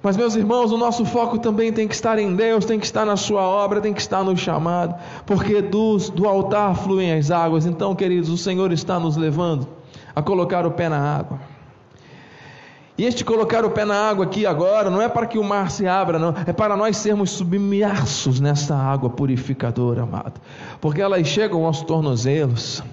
Mas, 0.00 0.16
meus 0.16 0.36
irmãos, 0.36 0.70
o 0.70 0.76
nosso 0.76 1.04
foco 1.04 1.38
também 1.38 1.72
tem 1.72 1.88
que 1.88 1.94
estar 1.94 2.18
em 2.18 2.36
Deus, 2.36 2.64
tem 2.66 2.78
que 2.78 2.84
estar 2.84 3.06
na 3.06 3.16
Sua 3.16 3.40
obra, 3.40 3.80
tem 3.80 3.94
que 3.94 4.02
estar 4.02 4.22
no 4.22 4.36
chamado, 4.36 4.94
porque 5.24 5.62
do 5.62 6.28
altar 6.28 6.76
fluem 6.76 7.12
as 7.12 7.30
águas. 7.30 7.66
Então, 7.66 7.94
queridos, 7.94 8.28
o 8.28 8.36
Senhor 8.36 8.70
está 8.70 9.00
nos 9.00 9.16
levando 9.16 9.66
a 10.14 10.22
colocar 10.22 10.66
o 10.66 10.70
pé 10.70 10.88
na 10.90 10.98
água. 10.98 11.40
E 12.96 13.04
este 13.04 13.24
colocar 13.24 13.64
o 13.64 13.70
pé 13.70 13.84
na 13.84 14.08
água 14.08 14.24
aqui 14.24 14.46
agora 14.46 14.88
não 14.88 15.02
é 15.02 15.08
para 15.08 15.26
que 15.26 15.36
o 15.36 15.42
mar 15.42 15.68
se 15.68 15.84
abra, 15.84 16.16
não, 16.16 16.32
é 16.46 16.52
para 16.52 16.76
nós 16.76 16.96
sermos 16.96 17.30
submersos 17.30 18.38
nessa 18.38 18.76
água 18.76 19.10
purificadora, 19.10 20.02
amado, 20.02 20.40
porque 20.80 21.02
elas 21.02 21.26
chegam 21.26 21.66
aos 21.66 21.82
tornozelos 21.82 22.84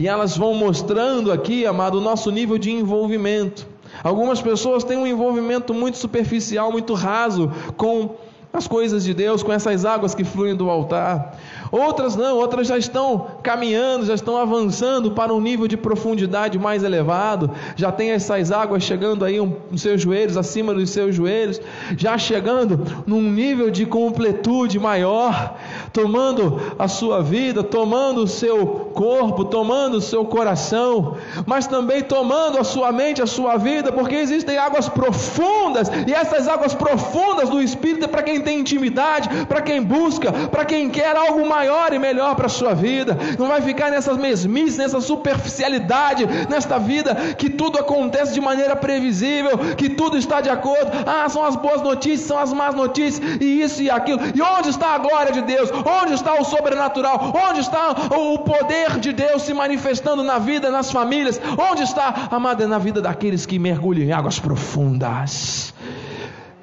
e 0.00 0.08
elas 0.08 0.36
vão 0.36 0.54
mostrando 0.54 1.30
aqui, 1.30 1.64
amado, 1.66 1.98
o 1.98 2.00
nosso 2.00 2.32
nível 2.32 2.58
de 2.58 2.72
envolvimento. 2.72 3.64
Algumas 4.02 4.42
pessoas 4.42 4.82
têm 4.82 4.96
um 4.96 5.06
envolvimento 5.06 5.72
muito 5.72 5.98
superficial, 5.98 6.72
muito 6.72 6.92
raso 6.94 7.52
com 7.76 8.16
as 8.52 8.66
coisas 8.66 9.04
de 9.04 9.14
Deus, 9.14 9.42
com 9.42 9.52
essas 9.52 9.84
águas 9.84 10.14
que 10.14 10.24
fluem 10.24 10.56
do 10.56 10.68
altar. 10.70 11.38
Outras 11.74 12.14
não, 12.14 12.36
outras 12.36 12.68
já 12.68 12.78
estão 12.78 13.26
caminhando, 13.42 14.06
já 14.06 14.14
estão 14.14 14.36
avançando 14.36 15.10
para 15.10 15.34
um 15.34 15.40
nível 15.40 15.66
de 15.66 15.76
profundidade 15.76 16.56
mais 16.56 16.84
elevado, 16.84 17.50
já 17.74 17.90
tem 17.90 18.12
essas 18.12 18.52
águas 18.52 18.84
chegando 18.84 19.24
aí 19.24 19.38
nos 19.40 19.82
seus 19.82 20.00
joelhos, 20.00 20.36
acima 20.36 20.72
dos 20.72 20.90
seus 20.90 21.16
joelhos, 21.16 21.60
já 21.96 22.16
chegando 22.16 22.80
num 23.04 23.20
nível 23.20 23.72
de 23.72 23.86
completude 23.86 24.78
maior, 24.78 25.56
tomando 25.92 26.62
a 26.78 26.86
sua 26.86 27.20
vida, 27.20 27.64
tomando 27.64 28.22
o 28.22 28.28
seu 28.28 28.64
corpo, 28.94 29.44
tomando 29.44 29.96
o 29.96 30.00
seu 30.00 30.24
coração, 30.24 31.16
mas 31.44 31.66
também 31.66 32.04
tomando 32.04 32.56
a 32.56 32.62
sua 32.62 32.92
mente, 32.92 33.20
a 33.20 33.26
sua 33.26 33.56
vida, 33.56 33.90
porque 33.90 34.14
existem 34.14 34.56
águas 34.56 34.88
profundas, 34.88 35.90
e 36.06 36.14
essas 36.14 36.46
águas 36.46 36.72
profundas 36.72 37.48
do 37.48 37.60
Espírito 37.60 38.04
é 38.04 38.08
para 38.08 38.22
quem 38.22 38.40
tem 38.40 38.60
intimidade, 38.60 39.28
para 39.46 39.60
quem 39.60 39.82
busca, 39.82 40.32
para 40.32 40.64
quem 40.64 40.88
quer 40.88 41.16
algo 41.16 41.44
maior 41.44 41.63
e 41.92 41.98
melhor 41.98 42.34
para 42.34 42.46
a 42.46 42.48
sua 42.48 42.74
vida. 42.74 43.16
Não 43.38 43.48
vai 43.48 43.60
ficar 43.60 43.90
nessas 43.90 44.16
mesmices, 44.16 44.78
nessa 44.78 45.00
superficialidade, 45.00 46.26
nesta 46.48 46.78
vida 46.78 47.14
que 47.36 47.50
tudo 47.50 47.78
acontece 47.78 48.34
de 48.34 48.40
maneira 48.40 48.76
previsível, 48.76 49.58
que 49.76 49.88
tudo 49.88 50.16
está 50.16 50.40
de 50.40 50.50
acordo. 50.50 50.90
Ah, 51.06 51.28
são 51.28 51.44
as 51.44 51.56
boas 51.56 51.82
notícias, 51.82 52.28
são 52.28 52.38
as 52.38 52.52
más 52.52 52.74
notícias, 52.74 53.38
e 53.40 53.62
isso 53.62 53.82
e 53.82 53.90
aquilo. 53.90 54.20
E 54.34 54.42
onde 54.42 54.70
está 54.70 54.94
a 54.94 54.98
glória 54.98 55.32
de 55.32 55.42
Deus? 55.42 55.70
Onde 56.02 56.14
está 56.14 56.34
o 56.34 56.44
sobrenatural? 56.44 57.32
Onde 57.48 57.60
está 57.60 57.90
o 58.16 58.38
poder 58.38 58.98
de 58.98 59.12
Deus 59.12 59.42
se 59.42 59.54
manifestando 59.54 60.22
na 60.22 60.38
vida, 60.38 60.70
nas 60.70 60.90
famílias? 60.90 61.40
Onde 61.58 61.82
está, 61.82 62.28
amada, 62.30 62.66
na 62.66 62.78
vida 62.78 63.00
daqueles 63.00 63.46
que 63.46 63.58
mergulham 63.58 64.04
em 64.04 64.12
águas 64.12 64.38
profundas? 64.38 65.74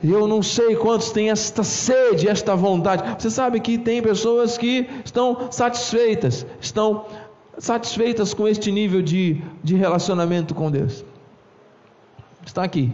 E 0.04 0.12
eu 0.12 0.28
não 0.28 0.42
sei 0.42 0.76
quantos 0.76 1.12
têm 1.12 1.30
esta 1.30 1.64
sede, 1.64 2.28
esta 2.28 2.56
vontade. 2.56 3.22
Você 3.22 3.30
sabe 3.30 3.60
que 3.60 3.78
tem 3.78 4.02
pessoas 4.02 4.58
que 4.58 4.90
estão 5.06 5.52
satisfeitas, 5.52 6.46
estão 6.60 7.06
satisfeitas 7.58 8.34
com 8.34 8.48
este 8.48 8.72
nível 8.72 9.02
de, 9.02 9.44
de 9.64 9.76
relacionamento 9.76 10.56
com 10.56 10.72
Deus. 10.72 11.06
Estão 12.44 12.64
aqui, 12.64 12.92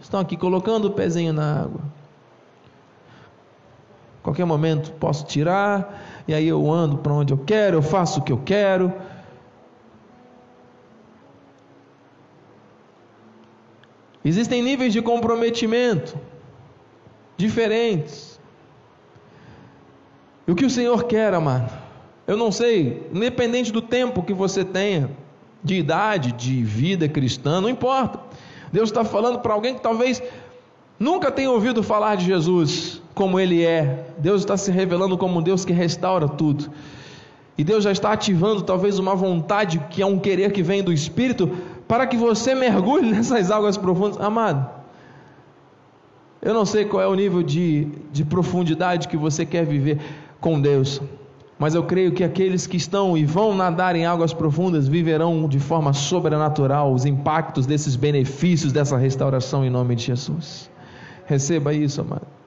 estão 0.00 0.18
aqui 0.18 0.36
colocando 0.36 0.86
o 0.86 0.90
pezinho 0.90 1.32
na 1.32 1.62
água. 1.62 1.80
Qualquer 4.20 4.44
momento 4.44 4.92
posso 4.94 5.24
tirar, 5.26 6.24
e 6.26 6.34
aí 6.34 6.48
eu 6.48 6.70
ando 6.70 6.98
para 6.98 7.12
onde 7.12 7.32
eu 7.32 7.38
quero, 7.38 7.76
eu 7.76 7.82
faço 7.82 8.18
o 8.18 8.22
que 8.22 8.32
eu 8.32 8.38
quero. 8.44 8.92
Existem 14.24 14.62
níveis 14.62 14.92
de 14.92 15.00
comprometimento 15.00 16.18
diferentes. 17.40 18.38
E 20.46 20.52
o 20.52 20.54
que 20.54 20.64
o 20.64 20.70
Senhor 20.70 21.04
quer, 21.04 21.34
amado? 21.34 21.70
Eu 22.26 22.36
não 22.36 22.52
sei, 22.52 23.08
independente 23.12 23.72
do 23.72 23.82
tempo 23.82 24.22
que 24.22 24.32
você 24.32 24.64
tenha, 24.64 25.10
de 25.62 25.74
idade, 25.74 26.32
de 26.32 26.62
vida 26.62 27.08
cristã, 27.08 27.60
não 27.60 27.68
importa. 27.68 28.20
Deus 28.72 28.88
está 28.88 29.04
falando 29.04 29.40
para 29.40 29.52
alguém 29.52 29.74
que 29.74 29.80
talvez 29.80 30.22
nunca 30.98 31.30
tenha 31.30 31.50
ouvido 31.50 31.82
falar 31.82 32.16
de 32.16 32.26
Jesus 32.26 33.02
como 33.14 33.40
Ele 33.40 33.64
é. 33.64 34.06
Deus 34.18 34.42
está 34.42 34.56
se 34.56 34.70
revelando 34.70 35.18
como 35.18 35.40
um 35.40 35.42
Deus 35.42 35.64
que 35.64 35.72
restaura 35.72 36.28
tudo. 36.28 36.70
E 37.58 37.64
Deus 37.64 37.84
já 37.84 37.92
está 37.92 38.12
ativando 38.12 38.62
talvez 38.62 38.98
uma 38.98 39.14
vontade 39.14 39.78
que 39.90 40.00
é 40.00 40.06
um 40.06 40.18
querer 40.18 40.52
que 40.52 40.62
vem 40.62 40.82
do 40.82 40.92
Espírito 40.92 41.50
para 41.86 42.06
que 42.06 42.16
você 42.16 42.54
mergulhe 42.54 43.10
nessas 43.12 43.50
águas 43.50 43.76
profundas. 43.76 44.20
Amado, 44.20 44.79
Eu 46.42 46.54
não 46.54 46.64
sei 46.64 46.86
qual 46.86 47.02
é 47.02 47.06
o 47.06 47.14
nível 47.14 47.42
de, 47.42 47.86
de 48.12 48.24
profundidade 48.24 49.08
que 49.08 49.16
você 49.16 49.44
quer 49.44 49.66
viver 49.66 50.00
com 50.40 50.58
Deus, 50.58 51.00
mas 51.58 51.74
eu 51.74 51.84
creio 51.84 52.12
que 52.12 52.24
aqueles 52.24 52.66
que 52.66 52.78
estão 52.78 53.16
e 53.16 53.26
vão 53.26 53.54
nadar 53.54 53.94
em 53.94 54.06
águas 54.06 54.32
profundas 54.32 54.88
viverão 54.88 55.46
de 55.46 55.60
forma 55.60 55.92
sobrenatural 55.92 56.94
os 56.94 57.04
impactos 57.04 57.66
desses 57.66 57.94
benefícios 57.94 58.72
dessa 58.72 58.96
restauração 58.96 59.62
em 59.62 59.68
nome 59.68 59.94
de 59.94 60.04
Jesus. 60.04 60.70
Receba 61.26 61.74
isso, 61.74 62.00
amado. 62.00 62.39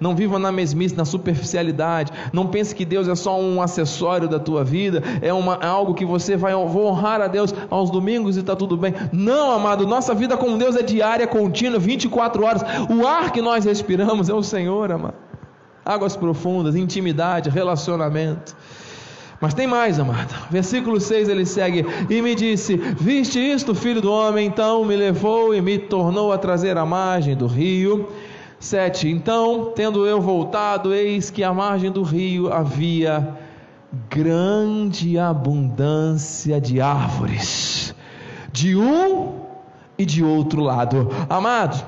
Não 0.00 0.16
viva 0.16 0.38
na 0.38 0.50
mesmice, 0.50 0.96
na 0.96 1.04
superficialidade. 1.04 2.10
Não 2.32 2.46
pense 2.46 2.74
que 2.74 2.86
Deus 2.86 3.06
é 3.06 3.14
só 3.14 3.38
um 3.38 3.60
acessório 3.60 4.26
da 4.26 4.38
tua 4.38 4.64
vida, 4.64 5.02
é, 5.20 5.32
uma, 5.32 5.58
é 5.60 5.66
algo 5.66 5.94
que 5.94 6.06
você 6.06 6.36
vai 6.36 6.54
honrar 6.54 7.20
a 7.20 7.28
Deus 7.28 7.54
aos 7.68 7.90
domingos 7.90 8.36
e 8.36 8.40
está 8.40 8.56
tudo 8.56 8.76
bem. 8.78 8.94
Não, 9.12 9.50
amado, 9.50 9.86
nossa 9.86 10.14
vida 10.14 10.38
com 10.38 10.56
Deus 10.56 10.74
é 10.74 10.82
diária, 10.82 11.26
contínua, 11.26 11.78
24 11.78 12.42
horas. 12.42 12.62
O 12.88 13.06
ar 13.06 13.30
que 13.30 13.42
nós 13.42 13.66
respiramos 13.66 14.30
é 14.30 14.34
o 14.34 14.42
Senhor, 14.42 14.90
amado. 14.90 15.14
Águas 15.84 16.16
profundas, 16.16 16.74
intimidade, 16.76 17.50
relacionamento. 17.50 18.56
Mas 19.40 19.54
tem 19.54 19.66
mais, 19.66 19.98
amado. 19.98 20.34
Versículo 20.50 21.00
6 21.00 21.28
ele 21.28 21.46
segue: 21.46 21.86
E 22.08 22.20
me 22.20 22.34
disse: 22.34 22.76
Viste 22.76 23.38
isto, 23.38 23.74
filho 23.74 24.00
do 24.00 24.12
homem? 24.12 24.46
Então 24.46 24.84
me 24.84 24.94
levou 24.94 25.54
e 25.54 25.62
me 25.62 25.78
tornou 25.78 26.30
a 26.30 26.38
trazer 26.38 26.76
à 26.76 26.84
margem 26.84 27.34
do 27.34 27.46
rio 27.46 28.08
7. 28.60 29.08
Então, 29.08 29.72
tendo 29.74 30.06
eu 30.06 30.20
voltado, 30.20 30.92
eis 30.92 31.30
que 31.30 31.42
à 31.42 31.52
margem 31.52 31.90
do 31.90 32.02
rio 32.02 32.52
havia 32.52 33.36
grande 34.08 35.18
abundância 35.18 36.60
de 36.60 36.78
árvores, 36.78 37.94
de 38.52 38.76
um 38.76 39.40
e 39.98 40.04
de 40.04 40.22
outro 40.22 40.60
lado. 40.60 41.08
Amado, 41.28 41.84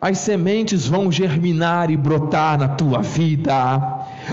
as 0.00 0.18
sementes 0.18 0.86
vão 0.86 1.12
germinar 1.12 1.90
e 1.90 1.96
brotar 1.96 2.58
na 2.58 2.68
tua 2.68 3.02
vida, 3.02 3.78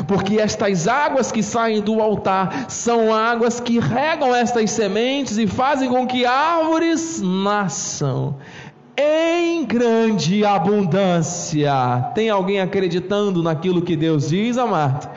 porque 0.07 0.39
estas 0.39 0.87
águas 0.87 1.29
que 1.29 1.43
saem 1.43 1.81
do 1.81 2.01
altar 2.01 2.69
são 2.69 3.13
águas 3.13 3.59
que 3.59 3.79
regam 3.79 4.33
estas 4.33 4.71
sementes 4.71 5.37
e 5.37 5.45
fazem 5.45 5.89
com 5.89 6.07
que 6.07 6.25
árvores 6.25 7.21
nasçam 7.21 8.37
em 8.97 9.65
grande 9.65 10.45
abundância. 10.45 11.73
Tem 12.13 12.29
alguém 12.29 12.59
acreditando 12.59 13.41
naquilo 13.41 13.81
que 13.81 13.95
Deus 13.95 14.29
diz, 14.29 14.57
amado? 14.57 15.09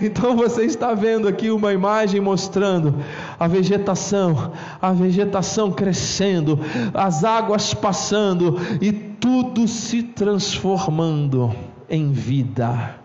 Então 0.00 0.36
você 0.36 0.64
está 0.64 0.92
vendo 0.92 1.26
aqui 1.26 1.50
uma 1.50 1.72
imagem 1.72 2.20
mostrando 2.20 2.94
a 3.38 3.48
vegetação, 3.48 4.52
a 4.80 4.92
vegetação 4.92 5.70
crescendo, 5.70 6.60
as 6.92 7.24
águas 7.24 7.72
passando 7.72 8.58
e 8.80 8.92
tudo 8.92 9.66
se 9.66 10.02
transformando 10.02 11.54
em 11.88 12.12
vida. 12.12 12.96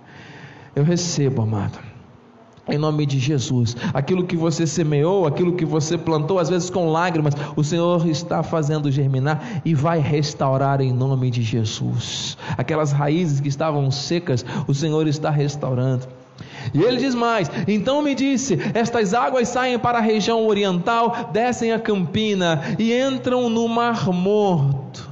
Eu 0.75 0.84
recebo, 0.84 1.43
amado 1.43 1.85
em 2.67 2.78
nome 2.78 3.06
de 3.06 3.19
Jesus. 3.19 3.75
Aquilo 3.93 4.25
que 4.25 4.36
você 4.36 4.65
semeou, 4.65 5.25
aquilo 5.28 5.54
que 5.54 5.65
você 5.65 5.97
plantou, 5.97 6.39
às 6.39 6.49
vezes 6.49 6.69
com 6.69 6.91
lágrimas, 6.91 7.34
o 7.56 7.63
Senhor 7.63 8.08
está 8.08 8.43
fazendo 8.43 8.91
germinar 8.91 9.62
e 9.63 9.73
vai 9.73 9.99
restaurar 9.99 10.82
em 10.82 10.91
nome 10.91 11.30
de 11.30 11.41
Jesus. 11.41 12.38
Aquelas 12.58 12.91
raízes 12.91 13.39
que 13.39 13.47
estavam 13.47 13.89
secas, 13.91 14.45
o 14.67 14.73
Senhor 14.73 15.08
está 15.08 15.30
restaurando. 15.30 16.08
E 16.73 16.82
ele 16.82 16.97
diz 16.97 17.15
mais: 17.15 17.49
Então 17.67 18.01
me 18.01 18.15
disse: 18.15 18.58
Estas 18.73 19.13
águas 19.13 19.47
saem 19.47 19.80
para 19.80 19.99
a 19.99 20.01
região 20.01 20.45
oriental, 20.47 21.30
descem 21.32 21.71
a 21.71 21.80
campina 21.80 22.62
e 22.78 22.93
entram 22.93 23.49
no 23.49 23.67
Mar 23.67 24.08
Morto 24.12 25.05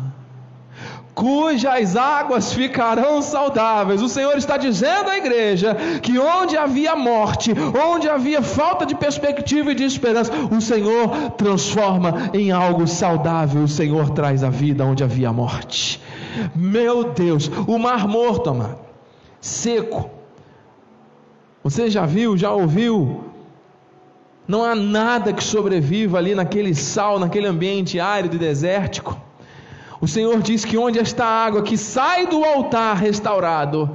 cujas 1.14 1.96
águas 1.96 2.54
ficarão 2.54 3.22
saudáveis. 3.22 4.02
O 4.02 4.10
Senhor 4.10 4.38
está 4.38 4.58
dizendo 4.58 5.10
à 5.10 5.18
igreja 5.18 5.76
que 6.02 6.18
onde 6.18 6.58
havia 6.58 6.96
morte, 6.96 7.54
onde 7.88 8.10
havia 8.10 8.42
falta 8.42 8.86
de 8.86 8.96
perspectiva 8.96 9.72
e 9.72 9.76
de 9.76 9.84
esperança, 9.84 10.32
o 10.52 10.60
Senhor 10.60 11.32
transforma 11.38 12.30
em 12.34 12.52
algo 12.52 12.88
saudável. 12.88 13.64
O 13.64 13.68
Senhor 13.68 14.10
traz 14.12 14.44
a 14.44 14.50
vida 14.50 14.86
onde 14.86 15.04
havia 15.04 15.32
morte. 15.32 16.02
Meu 16.56 17.04
Deus, 17.04 17.50
o 17.68 17.78
mar 17.78 18.08
morto, 18.08 18.50
amado, 18.50 18.80
seco. 19.40 20.10
Você 21.64 21.90
já 21.90 22.06
viu, 22.06 22.36
já 22.38 22.52
ouviu? 22.52 23.24
Não 24.46 24.64
há 24.64 24.76
nada 24.76 25.32
que 25.32 25.44
sobreviva 25.44 26.18
ali 26.18 26.36
naquele 26.36 26.76
sal, 26.76 27.18
naquele 27.18 27.48
ambiente 27.48 28.00
árido 28.00 28.36
e 28.36 28.40
desértico. 28.40 29.18
O 30.04 30.08
Senhor 30.08 30.42
diz 30.42 30.66
que 30.66 30.78
onde 30.78 31.00
está 31.00 31.26
a 31.26 31.46
água 31.46 31.62
que 31.64 31.78
sai 31.78 32.28
do 32.28 32.44
altar 32.44 32.98
restaurado, 32.98 33.90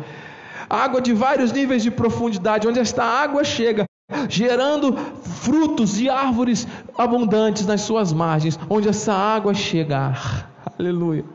água 0.66 1.02
de 1.02 1.12
vários 1.12 1.52
níveis 1.52 1.82
de 1.82 1.90
profundidade, 1.90 2.66
onde 2.66 2.80
esta 2.80 3.04
água 3.04 3.44
chega, 3.44 3.84
gerando 4.26 4.96
frutos 5.22 6.00
e 6.00 6.08
árvores 6.08 6.66
abundantes 6.96 7.66
nas 7.66 7.82
suas 7.82 8.10
margens, 8.10 8.58
onde 8.70 8.88
essa 8.88 9.12
água 9.12 9.52
chegar. 9.52 10.50
Aleluia. 10.80 11.26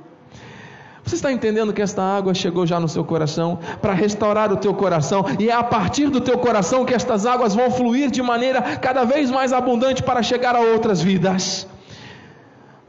Você 1.03 1.17
está 1.17 1.31
entendendo 1.31 1.71
que 1.71 1.81
esta 1.83 2.01
água 2.01 2.33
chegou 2.33 2.65
já 2.65 2.79
no 2.79 2.89
seu 2.89 3.03
coração 3.03 3.59
para 3.79 3.93
restaurar 3.93 4.51
o 4.51 4.57
teu 4.57 4.73
coração 4.73 5.23
e 5.39 5.49
é 5.49 5.53
a 5.53 5.63
partir 5.63 6.09
do 6.09 6.19
teu 6.19 6.39
coração 6.39 6.83
que 6.83 6.95
estas 6.95 7.27
águas 7.27 7.53
vão 7.53 7.69
fluir 7.69 8.09
de 8.09 8.23
maneira 8.23 8.59
cada 8.77 9.03
vez 9.03 9.29
mais 9.29 9.53
abundante 9.53 10.01
para 10.01 10.23
chegar 10.23 10.55
a 10.55 10.61
outras 10.61 10.99
vidas. 10.99 11.67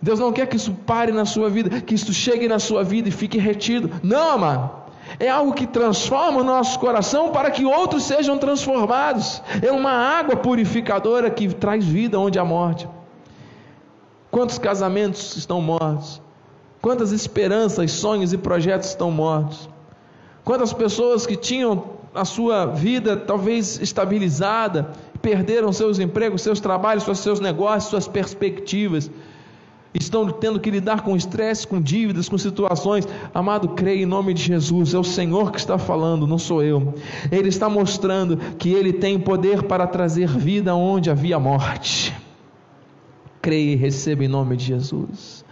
Deus 0.04 0.20
não 0.20 0.30
quer 0.30 0.46
que 0.46 0.56
isso 0.56 0.70
pare 0.86 1.10
na 1.12 1.24
sua 1.24 1.48
vida, 1.48 1.80
que 1.80 1.94
isso 1.94 2.12
chegue 2.12 2.46
na 2.46 2.58
sua 2.58 2.84
vida 2.84 3.08
e 3.08 3.10
fique 3.10 3.38
retido. 3.38 3.90
Não, 4.02 4.32
amado. 4.32 4.70
É 5.18 5.30
algo 5.30 5.54
que 5.54 5.66
transforma 5.66 6.42
o 6.42 6.44
nosso 6.44 6.78
coração 6.78 7.30
para 7.30 7.50
que 7.50 7.64
outros 7.64 8.02
sejam 8.02 8.36
transformados. 8.36 9.40
É 9.62 9.72
uma 9.72 9.92
água 9.92 10.36
purificadora 10.36 11.30
que 11.30 11.48
traz 11.54 11.86
vida 11.86 12.20
onde 12.20 12.38
há 12.38 12.44
morte. 12.44 12.86
Quantos 14.30 14.58
casamentos 14.58 15.36
estão 15.36 15.62
mortos? 15.62 16.20
Quantas 16.82 17.10
esperanças, 17.10 17.90
sonhos 17.92 18.30
e 18.34 18.36
projetos 18.36 18.90
estão 18.90 19.10
mortos? 19.10 19.70
Quantas 20.44 20.70
pessoas 20.74 21.24
que 21.24 21.34
tinham 21.34 21.82
a 22.14 22.26
sua 22.26 22.66
vida 22.66 23.16
talvez 23.16 23.80
estabilizada, 23.80 24.90
perderam 25.22 25.72
seus 25.72 25.98
empregos, 25.98 26.42
seus 26.42 26.60
trabalhos, 26.60 27.04
seus 27.18 27.40
negócios, 27.40 27.88
suas 27.88 28.06
perspectivas 28.06 29.10
estão 29.94 30.28
tendo 30.28 30.58
que 30.58 30.70
lidar 30.70 31.02
com 31.02 31.16
estresse, 31.16 31.66
com 31.66 31.80
dívidas, 31.80 32.28
com 32.28 32.36
situações. 32.36 33.06
Amado, 33.32 33.68
creia 33.68 34.02
em 34.02 34.06
nome 34.06 34.34
de 34.34 34.42
Jesus, 34.42 34.92
é 34.92 34.98
o 34.98 35.04
Senhor 35.04 35.52
que 35.52 35.58
está 35.58 35.78
falando, 35.78 36.26
não 36.26 36.38
sou 36.38 36.62
eu. 36.62 36.94
Ele 37.30 37.48
está 37.48 37.68
mostrando 37.68 38.36
que 38.58 38.72
ele 38.72 38.92
tem 38.92 39.18
poder 39.18 39.62
para 39.62 39.86
trazer 39.86 40.28
vida 40.28 40.74
onde 40.74 41.10
havia 41.10 41.38
morte. 41.38 42.14
Creia 43.40 43.72
e 43.72 43.76
receba 43.76 44.24
em 44.24 44.28
nome 44.28 44.56
de 44.56 44.64
Jesus. 44.64 45.44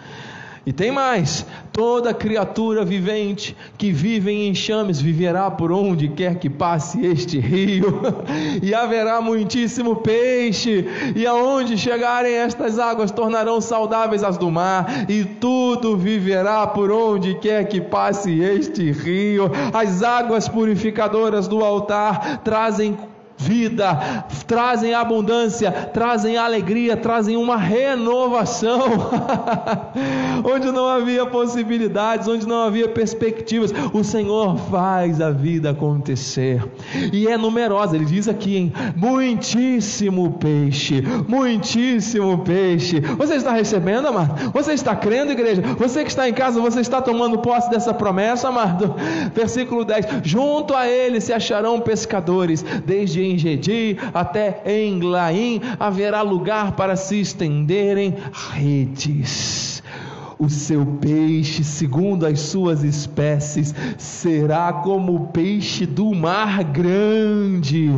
E 0.64 0.72
tem 0.72 0.92
mais: 0.92 1.44
toda 1.72 2.14
criatura 2.14 2.85
vivente 2.85 3.57
que 3.77 3.90
vive 3.90 4.31
em 4.31 4.48
enxames 4.48 5.01
viverá 5.01 5.51
por 5.51 5.72
onde 5.72 6.09
quer 6.09 6.37
que 6.38 6.48
passe 6.48 7.05
este 7.05 7.40
rio, 7.40 8.01
e 8.62 8.72
haverá 8.72 9.20
muitíssimo 9.20 9.96
peixe, 9.96 10.87
e 11.16 11.27
aonde 11.27 11.77
chegarem 11.77 12.35
estas 12.35 12.79
águas 12.79 13.11
tornarão 13.11 13.61
saudáveis 13.61 14.22
as 14.22 14.38
do 14.38 14.51
mar, 14.51 15.07
e 15.09 15.25
tudo 15.25 15.96
viverá 15.96 16.66
por 16.66 16.92
onde 16.92 17.35
quer 17.35 17.66
que 17.66 17.81
passe 17.81 18.40
este 18.40 18.92
rio. 18.92 19.51
As 19.72 20.03
águas 20.03 20.48
purificadoras 20.48 21.48
do 21.48 21.64
altar 21.64 22.40
trazem 22.44 22.96
vida, 23.37 24.25
trazem 24.47 24.95
abundância, 24.95 25.71
trazem 25.71 26.37
alegria, 26.37 26.97
trazem 26.97 27.37
uma 27.37 27.57
renovação. 27.57 28.83
onde 30.45 30.71
não 30.71 30.88
havia 30.88 31.27
possibilidades, 31.27 32.29
onde 32.29 32.47
não 32.47 32.64
havia 32.64 32.88
perspectivas, 32.88 33.73
o 33.92 34.03
Senhor 34.03 34.57
faz 34.71 35.21
a 35.21 35.31
vida 35.31 35.71
acontecer. 35.71 36.62
E 37.12 37.27
é 37.27 37.37
numerosa, 37.37 37.97
ele 37.97 38.05
diz 38.05 38.29
aqui, 38.29 38.57
em 38.57 38.73
muitíssimo 38.97 40.33
peixe, 40.33 41.03
muitíssimo 41.29 42.38
peixe. 42.38 43.01
Você 43.01 43.35
está 43.35 43.53
recebendo, 43.53 44.09
amado? 44.09 44.53
Você 44.53 44.73
está 44.73 44.95
crendo, 44.95 45.33
igreja? 45.33 45.62
Você 45.78 46.03
que 46.05 46.11
está 46.11 46.28
em 46.28 46.33
casa, 46.33 46.61
você 46.61 46.80
está 46.80 47.01
tomando 47.01 47.39
posse 47.39 47.70
dessa 47.70 47.95
promessa, 47.95 48.49
amado? 48.49 48.95
Versículo 49.35 49.85
10: 49.85 50.07
Junto 50.22 50.74
a 50.74 50.89
ele 50.89 51.20
se 51.20 51.33
acharão 51.33 51.80
pescadores, 51.80 52.62
desde 52.85 53.22
em 53.22 53.32
Gedi 53.39 53.97
até 54.12 54.62
em 54.66 54.99
Glaim 54.99 55.61
haverá 55.78 56.22
lugar 56.22 56.72
para 56.72 56.97
se 56.97 57.20
estenderem 57.20 58.14
redes. 58.33 59.72
O 60.43 60.51
seu 60.51 60.84
peixe, 60.84 61.62
segundo 61.62 62.26
as 62.26 62.40
suas 62.40 62.82
espécies, 62.82 63.72
será 63.97 64.72
como 64.72 65.14
o 65.14 65.26
peixe 65.28 65.86
do 65.86 66.12
mar 66.12 66.64
grande, 66.64 67.88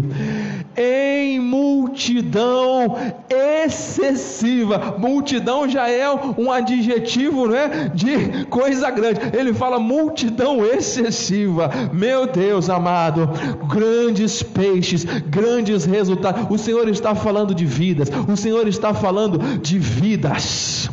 em 0.77 1.41
multidão 1.41 2.97
excessiva. 3.31 4.97
Multidão 4.99 5.67
já 5.67 5.89
é 5.89 6.07
um 6.37 6.53
adjetivo, 6.53 7.49
né, 7.49 7.91
de 7.95 8.45
coisa 8.47 8.91
grande. 8.91 9.21
Ele 9.33 9.55
fala 9.55 9.79
multidão 9.81 10.63
excessiva. 10.67 11.71
Meu 11.95 12.27
Deus 12.27 12.69
amado, 12.69 13.31
grandes 13.69 14.43
peixes, 14.43 15.05
grandes 15.05 15.87
resultados. 15.87 16.45
O 16.51 16.59
Senhor 16.59 16.91
está 16.91 17.15
falando 17.15 17.55
de 17.55 17.65
vidas. 17.65 18.11
O 18.29 18.37
Senhor 18.37 18.69
está 18.69 18.93
falando 18.93 19.39
de 19.61 19.79
vidas 19.79 20.91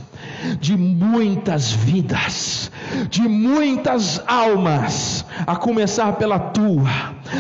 de 0.60 0.76
muitas 0.76 1.72
vidas, 1.72 2.72
de 3.10 3.22
muitas 3.22 4.22
almas, 4.28 5.26
a 5.46 5.56
começar 5.56 6.14
pela 6.14 6.39
tua, 6.39 6.89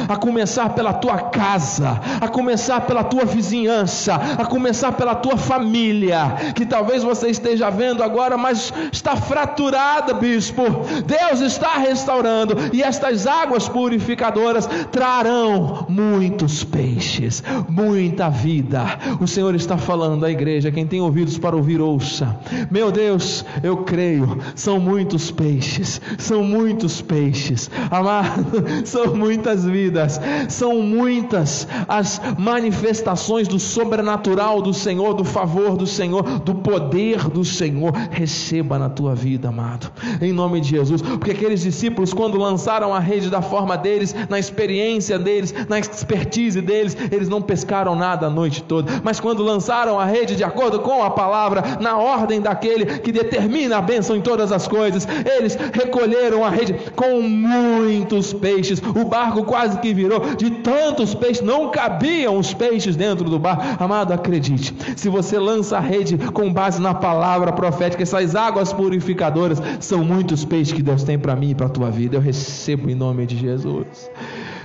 a 0.07 0.15
começar 0.15 0.69
pela 0.69 0.93
tua 0.93 1.17
casa, 1.17 1.99
a 2.19 2.27
começar 2.27 2.81
pela 2.81 3.03
tua 3.03 3.25
vizinhança, 3.25 4.15
a 4.15 4.45
começar 4.45 4.91
pela 4.93 5.15
tua 5.15 5.37
família, 5.37 6.53
que 6.55 6.65
talvez 6.65 7.03
você 7.03 7.29
esteja 7.29 7.69
vendo 7.69 8.03
agora, 8.03 8.37
mas 8.37 8.73
está 8.91 9.15
fraturada, 9.15 10.13
bispo. 10.13 10.63
Deus 11.05 11.41
está 11.41 11.77
restaurando 11.77 12.55
e 12.73 12.81
estas 12.81 13.27
águas 13.27 13.67
purificadoras 13.67 14.67
trarão 14.91 15.85
muitos 15.89 16.63
peixes, 16.63 17.43
muita 17.67 18.29
vida. 18.29 18.99
O 19.19 19.27
Senhor 19.27 19.55
está 19.55 19.77
falando 19.77 20.25
à 20.25 20.31
igreja, 20.31 20.71
quem 20.71 20.87
tem 20.87 21.01
ouvidos 21.01 21.37
para 21.37 21.55
ouvir, 21.55 21.81
ouça. 21.81 22.37
Meu 22.69 22.91
Deus, 22.91 23.45
eu 23.61 23.77
creio, 23.77 24.39
são 24.55 24.79
muitos 24.79 25.31
peixes, 25.31 26.01
são 26.17 26.43
muitos 26.43 27.01
peixes, 27.01 27.69
amado, 27.89 28.63
são 28.85 29.15
muitas 29.15 29.65
vidas 29.65 29.80
vidas. 29.81 30.19
São 30.47 30.81
muitas 30.81 31.67
as 31.87 32.21
manifestações 32.37 33.47
do 33.47 33.59
sobrenatural 33.59 34.61
do 34.61 34.73
Senhor, 34.73 35.13
do 35.13 35.23
favor 35.23 35.75
do 35.75 35.87
Senhor, 35.87 36.23
do 36.39 36.55
poder 36.55 37.29
do 37.29 37.43
Senhor. 37.43 37.91
Receba 38.11 38.77
na 38.77 38.89
tua 38.89 39.15
vida, 39.15 39.49
amado, 39.49 39.91
em 40.21 40.31
nome 40.31 40.61
de 40.61 40.69
Jesus. 40.69 41.01
Porque 41.01 41.31
aqueles 41.31 41.61
discípulos, 41.61 42.13
quando 42.13 42.37
lançaram 42.37 42.93
a 42.93 42.99
rede 42.99 43.29
da 43.29 43.41
forma 43.41 43.77
deles, 43.77 44.15
na 44.29 44.37
experiência 44.37 45.17
deles, 45.17 45.53
na 45.67 45.79
expertise 45.79 46.61
deles, 46.61 46.95
eles 47.11 47.27
não 47.27 47.41
pescaram 47.41 47.95
nada 47.95 48.27
a 48.27 48.29
noite 48.29 48.63
toda. 48.63 49.01
Mas 49.03 49.19
quando 49.19 49.43
lançaram 49.43 49.99
a 49.99 50.05
rede 50.05 50.35
de 50.35 50.43
acordo 50.43 50.79
com 50.79 51.03
a 51.03 51.09
palavra, 51.09 51.77
na 51.79 51.97
ordem 51.97 52.39
daquele 52.39 52.85
que 52.99 53.11
determina 53.11 53.77
a 53.77 53.81
bênção 53.81 54.15
em 54.15 54.21
todas 54.21 54.51
as 54.51 54.67
coisas, 54.67 55.07
eles 55.37 55.57
recolheram 55.73 56.43
a 56.43 56.49
rede 56.49 56.75
com 56.95 57.21
muitos 57.21 58.33
peixes. 58.33 58.81
O 58.81 59.05
barco 59.05 59.43
quase 59.43 59.70
quase 59.71 59.79
que 59.79 59.93
virou, 59.93 60.35
de 60.35 60.49
tantos 60.49 61.13
peixes, 61.15 61.41
não 61.41 61.69
cabiam 61.69 62.37
os 62.37 62.53
peixes 62.53 62.95
dentro 62.95 63.29
do 63.29 63.39
bar. 63.39 63.77
Amado, 63.79 64.11
acredite, 64.11 64.75
se 64.95 65.07
você 65.07 65.39
lança 65.39 65.77
a 65.77 65.79
rede 65.79 66.17
com 66.17 66.51
base 66.51 66.81
na 66.81 66.93
palavra 66.93 67.53
profética, 67.53 68.03
essas 68.03 68.35
águas 68.35 68.73
purificadoras 68.73 69.61
são 69.79 70.03
muitos 70.03 70.43
peixes 70.43 70.73
que 70.73 70.81
Deus 70.81 71.03
tem 71.03 71.17
para 71.17 71.35
mim 71.35 71.51
e 71.51 71.55
para 71.55 71.67
a 71.67 71.69
tua 71.69 71.89
vida. 71.89 72.17
Eu 72.17 72.21
recebo 72.21 72.89
em 72.89 72.95
nome 72.95 73.25
de 73.25 73.37
Jesus. 73.37 74.09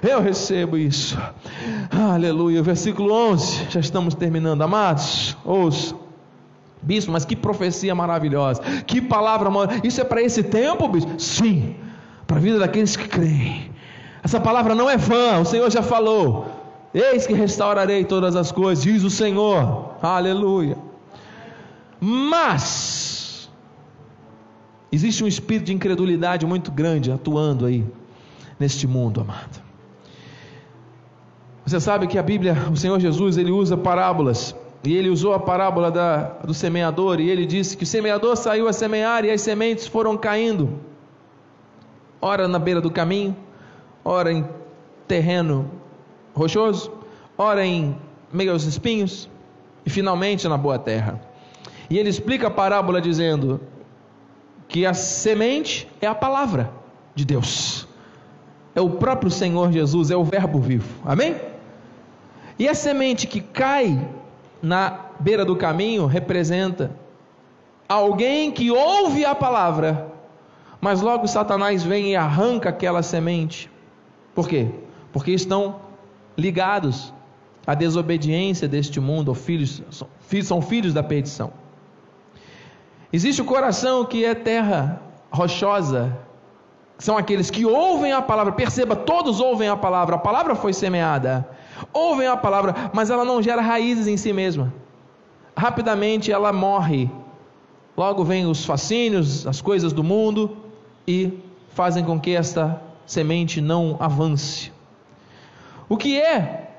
Eu 0.03 0.21
recebo 0.21 0.77
isso. 0.77 1.19
Aleluia. 1.91 2.63
Versículo 2.63 3.13
11. 3.13 3.67
Já 3.71 3.81
estamos 3.81 4.15
terminando, 4.15 4.63
amados. 4.63 5.37
Ouça. 5.45 5.95
Bispo, 6.83 7.11
mas 7.11 7.25
que 7.25 7.35
profecia 7.35 7.95
maravilhosa. 7.95 8.63
Que 8.87 9.01
palavra 9.01 9.51
maravilhosa. 9.51 9.87
Isso 9.87 10.01
é 10.01 10.05
para 10.05 10.23
esse 10.23 10.43
tempo, 10.43 10.87
bispo? 10.89 11.19
Sim. 11.19 11.77
Para 12.27 12.37
a 12.37 12.41
vida 12.41 12.59
daqueles 12.59 12.97
que 12.97 13.09
creem. 13.09 13.76
Essa 14.27 14.41
palavra 14.41 14.75
não 14.75 14.91
é 14.91 14.97
vã, 14.97 15.39
o 15.39 15.45
Senhor 15.45 15.71
já 15.71 15.85
falou. 15.85 16.47
Eis 16.93 17.29
que 17.29 17.33
restaurarei 17.33 18.05
todas 18.05 18.35
as 18.35 18.51
coisas, 18.51 18.83
diz 18.83 19.05
o 19.05 19.09
Senhor. 19.09 19.95
Aleluia. 20.03 20.77
Mas 22.01 23.49
existe 24.91 25.23
um 25.23 25.29
espírito 25.29 25.67
de 25.67 25.75
incredulidade 25.75 26.45
muito 26.45 26.73
grande 26.73 27.13
atuando 27.13 27.67
aí 27.67 27.87
neste 28.59 28.85
mundo, 28.85 29.21
amado. 29.21 29.63
Você 31.65 31.79
sabe 31.79 32.09
que 32.09 32.19
a 32.19 32.23
Bíblia, 32.25 32.57
o 32.69 32.77
Senhor 32.77 32.99
Jesus, 32.99 33.39
ele 33.39 33.53
usa 33.53 33.77
parábolas. 33.77 34.57
E 34.83 34.93
ele 34.93 35.09
usou 35.09 35.35
a 35.35 35.39
parábola 35.39 35.89
da, 35.89 36.23
do 36.43 36.53
semeador, 36.53 37.21
e 37.21 37.31
ele 37.31 37.47
disse 37.47 37.77
que 37.77 37.85
o 37.85 37.87
semeador 37.87 38.37
saiu 38.37 38.67
a 38.67 38.73
semear 38.73 39.25
e 39.25 39.31
as 39.31 39.41
sementes 39.41 39.87
foram 39.87 40.17
caindo, 40.17 40.81
ora 42.21 42.49
na 42.49 42.59
beira 42.59 42.81
do 42.81 42.91
caminho, 42.91 43.46
ora 44.07 44.33
em 44.33 44.49
terreno 45.09 45.69
rochoso, 46.33 46.93
ora 47.37 47.67
em 47.67 47.99
meio 48.33 48.53
aos 48.53 48.63
espinhos 48.63 49.29
e 49.85 49.91
finalmente 49.91 50.47
na 50.47 50.57
boa 50.57 50.79
terra. 50.79 51.21
E 51.91 51.99
ele 51.99 52.09
explica 52.09 52.47
a 52.47 52.51
parábola 52.51 53.01
dizendo 53.01 53.61
que 54.69 54.87
a 54.87 54.95
semente 54.95 55.89
é 56.01 56.07
a 56.07 56.15
palavra 56.15 56.71
de 57.17 57.25
Deus. 57.25 57.89
É 58.77 58.81
o 58.81 58.91
próprio 58.91 59.31
Senhor 59.31 59.73
Jesus, 59.73 60.11
é 60.13 60.17
o 60.17 60.23
verbo 60.23 60.61
vivo. 60.61 60.89
Amém? 61.05 61.35
E 62.59 62.69
a 62.69 62.75
semente 62.75 63.27
que 63.27 63.41
cai 63.41 64.09
na 64.63 65.01
beira 65.19 65.45
do 65.45 65.57
caminho 65.57 66.07
representa 66.07 66.93
alguém 67.89 68.53
que 68.53 68.71
ouve 68.71 69.25
a 69.25 69.35
palavra, 69.35 70.13
mas 70.81 71.01
logo 71.01 71.27
Satanás 71.27 71.83
vem 71.83 72.13
e 72.13 72.17
arranca 72.17 72.69
aquela 72.69 73.03
semente 73.03 73.69
por 74.37 74.47
quê? 74.47 74.69
Porque 75.15 75.31
estão 75.31 75.81
ligados 76.37 77.13
à 77.67 77.75
desobediência 77.75 78.69
deste 78.69 79.01
mundo, 79.01 79.35
filhos, 79.35 79.83
são 80.45 80.61
filhos 80.61 80.93
da 80.93 81.03
perdição. 81.03 81.51
Existe 83.11 83.41
o 83.41 83.47
coração 83.47 84.05
que 84.05 84.27
é 84.27 84.35
terra 84.35 85.01
rochosa, 85.31 86.15
são 86.99 87.17
aqueles 87.17 87.51
que 87.51 87.65
ouvem 87.65 88.13
a 88.13 88.21
palavra, 88.21 88.53
perceba, 88.53 88.95
todos 88.95 89.41
ouvem 89.41 89.71
a 89.71 89.77
palavra, 89.77 90.17
a 90.17 90.19
palavra 90.19 90.55
foi 90.55 90.75
semeada, 90.75 91.49
ouvem 91.91 92.27
a 92.27 92.37
palavra, 92.37 92.91
mas 92.93 93.09
ela 93.09 93.25
não 93.25 93.43
gera 93.43 93.63
raízes 93.63 94.07
em 94.07 94.19
si 94.19 94.35
mesma. 94.35 94.73
Rapidamente 95.57 96.31
ela 96.31 96.53
morre. 96.53 97.11
Logo 97.97 98.23
vem 98.23 98.45
os 98.45 98.67
fascínios, 98.67 99.47
as 99.47 99.63
coisas 99.63 99.95
do 99.95 100.05
mundo 100.05 100.59
e 101.09 101.43
fazem 101.71 102.05
com 102.05 102.21
que 102.21 102.33
esta 102.33 102.83
semente 103.07 103.61
não 103.61 103.97
avance. 104.01 104.73
O 105.89 105.97
que 105.97 106.21
é 106.21 106.71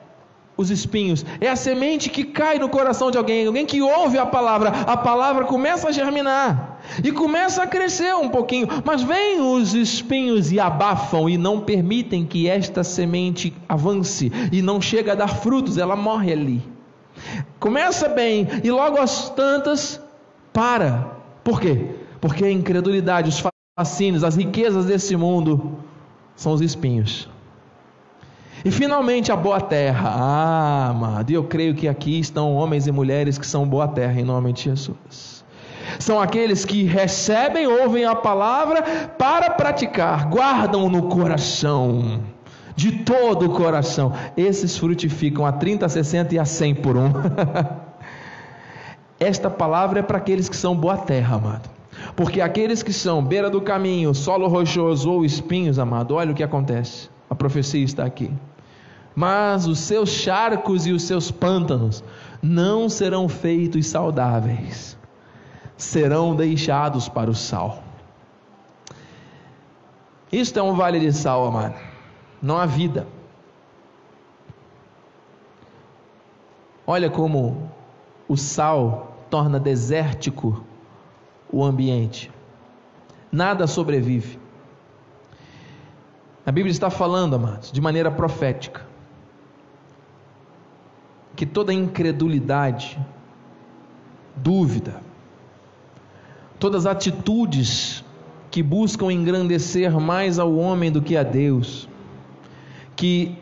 os 0.57 0.69
espinhos? 0.69 1.25
É 1.39 1.49
a 1.49 1.55
semente 1.55 2.09
que 2.09 2.23
cai 2.23 2.59
no 2.59 2.67
coração 2.67 3.09
de 3.09 3.17
alguém, 3.17 3.47
alguém 3.47 3.65
que 3.65 3.81
ouve 3.81 4.17
a 4.17 4.25
palavra, 4.25 4.69
a 4.69 4.97
palavra 4.97 5.45
começa 5.45 5.87
a 5.87 5.91
germinar 5.91 6.79
e 7.03 7.11
começa 7.11 7.63
a 7.63 7.67
crescer 7.67 8.13
um 8.15 8.29
pouquinho, 8.29 8.67
mas 8.83 9.03
vem 9.03 9.39
os 9.39 9.73
espinhos 9.73 10.51
e 10.51 10.59
abafam 10.59 11.29
e 11.29 11.37
não 11.37 11.61
permitem 11.61 12.25
que 12.25 12.49
esta 12.49 12.83
semente 12.83 13.55
avance 13.69 14.31
e 14.51 14.61
não 14.61 14.81
chega 14.81 15.13
a 15.13 15.15
dar 15.15 15.27
frutos, 15.27 15.77
ela 15.77 15.95
morre 15.95 16.33
ali. 16.33 16.63
Começa 17.59 18.07
bem 18.09 18.47
e 18.63 18.71
logo 18.71 18.99
as 18.99 19.29
tantas 19.29 20.01
para. 20.53 21.17
Por 21.43 21.61
quê? 21.61 21.95
Porque 22.19 22.43
a 22.45 22.51
incredulidade, 22.51 23.29
os 23.29 23.43
fascínios, 23.77 24.23
as 24.23 24.35
riquezas 24.35 24.85
desse 24.85 25.15
mundo 25.15 25.77
são 26.37 26.53
os 26.53 26.61
espinhos. 26.61 27.27
E 28.63 28.71
finalmente 28.71 29.31
a 29.31 29.35
boa 29.35 29.59
terra. 29.59 30.09
Ah, 30.09 30.89
amado, 30.89 31.31
eu 31.31 31.43
creio 31.43 31.75
que 31.75 31.87
aqui 31.87 32.19
estão 32.19 32.55
homens 32.55 32.87
e 32.87 32.91
mulheres 32.91 33.37
que 33.37 33.45
são 33.45 33.67
boa 33.67 33.87
terra 33.87 34.19
em 34.19 34.23
nome 34.23 34.53
de 34.53 34.63
Jesus. 34.63 35.43
São 35.99 36.21
aqueles 36.21 36.63
que 36.63 36.83
recebem, 36.83 37.67
ouvem 37.67 38.05
a 38.05 38.15
palavra 38.15 38.81
para 39.17 39.51
praticar, 39.51 40.29
guardam 40.29 40.89
no 40.89 41.03
coração, 41.03 42.21
de 42.75 42.91
todo 42.91 43.47
o 43.47 43.49
coração. 43.49 44.13
Esses 44.35 44.77
frutificam 44.77 45.45
a 45.45 45.51
30, 45.51 45.85
a 45.85 45.89
60 45.89 46.35
e 46.35 46.39
a 46.39 46.45
100 46.45 46.75
por 46.75 46.97
um. 46.97 47.11
Esta 49.19 49.49
palavra 49.49 49.99
é 49.99 50.03
para 50.03 50.17
aqueles 50.17 50.47
que 50.47 50.55
são 50.55 50.75
boa 50.75 50.97
terra, 50.97 51.37
amado. 51.37 51.76
Porque 52.15 52.41
aqueles 52.41 52.81
que 52.83 52.93
são 52.93 53.23
beira 53.23 53.49
do 53.49 53.61
caminho, 53.61 54.13
solo 54.13 54.47
rochoso 54.47 55.11
ou 55.11 55.25
espinhos, 55.25 55.79
amado, 55.79 56.15
olha 56.15 56.31
o 56.31 56.35
que 56.35 56.43
acontece. 56.43 57.09
A 57.29 57.35
profecia 57.35 57.83
está 57.83 58.05
aqui. 58.05 58.31
Mas 59.15 59.65
os 59.65 59.79
seus 59.79 60.09
charcos 60.09 60.85
e 60.85 60.91
os 60.91 61.03
seus 61.03 61.31
pântanos 61.31 62.03
não 62.41 62.87
serão 62.87 63.27
feitos 63.27 63.87
saudáveis, 63.87 64.97
serão 65.75 66.35
deixados 66.35 67.09
para 67.09 67.29
o 67.29 67.35
sal. 67.35 67.83
Isto 70.31 70.59
é 70.59 70.61
um 70.61 70.75
vale 70.75 70.99
de 70.99 71.11
sal, 71.13 71.45
amado. 71.45 71.75
Não 72.41 72.57
há 72.57 72.65
vida. 72.65 73.07
Olha 76.85 77.09
como 77.09 77.69
o 78.27 78.37
sal 78.37 79.17
torna 79.29 79.59
desértico 79.59 80.63
o 81.51 81.63
ambiente. 81.63 82.31
nada 83.31 83.67
sobrevive. 83.67 84.39
A 86.45 86.51
Bíblia 86.51 86.71
está 86.71 86.89
falando, 86.89 87.35
amados, 87.35 87.71
de 87.71 87.81
maneira 87.81 88.09
profética, 88.09 88.85
que 91.35 91.45
toda 91.45 91.73
incredulidade, 91.73 92.97
dúvida, 94.35 95.01
todas 96.57 96.85
as 96.85 96.93
atitudes 96.93 98.03
que 98.49 98.63
buscam 98.63 99.11
engrandecer 99.11 99.99
mais 99.99 100.39
ao 100.39 100.55
homem 100.55 100.89
do 100.89 101.01
que 101.01 101.17
a 101.17 101.23
Deus, 101.23 101.87
que 102.95 103.37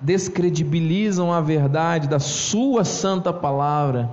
descredibilizam 0.00 1.30
a 1.30 1.42
verdade 1.42 2.08
da 2.08 2.18
Sua 2.18 2.84
santa 2.84 3.32
palavra, 3.32 4.10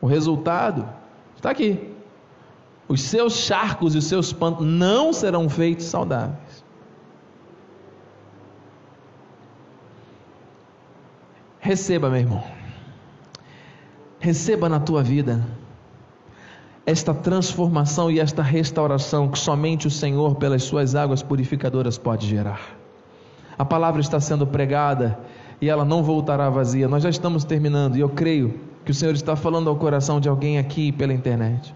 o 0.00 0.06
resultado 0.06 0.99
está 1.40 1.50
aqui. 1.50 1.90
Os 2.86 3.02
seus 3.02 3.34
charcos 3.34 3.94
e 3.94 3.98
os 3.98 4.04
seus 4.04 4.32
pantos 4.32 4.66
não 4.66 5.12
serão 5.12 5.48
feitos 5.48 5.86
saudáveis. 5.86 6.64
Receba, 11.58 12.10
meu 12.10 12.20
irmão. 12.20 12.44
Receba 14.18 14.68
na 14.68 14.80
tua 14.80 15.02
vida 15.02 15.46
esta 16.84 17.14
transformação 17.14 18.10
e 18.10 18.18
esta 18.18 18.42
restauração 18.42 19.28
que 19.28 19.38
somente 19.38 19.86
o 19.86 19.90
Senhor, 19.90 20.34
pelas 20.34 20.64
suas 20.64 20.94
águas 20.94 21.22
purificadoras, 21.22 21.96
pode 21.96 22.26
gerar. 22.26 22.60
A 23.56 23.64
palavra 23.64 24.00
está 24.00 24.18
sendo 24.18 24.46
pregada 24.46 25.18
e 25.60 25.68
ela 25.68 25.84
não 25.84 26.02
voltará 26.02 26.50
vazia. 26.50 26.88
Nós 26.88 27.02
já 27.02 27.10
estamos 27.10 27.44
terminando 27.44 27.96
e 27.96 28.00
eu 28.00 28.08
creio 28.08 28.69
que 28.84 28.90
o 28.90 28.94
Senhor 28.94 29.14
está 29.14 29.36
falando 29.36 29.68
ao 29.68 29.76
coração 29.76 30.20
de 30.20 30.28
alguém 30.28 30.58
aqui 30.58 30.92
pela 30.92 31.12
internet. 31.12 31.74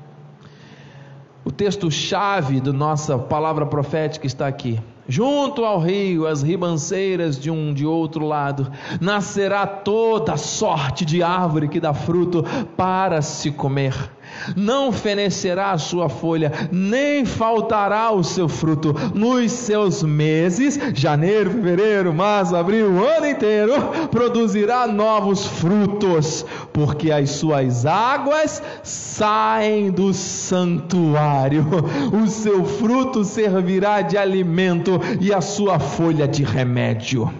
O 1.44 1.52
texto-chave 1.52 2.60
da 2.60 2.72
nossa 2.72 3.18
palavra 3.18 3.66
profética 3.66 4.26
está 4.26 4.46
aqui. 4.46 4.80
Junto 5.06 5.64
ao 5.64 5.78
rio, 5.78 6.26
as 6.26 6.42
ribanceiras 6.42 7.38
de 7.38 7.50
um 7.50 7.74
de 7.74 7.84
outro 7.84 8.26
lado, 8.26 8.72
nascerá 8.98 9.66
toda 9.66 10.38
sorte 10.38 11.04
de 11.04 11.22
árvore 11.22 11.68
que 11.68 11.78
dá 11.78 11.92
fruto 11.92 12.42
para 12.74 13.20
se 13.20 13.50
comer 13.50 14.10
não 14.56 14.92
fenecerá 14.92 15.72
a 15.72 15.78
sua 15.78 16.08
folha, 16.08 16.52
nem 16.70 17.24
faltará 17.24 18.10
o 18.10 18.22
seu 18.22 18.48
fruto. 18.48 18.94
Nos 19.14 19.52
seus 19.52 20.02
meses, 20.02 20.78
janeiro, 20.94 21.50
fevereiro, 21.50 22.12
março, 22.12 22.56
abril, 22.56 22.90
o 22.90 23.04
ano 23.04 23.26
inteiro, 23.26 23.72
produzirá 24.10 24.86
novos 24.86 25.46
frutos, 25.46 26.44
porque 26.72 27.10
as 27.10 27.30
suas 27.30 27.86
águas 27.86 28.62
saem 28.82 29.90
do 29.90 30.12
santuário. 30.12 31.64
O 32.12 32.26
seu 32.28 32.64
fruto 32.64 33.24
servirá 33.24 34.02
de 34.02 34.16
alimento 34.16 35.00
e 35.20 35.32
a 35.32 35.40
sua 35.40 35.78
folha 35.78 36.26
de 36.28 36.42
remédio. 36.42 37.32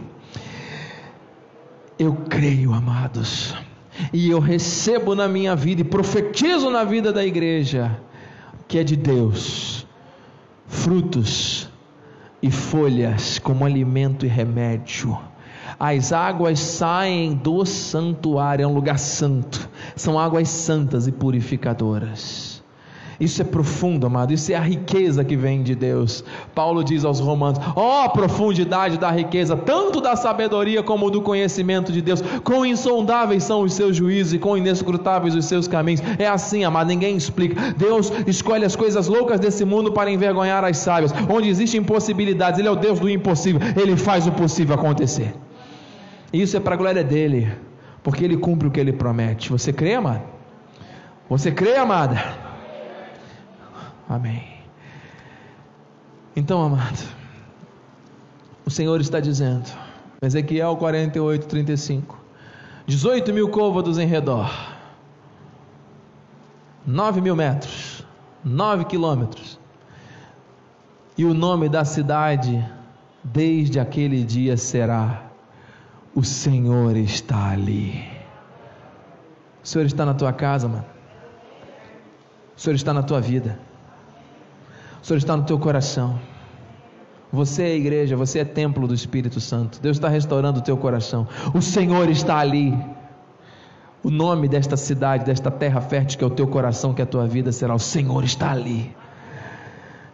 Eu 1.98 2.14
creio, 2.28 2.72
amados 2.72 3.54
e 4.12 4.30
eu 4.30 4.40
recebo 4.40 5.14
na 5.14 5.28
minha 5.28 5.54
vida 5.54 5.80
e 5.80 5.84
profetizo 5.84 6.70
na 6.70 6.84
vida 6.84 7.12
da 7.12 7.24
igreja 7.24 7.98
que 8.66 8.78
é 8.78 8.84
de 8.84 8.96
Deus 8.96 9.86
frutos 10.66 11.68
e 12.42 12.50
folhas 12.50 13.38
como 13.38 13.64
alimento 13.64 14.26
e 14.26 14.28
remédio. 14.28 15.16
As 15.78 16.12
águas 16.12 16.60
saem 16.60 17.34
do 17.34 17.64
santuário, 17.64 18.64
é 18.64 18.66
um 18.66 18.74
lugar 18.74 18.98
santo, 18.98 19.68
são 19.96 20.18
águas 20.18 20.48
santas 20.48 21.06
e 21.06 21.12
purificadoras. 21.12 22.53
Isso 23.18 23.40
é 23.42 23.44
profundo, 23.44 24.06
amado. 24.06 24.32
Isso 24.32 24.52
é 24.52 24.54
a 24.54 24.60
riqueza 24.60 25.24
que 25.24 25.36
vem 25.36 25.62
de 25.62 25.74
Deus. 25.74 26.24
Paulo 26.54 26.82
diz 26.82 27.04
aos 27.04 27.20
Romanos: 27.20 27.60
ó 27.76 28.04
oh, 28.04 28.10
profundidade 28.10 28.98
da 28.98 29.10
riqueza, 29.10 29.56
tanto 29.56 30.00
da 30.00 30.16
sabedoria 30.16 30.82
como 30.82 31.10
do 31.10 31.22
conhecimento 31.22 31.92
de 31.92 32.02
Deus. 32.02 32.22
Quão 32.42 32.64
insondáveis 32.64 33.44
são 33.44 33.62
os 33.62 33.74
seus 33.74 33.96
juízos 33.96 34.34
e 34.34 34.38
quão 34.38 34.56
inescrutáveis 34.56 35.34
os 35.34 35.44
seus 35.44 35.68
caminhos. 35.68 36.02
É 36.18 36.26
assim, 36.26 36.64
amado. 36.64 36.88
Ninguém 36.88 37.16
explica. 37.16 37.72
Deus 37.76 38.12
escolhe 38.26 38.64
as 38.64 38.76
coisas 38.76 39.06
loucas 39.06 39.40
desse 39.40 39.64
mundo 39.64 39.92
para 39.92 40.10
envergonhar 40.10 40.64
as 40.64 40.78
sábias. 40.78 41.14
Onde 41.28 41.48
existem 41.48 41.80
impossibilidades, 41.80 42.58
Ele 42.58 42.68
é 42.68 42.70
o 42.70 42.76
Deus 42.76 42.98
do 42.98 43.08
impossível. 43.08 43.60
Ele 43.80 43.96
faz 43.96 44.26
o 44.26 44.32
possível 44.32 44.74
acontecer. 44.74 45.34
Isso 46.32 46.56
é 46.56 46.60
para 46.60 46.74
a 46.74 46.76
glória 46.76 47.04
dele, 47.04 47.48
porque 48.02 48.24
Ele 48.24 48.36
cumpre 48.36 48.66
o 48.66 48.70
que 48.70 48.80
Ele 48.80 48.92
promete. 48.92 49.50
Você 49.50 49.72
crê, 49.72 49.94
amado? 49.94 50.22
Você 51.28 51.52
crê, 51.52 51.76
amada? 51.76 52.43
Amém. 54.08 54.54
Então, 56.36 56.62
amado, 56.62 56.98
o 58.66 58.70
Senhor 58.70 59.00
está 59.00 59.20
dizendo, 59.20 59.70
Ezequiel 60.20 60.76
48, 60.76 61.46
35: 61.46 62.18
18 62.86 63.32
mil 63.32 63.48
côvados 63.48 63.98
em 63.98 64.06
redor, 64.06 64.50
9 66.86 67.20
mil 67.20 67.36
metros, 67.36 68.04
9 68.44 68.84
quilômetros, 68.84 69.58
e 71.16 71.24
o 71.24 71.32
nome 71.32 71.68
da 71.68 71.84
cidade, 71.84 72.62
desde 73.22 73.78
aquele 73.78 74.24
dia 74.24 74.56
será: 74.56 75.30
O 76.14 76.24
Senhor 76.24 76.96
está 76.96 77.50
ali. 77.50 78.04
O 79.62 79.66
Senhor 79.66 79.86
está 79.86 80.04
na 80.04 80.12
tua 80.12 80.32
casa, 80.32 80.68
mano. 80.68 80.84
O 82.56 82.60
Senhor 82.60 82.74
está 82.74 82.92
na 82.92 83.02
tua 83.02 83.20
vida. 83.20 83.58
O 85.04 85.06
Senhor 85.06 85.18
está 85.18 85.36
no 85.36 85.42
teu 85.42 85.58
coração. 85.58 86.18
Você 87.30 87.62
é 87.62 87.76
igreja, 87.76 88.16
você 88.16 88.38
é 88.38 88.44
templo 88.44 88.88
do 88.88 88.94
Espírito 88.94 89.38
Santo. 89.38 89.78
Deus 89.78 89.98
está 89.98 90.08
restaurando 90.08 90.60
o 90.60 90.62
teu 90.62 90.78
coração. 90.78 91.28
O 91.52 91.60
Senhor 91.60 92.08
está 92.08 92.38
ali. 92.38 92.72
O 94.02 94.08
nome 94.08 94.48
desta 94.48 94.78
cidade, 94.78 95.26
desta 95.26 95.50
terra 95.50 95.82
fértil 95.82 96.18
que 96.18 96.24
é 96.24 96.26
o 96.26 96.30
teu 96.30 96.48
coração, 96.48 96.94
que 96.94 97.02
é 97.02 97.04
a 97.04 97.06
tua 97.06 97.26
vida, 97.26 97.52
será: 97.52 97.74
O 97.74 97.78
Senhor 97.78 98.24
está 98.24 98.50
ali. 98.50 98.96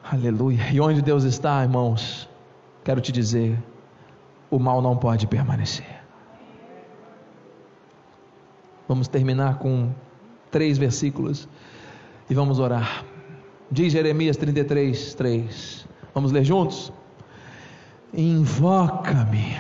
Aleluia. 0.03 0.73
E 0.73 0.81
onde 0.81 1.01
Deus 1.01 1.23
está, 1.23 1.63
irmãos, 1.63 2.29
quero 2.83 3.01
te 3.01 3.13
dizer: 3.13 3.57
o 4.51 4.59
mal 4.59 4.83
não 4.83 4.97
pode 4.97 5.29
permanecer. 5.29 5.87
Vamos 8.89 9.07
terminar 9.07 9.59
com 9.59 9.93
três 10.51 10.77
versículos 10.79 11.49
e 12.29 12.35
vamos 12.35 12.59
orar. 12.59 13.05
Diz 13.73 13.93
Jeremias 13.93 14.37
33, 14.37 15.15
3. 15.15 15.87
Vamos 16.13 16.33
ler 16.33 16.45
juntos? 16.45 16.93
Invoca-me 18.13 19.57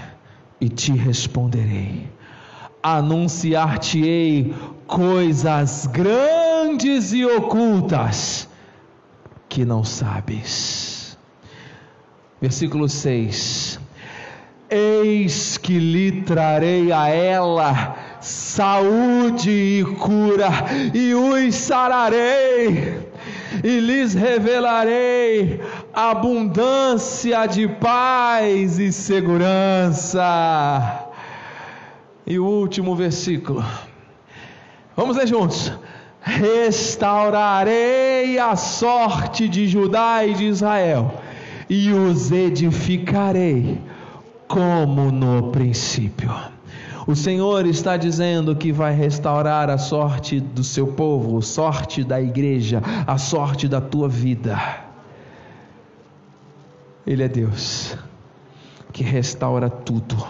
e 0.61 0.69
te 0.69 0.93
responderei. 0.93 2.09
Anunciar-te-ei 2.83 4.53
coisas 4.89 5.87
grandes 5.87 7.13
e 7.13 7.25
ocultas 7.25 8.49
que 9.49 9.65
não 9.65 9.85
sabes. 9.85 11.17
Versículo 12.41 12.89
6. 12.89 13.79
Eis 14.69 15.57
que 15.57 15.79
lhe 15.79 16.23
trarei 16.23 16.91
a 16.91 17.09
ela 17.09 17.97
saúde 18.21 19.51
e 19.51 19.85
cura, 19.85 20.49
e 20.93 21.15
os 21.15 21.55
sararei 21.55 23.10
e 23.63 23.79
lhes 23.81 24.15
revelarei 24.15 25.61
abundância 25.93 27.45
de 27.47 27.69
paz 27.69 28.79
e 28.79 28.91
segurança. 28.93 30.29
E 32.27 32.39
o 32.39 32.47
último 32.47 32.95
versículo. 32.95 33.63
Vamos 34.97 35.17
ler 35.17 35.27
juntos. 35.27 35.73
Restaurarei 36.23 38.39
a 38.39 38.55
sorte 38.55 39.49
de 39.49 39.67
Judá 39.67 40.25
e 40.25 40.35
de 40.35 40.45
Israel, 40.45 41.13
e 41.69 41.93
os 41.93 42.31
edificarei 42.31 43.81
como 44.47 45.11
no 45.11 45.51
princípio. 45.51 46.31
O 47.11 47.17
Senhor 47.17 47.67
está 47.67 47.97
dizendo 47.97 48.55
que 48.55 48.71
vai 48.71 48.95
restaurar 48.95 49.69
a 49.69 49.77
sorte 49.77 50.39
do 50.39 50.63
seu 50.63 50.87
povo, 50.87 51.39
a 51.39 51.43
sorte 51.43 52.05
da 52.05 52.23
igreja, 52.23 52.81
a 53.05 53.19
sorte 53.19 53.67
da 53.67 53.81
tua 53.81 54.09
vida. 54.09 54.57
Ele 57.05 57.25
é 57.25 57.29
Deus 57.29 57.99
que 58.93 59.03
restaura 59.03 59.69
tudo. 59.69 60.25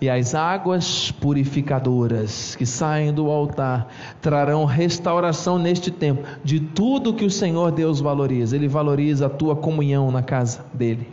E 0.00 0.10
as 0.10 0.34
águas 0.34 1.12
purificadoras 1.12 2.56
que 2.56 2.66
saem 2.66 3.14
do 3.14 3.30
altar 3.30 3.86
trarão 4.20 4.64
restauração 4.64 5.56
neste 5.56 5.92
tempo 5.92 6.24
de 6.42 6.58
tudo 6.58 7.14
que 7.14 7.24
o 7.24 7.30
Senhor 7.30 7.70
Deus 7.70 8.00
valoriza. 8.00 8.56
Ele 8.56 8.66
valoriza 8.66 9.26
a 9.26 9.30
tua 9.30 9.54
comunhão 9.54 10.10
na 10.10 10.20
casa 10.20 10.66
dele. 10.74 11.06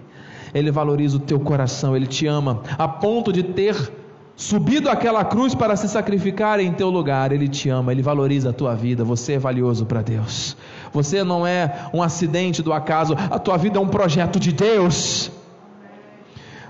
Ele 0.52 0.72
valoriza 0.72 1.18
o 1.18 1.20
teu 1.20 1.40
coração, 1.40 1.96
ele 1.96 2.08
te 2.08 2.26
ama 2.26 2.64
a 2.76 2.88
ponto 2.88 3.32
de 3.32 3.44
ter 3.44 3.99
subido 4.40 4.90
àquela 4.90 5.26
cruz 5.26 5.54
para 5.54 5.76
se 5.76 5.90
sacrificar 5.90 6.62
em 6.62 6.72
teu 6.72 6.90
lugar. 6.90 7.34
Ele 7.34 7.50
te 7.50 7.68
ama, 7.70 7.92
ele 7.92 8.02
valoriza 8.02 8.52
a 8.52 8.54
tua 8.54 8.74
vida. 8.74 9.04
Você 9.04 9.34
é 9.34 9.38
valioso 9.38 9.86
para 9.86 10.02
Deus. 10.02 10.56
Você 10.94 11.26
não 11.26 11.46
é 11.46 11.90
um 11.94 12.02
acidente 12.02 12.64
do 12.64 12.72
acaso, 12.72 13.16
a 13.30 13.38
tua 13.38 13.58
vida 13.58 13.78
é 13.78 13.82
um 13.82 13.90
projeto 13.90 14.40
de 14.40 14.54
Deus. 14.54 15.30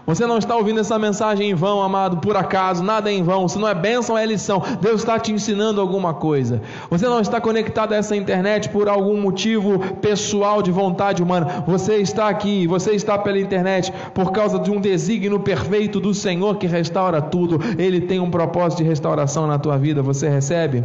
Você 0.09 0.25
não 0.25 0.39
está 0.39 0.55
ouvindo 0.55 0.79
essa 0.79 0.97
mensagem 0.97 1.51
em 1.51 1.53
vão, 1.53 1.83
amado, 1.83 2.17
por 2.17 2.35
acaso, 2.35 2.83
nada 2.83 3.11
é 3.11 3.13
em 3.13 3.21
vão. 3.21 3.47
Se 3.47 3.59
não 3.59 3.67
é 3.67 3.75
bênção, 3.75 4.17
é 4.17 4.25
lição. 4.25 4.59
Deus 4.81 5.01
está 5.01 5.19
te 5.19 5.31
ensinando 5.31 5.79
alguma 5.79 6.15
coisa. 6.15 6.63
Você 6.89 7.05
não 7.05 7.19
está 7.21 7.39
conectado 7.39 7.93
a 7.93 7.97
essa 7.97 8.15
internet 8.15 8.69
por 8.69 8.89
algum 8.89 9.21
motivo 9.21 9.77
pessoal 9.97 10.63
de 10.63 10.71
vontade 10.71 11.21
humana. 11.21 11.63
Você 11.67 11.97
está 11.97 12.27
aqui, 12.27 12.65
você 12.65 12.93
está 12.93 13.19
pela 13.19 13.39
internet 13.39 13.93
por 14.15 14.31
causa 14.31 14.57
de 14.57 14.71
um 14.71 14.81
desígnio 14.81 15.41
perfeito 15.41 15.99
do 15.99 16.11
Senhor 16.11 16.57
que 16.57 16.65
restaura 16.65 17.21
tudo. 17.21 17.59
Ele 17.77 18.01
tem 18.01 18.19
um 18.19 18.31
propósito 18.31 18.79
de 18.79 18.89
restauração 18.89 19.45
na 19.45 19.59
tua 19.59 19.77
vida. 19.77 20.01
Você 20.01 20.27
recebe? 20.27 20.83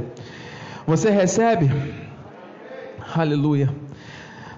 Você 0.86 1.08
recebe? 1.08 1.72
Aleluia. 3.16 3.74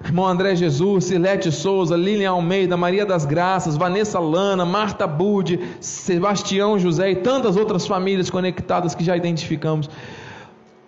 Irmão 0.07 0.25
André 0.25 0.55
Jesus, 0.55 1.03
Silete 1.03 1.51
Souza, 1.51 1.97
Lilian 1.97 2.31
Almeida, 2.31 2.77
Maria 2.77 3.05
das 3.05 3.25
Graças, 3.25 3.75
Vanessa 3.75 4.17
Lana, 4.19 4.65
Marta 4.65 5.05
Budi, 5.05 5.59
Sebastião 5.81 6.79
José 6.79 7.11
e 7.11 7.15
tantas 7.17 7.57
outras 7.57 7.85
famílias 7.85 8.29
conectadas 8.29 8.95
que 8.95 9.03
já 9.03 9.17
identificamos. 9.17 9.89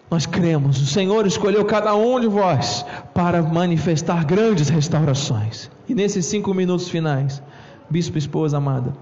Nós 0.10 0.26
cremos, 0.26 0.82
o 0.82 0.86
Senhor 0.86 1.28
escolheu 1.28 1.66
cada 1.66 1.94
um 1.96 2.18
de 2.18 2.28
vós 2.28 2.86
para 3.14 3.42
manifestar 3.42 4.24
grandes 4.24 4.70
restaurações. 4.70 5.70
E 5.90 5.94
nesses 5.94 6.26
cinco 6.26 6.54
minutos 6.54 6.88
finais, 6.88 7.44
Bispo 7.90 8.18
Esposa 8.18 8.56
amada, 8.56 8.94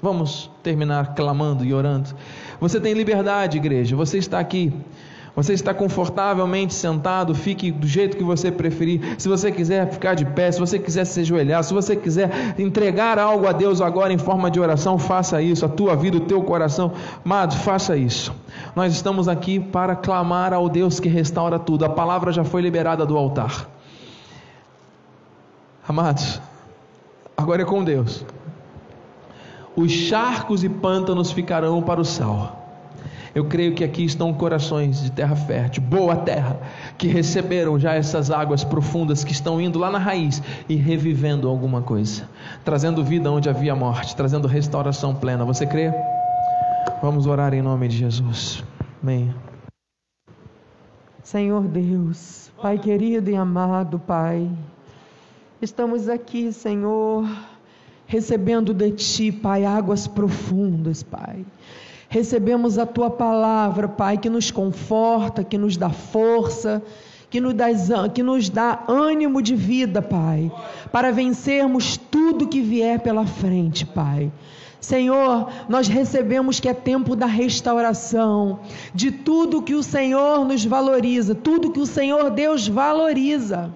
vamos 0.00 0.50
terminar 0.62 1.14
clamando 1.14 1.66
e 1.66 1.74
orando. 1.74 2.08
Você 2.58 2.80
tem 2.80 2.94
liberdade, 2.94 3.58
igreja, 3.58 3.94
você 3.94 4.16
está 4.16 4.40
aqui. 4.40 4.72
Você 5.40 5.54
está 5.54 5.72
confortavelmente 5.72 6.74
sentado, 6.74 7.34
fique 7.34 7.72
do 7.72 7.86
jeito 7.86 8.14
que 8.14 8.22
você 8.22 8.52
preferir. 8.52 9.16
Se 9.16 9.26
você 9.26 9.50
quiser 9.50 9.90
ficar 9.90 10.12
de 10.12 10.26
pé, 10.26 10.52
se 10.52 10.60
você 10.60 10.78
quiser 10.78 11.06
se 11.06 11.20
ajoelhar, 11.20 11.64
se 11.64 11.72
você 11.72 11.96
quiser 11.96 12.54
entregar 12.58 13.18
algo 13.18 13.46
a 13.46 13.52
Deus 13.52 13.80
agora 13.80 14.12
em 14.12 14.18
forma 14.18 14.50
de 14.50 14.60
oração, 14.60 14.98
faça 14.98 15.40
isso. 15.40 15.64
A 15.64 15.68
tua 15.70 15.96
vida, 15.96 16.18
o 16.18 16.20
teu 16.20 16.42
coração, 16.42 16.92
amado, 17.24 17.56
faça 17.56 17.96
isso. 17.96 18.34
Nós 18.76 18.92
estamos 18.92 19.28
aqui 19.28 19.58
para 19.58 19.96
clamar 19.96 20.52
ao 20.52 20.68
Deus 20.68 21.00
que 21.00 21.08
restaura 21.08 21.58
tudo. 21.58 21.86
A 21.86 21.88
palavra 21.88 22.32
já 22.32 22.44
foi 22.44 22.60
liberada 22.60 23.06
do 23.06 23.16
altar. 23.16 23.66
Amados, 25.88 26.38
agora 27.34 27.62
é 27.62 27.64
com 27.64 27.82
Deus. 27.82 28.26
Os 29.74 29.90
charcos 29.90 30.62
e 30.62 30.68
pântanos 30.68 31.32
ficarão 31.32 31.80
para 31.80 31.98
o 31.98 32.04
céu 32.04 32.59
eu 33.34 33.44
creio 33.44 33.74
que 33.74 33.84
aqui 33.84 34.04
estão 34.04 34.32
corações 34.34 35.02
de 35.02 35.12
terra 35.12 35.36
fértil, 35.36 35.82
boa 35.82 36.16
terra, 36.16 36.60
que 36.98 37.06
receberam 37.06 37.78
já 37.78 37.94
essas 37.94 38.30
águas 38.30 38.64
profundas 38.64 39.22
que 39.22 39.32
estão 39.32 39.60
indo 39.60 39.78
lá 39.78 39.90
na 39.90 39.98
raiz 39.98 40.42
e 40.68 40.74
revivendo 40.74 41.48
alguma 41.48 41.80
coisa, 41.80 42.28
trazendo 42.64 43.04
vida 43.04 43.30
onde 43.30 43.48
havia 43.48 43.74
morte, 43.74 44.16
trazendo 44.16 44.48
restauração 44.48 45.14
plena. 45.14 45.44
Você 45.44 45.64
crê? 45.64 45.92
Vamos 47.00 47.26
orar 47.26 47.54
em 47.54 47.62
nome 47.62 47.86
de 47.86 47.96
Jesus. 47.96 48.64
Amém. 49.02 49.32
Senhor 51.22 51.62
Deus, 51.62 52.50
Pai 52.60 52.78
querido 52.78 53.30
e 53.30 53.36
amado 53.36 54.00
Pai, 54.00 54.50
estamos 55.62 56.08
aqui, 56.08 56.52
Senhor, 56.52 57.24
recebendo 58.06 58.74
de 58.74 58.90
Ti, 58.90 59.30
Pai, 59.30 59.64
águas 59.64 60.08
profundas, 60.08 61.04
Pai 61.04 61.44
recebemos 62.10 62.76
a 62.76 62.84
tua 62.84 63.08
palavra, 63.08 63.88
Pai, 63.88 64.18
que 64.18 64.28
nos 64.28 64.50
conforta, 64.50 65.44
que 65.44 65.56
nos 65.56 65.76
dá 65.76 65.90
força, 65.90 66.82
que 67.30 67.40
nos, 67.40 67.54
dá, 67.54 68.08
que 68.08 68.22
nos 68.22 68.50
dá 68.50 68.84
ânimo 68.88 69.40
de 69.40 69.54
vida, 69.54 70.02
Pai, 70.02 70.50
para 70.90 71.12
vencermos 71.12 71.96
tudo 71.96 72.48
que 72.48 72.60
vier 72.60 72.98
pela 72.98 73.24
frente, 73.24 73.86
Pai. 73.86 74.30
Senhor, 74.80 75.50
nós 75.68 75.86
recebemos 75.86 76.58
que 76.58 76.68
é 76.68 76.74
tempo 76.74 77.14
da 77.14 77.26
restauração, 77.26 78.58
de 78.92 79.12
tudo 79.12 79.62
que 79.62 79.74
o 79.74 79.82
Senhor 79.82 80.44
nos 80.44 80.64
valoriza, 80.64 81.32
tudo 81.32 81.70
que 81.70 81.80
o 81.80 81.86
Senhor 81.86 82.30
Deus 82.30 82.66
valoriza. 82.66 83.72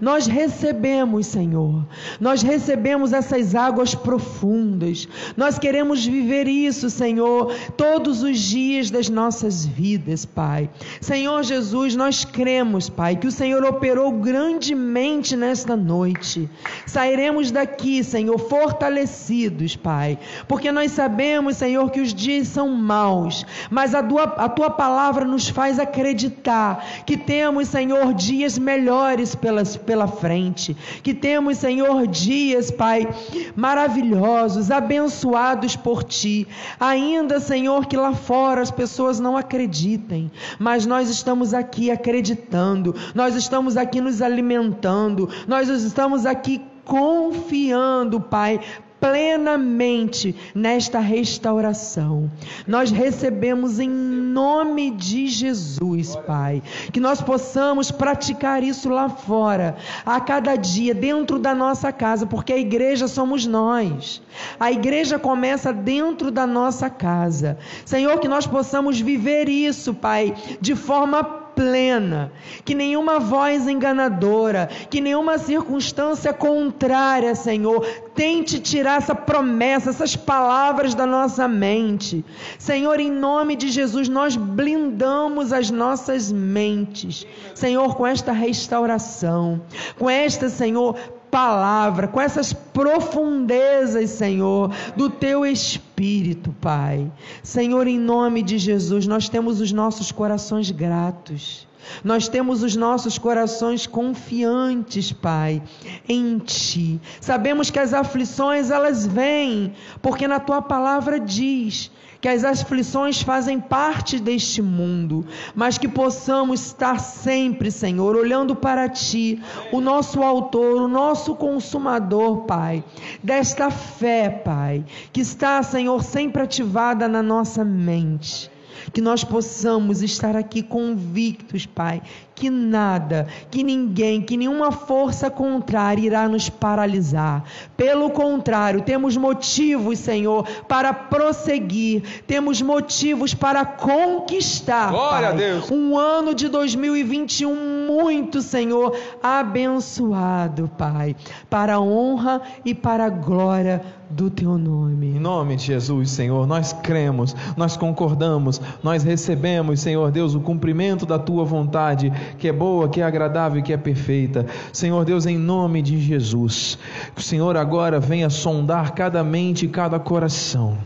Nós 0.00 0.26
recebemos, 0.26 1.26
Senhor, 1.26 1.86
nós 2.20 2.42
recebemos 2.42 3.12
essas 3.12 3.54
águas 3.54 3.94
profundas. 3.94 5.08
Nós 5.36 5.58
queremos 5.58 6.04
viver 6.04 6.48
isso, 6.48 6.90
Senhor, 6.90 7.52
todos 7.76 8.22
os 8.22 8.38
dias 8.38 8.90
das 8.90 9.08
nossas 9.08 9.64
vidas, 9.64 10.24
Pai. 10.24 10.68
Senhor 11.00 11.42
Jesus, 11.42 11.94
nós 11.94 12.24
cremos, 12.24 12.88
Pai, 12.88 13.16
que 13.16 13.26
o 13.26 13.32
Senhor 13.32 13.64
operou 13.64 14.12
grandemente 14.12 15.36
nesta 15.36 15.76
noite. 15.76 16.48
Sairemos 16.86 17.50
daqui, 17.50 18.02
Senhor, 18.02 18.38
fortalecidos, 18.38 19.76
Pai, 19.76 20.18
porque 20.48 20.70
nós 20.72 20.92
sabemos, 20.92 21.56
Senhor, 21.56 21.90
que 21.90 22.00
os 22.00 22.12
dias 22.12 22.48
são 22.48 22.68
maus, 22.68 23.44
mas 23.70 23.94
a 23.94 24.02
tua, 24.02 24.24
a 24.24 24.48
tua 24.48 24.70
palavra 24.70 25.24
nos 25.24 25.48
faz 25.48 25.78
acreditar 25.78 26.84
que 27.04 27.16
temos, 27.16 27.68
Senhor, 27.68 28.14
dias 28.14 28.58
melhores 28.58 29.34
pelas 29.34 29.75
pela 29.78 30.06
frente. 30.06 30.76
Que 31.02 31.14
temos, 31.14 31.58
Senhor, 31.58 32.06
dias, 32.06 32.70
Pai, 32.70 33.08
maravilhosos, 33.54 34.70
abençoados 34.70 35.76
por 35.76 36.02
Ti. 36.02 36.46
Ainda, 36.78 37.40
Senhor, 37.40 37.86
que 37.86 37.96
lá 37.96 38.12
fora 38.14 38.60
as 38.62 38.70
pessoas 38.70 39.20
não 39.20 39.36
acreditem, 39.36 40.30
mas 40.58 40.86
nós 40.86 41.08
estamos 41.08 41.54
aqui 41.54 41.90
acreditando, 41.90 42.94
nós 43.14 43.34
estamos 43.34 43.76
aqui 43.76 44.00
nos 44.00 44.22
alimentando, 44.22 45.28
nós 45.46 45.68
estamos 45.68 46.26
aqui 46.26 46.60
confiando, 46.84 48.20
Pai, 48.20 48.60
plenamente 49.06 50.34
nesta 50.52 50.98
restauração. 50.98 52.28
Nós 52.66 52.90
recebemos 52.90 53.78
em 53.78 53.88
nome 53.88 54.90
de 54.90 55.28
Jesus, 55.28 56.16
Pai, 56.26 56.60
que 56.92 56.98
nós 56.98 57.20
possamos 57.22 57.90
praticar 57.90 58.64
isso 58.64 58.88
lá 58.88 59.08
fora, 59.08 59.76
a 60.04 60.20
cada 60.20 60.56
dia, 60.56 60.92
dentro 60.92 61.38
da 61.38 61.54
nossa 61.54 61.92
casa, 61.92 62.26
porque 62.26 62.52
a 62.52 62.58
igreja 62.58 63.06
somos 63.06 63.46
nós. 63.46 64.20
A 64.58 64.72
igreja 64.72 65.18
começa 65.18 65.72
dentro 65.72 66.30
da 66.30 66.46
nossa 66.46 66.90
casa. 66.90 67.56
Senhor, 67.84 68.18
que 68.18 68.28
nós 68.28 68.46
possamos 68.46 69.00
viver 69.00 69.48
isso, 69.48 69.94
Pai, 69.94 70.34
de 70.60 70.74
forma 70.74 71.45
plena, 71.56 72.30
que 72.66 72.74
nenhuma 72.74 73.18
voz 73.18 73.66
enganadora, 73.66 74.68
que 74.90 75.00
nenhuma 75.00 75.38
circunstância 75.38 76.32
contrária, 76.34 77.34
Senhor, 77.34 77.84
tente 78.14 78.60
tirar 78.60 78.98
essa 78.98 79.14
promessa, 79.14 79.88
essas 79.88 80.14
palavras 80.14 80.94
da 80.94 81.06
nossa 81.06 81.48
mente. 81.48 82.22
Senhor, 82.58 83.00
em 83.00 83.10
nome 83.10 83.56
de 83.56 83.70
Jesus, 83.70 84.06
nós 84.06 84.36
blindamos 84.36 85.50
as 85.50 85.70
nossas 85.70 86.30
mentes, 86.30 87.26
Senhor, 87.54 87.96
com 87.96 88.06
esta 88.06 88.32
restauração, 88.32 89.62
com 89.98 90.10
esta, 90.10 90.50
Senhor, 90.50 90.94
palavra, 91.36 92.08
com 92.08 92.18
essas 92.18 92.54
profundezas, 92.54 94.08
Senhor, 94.08 94.72
do 94.96 95.10
teu 95.10 95.44
espírito, 95.44 96.50
Pai. 96.62 97.12
Senhor, 97.42 97.86
em 97.86 97.98
nome 97.98 98.42
de 98.42 98.56
Jesus, 98.56 99.06
nós 99.06 99.28
temos 99.28 99.60
os 99.60 99.70
nossos 99.70 100.10
corações 100.10 100.70
gratos. 100.70 101.68
Nós 102.02 102.26
temos 102.26 102.62
os 102.62 102.74
nossos 102.74 103.18
corações 103.18 103.86
confiantes, 103.86 105.12
Pai, 105.12 105.62
em 106.08 106.38
Ti. 106.38 106.98
Sabemos 107.20 107.68
que 107.68 107.78
as 107.78 107.92
aflições 107.92 108.70
elas 108.70 109.06
vêm, 109.06 109.74
porque 110.00 110.26
na 110.26 110.40
Tua 110.40 110.62
palavra 110.62 111.20
diz 111.20 111.90
que 112.26 112.30
as 112.30 112.42
aflições 112.42 113.22
fazem 113.22 113.60
parte 113.60 114.18
deste 114.18 114.60
mundo, 114.60 115.24
mas 115.54 115.78
que 115.78 115.86
possamos 115.86 116.66
estar 116.66 116.98
sempre, 116.98 117.70
Senhor, 117.70 118.16
olhando 118.16 118.56
para 118.56 118.88
Ti, 118.88 119.40
o 119.70 119.80
nosso 119.80 120.20
Autor, 120.24 120.82
o 120.82 120.88
nosso 120.88 121.36
Consumador, 121.36 122.38
Pai, 122.38 122.82
desta 123.22 123.70
fé, 123.70 124.28
Pai, 124.28 124.84
que 125.12 125.20
está, 125.20 125.62
Senhor, 125.62 126.02
sempre 126.02 126.42
ativada 126.42 127.06
na 127.06 127.22
nossa 127.22 127.64
mente 127.64 128.50
que 128.92 129.00
nós 129.00 129.24
possamos 129.24 130.02
estar 130.02 130.36
aqui 130.36 130.62
convictos, 130.62 131.66
Pai, 131.66 132.02
que 132.36 132.50
nada, 132.50 133.26
que 133.50 133.64
ninguém, 133.64 134.20
que 134.20 134.36
nenhuma 134.36 134.70
força 134.70 135.30
contrária 135.30 136.02
irá 136.02 136.28
nos 136.28 136.50
paralisar. 136.50 137.42
Pelo 137.76 138.10
contrário, 138.10 138.82
temos 138.82 139.16
motivos, 139.16 139.98
Senhor, 139.98 140.46
para 140.68 140.92
prosseguir, 140.92 142.02
temos 142.26 142.60
motivos 142.60 143.32
para 143.32 143.64
conquistar. 143.64 144.90
Glória 144.90 145.28
Pai, 145.28 145.32
a 145.32 145.32
Deus. 145.32 145.70
Um 145.70 145.98
ano 145.98 146.34
de 146.34 146.48
2021 146.48 147.86
muito, 147.86 148.42
Senhor, 148.42 148.94
abençoado, 149.22 150.70
Pai, 150.76 151.16
para 151.48 151.76
a 151.76 151.80
honra 151.80 152.42
e 152.66 152.74
para 152.74 153.06
a 153.06 153.08
glória 153.08 153.80
do 154.10 154.30
teu 154.30 154.56
nome. 154.56 155.16
Em 155.16 155.20
nome 155.20 155.56
de 155.56 155.64
Jesus, 155.64 156.10
Senhor, 156.10 156.46
nós 156.46 156.72
cremos, 156.72 157.34
nós 157.56 157.76
concordamos, 157.76 158.60
nós 158.82 159.02
recebemos, 159.02 159.80
Senhor 159.80 160.10
Deus, 160.10 160.34
o 160.34 160.40
cumprimento 160.40 161.04
da 161.04 161.18
tua 161.18 161.44
vontade, 161.44 162.12
que 162.38 162.48
é 162.48 162.52
boa, 162.52 162.88
que 162.88 163.00
é 163.00 163.04
agradável 163.04 163.58
e 163.58 163.62
que 163.62 163.72
é 163.72 163.76
perfeita. 163.76 164.46
Senhor 164.72 165.04
Deus, 165.04 165.26
em 165.26 165.36
nome 165.36 165.82
de 165.82 166.00
Jesus, 166.00 166.78
que 167.14 167.20
o 167.20 167.24
Senhor 167.24 167.56
agora 167.56 167.98
venha 168.00 168.30
sondar 168.30 168.92
cada 168.92 169.22
mente 169.22 169.64
e 169.64 169.68
cada 169.68 169.98
coração. 169.98 170.76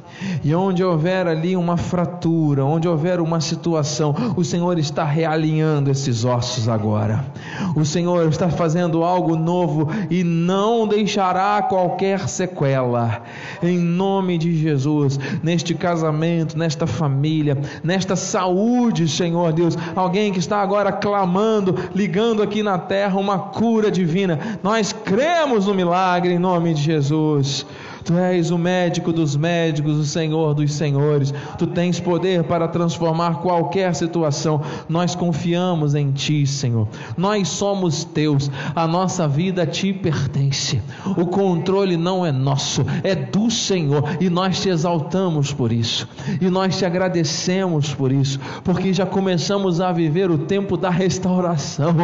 E 0.45 0.55
onde 0.55 0.85
houver 0.85 1.27
ali 1.27 1.57
uma 1.57 1.77
fratura, 1.77 2.65
onde 2.65 2.87
houver 2.87 3.21
uma 3.21 3.41
situação, 3.41 4.15
o 4.37 4.45
Senhor 4.45 4.79
está 4.79 5.05
realinhando 5.05 5.91
esses 5.91 6.25
ossos 6.25 6.69
agora. 6.69 7.25
O 7.75 7.85
Senhor 7.85 8.29
está 8.29 8.49
fazendo 8.49 9.03
algo 9.03 9.37
novo 9.37 9.89
e 10.11 10.23
não 10.23 10.87
deixará 10.87 11.63
qualquer 11.63 12.29
sequela 12.29 13.23
em 13.63 13.79
nome 13.79 14.39
de 14.39 14.57
Jesus, 14.57 15.19
neste 15.43 15.75
casamento, 15.75 16.57
nesta 16.57 16.87
família, 16.87 17.59
nesta 17.83 18.17
saúde, 18.17 19.09
Senhor 19.09 19.53
Deus. 19.53 19.77
Alguém 19.95 20.33
que 20.33 20.39
está 20.39 20.61
agora 20.61 20.93
clamando, 20.93 21.30
ligando 21.95 22.43
aqui 22.43 22.63
na 22.63 22.79
terra 22.79 23.19
uma 23.19 23.39
cura 23.39 23.91
divina. 23.91 24.59
Nós 24.63 24.93
cremos 24.93 25.67
no 25.67 25.75
milagre 25.75 26.33
em 26.33 26.39
nome 26.39 26.75
de 26.75 26.83
Jesus. 26.83 27.67
Tu 28.05 28.15
és 28.15 28.51
o 28.51 28.59
médico 28.59 29.13
dos 29.13 29.37
médicos, 29.37 29.97
o 29.97 30.05
Senhor 30.05 30.55
dos 30.55 30.73
senhores. 30.73 31.33
Tu 31.59 31.67
tens 31.67 32.01
poder 32.01 32.45
para 32.45 32.69
transformar 32.69 33.41
qualquer 33.41 33.95
situação. 33.95 34.63
Nós 34.89 35.15
confiamos 35.15 35.95
em 35.95 36.11
Ti, 36.13 36.47
Senhor. 36.47 36.89
Nós 37.17 37.49
somos 37.49 38.05
Teus. 38.05 38.51
A 38.75 38.87
nossa 38.87 39.29
vida 39.29 39.67
te 39.67 39.93
pertence. 39.93 40.81
O 41.17 41.27
controle 41.27 41.97
não 41.97 42.25
é 42.25 42.33
nosso, 42.33 42.85
é 43.03 43.15
do 43.15 43.51
Senhor. 43.51 44.17
E 44.21 44.29
nós 44.31 44.61
te 44.61 44.69
exaltamos 44.69 45.53
por 45.53 45.73
isso. 45.73 46.09
E 46.41 46.49
nós 46.49 46.79
te 46.79 46.85
agradecemos 46.85 47.93
por 47.95 48.13
isso, 48.13 48.39
porque 48.65 48.93
já 48.93 49.07
começamos 49.07 49.81
a 49.81 49.93
viver 49.93 50.31
o 50.31 50.39
tempo 50.39 50.77
da 50.77 50.91
restauração 50.91 51.95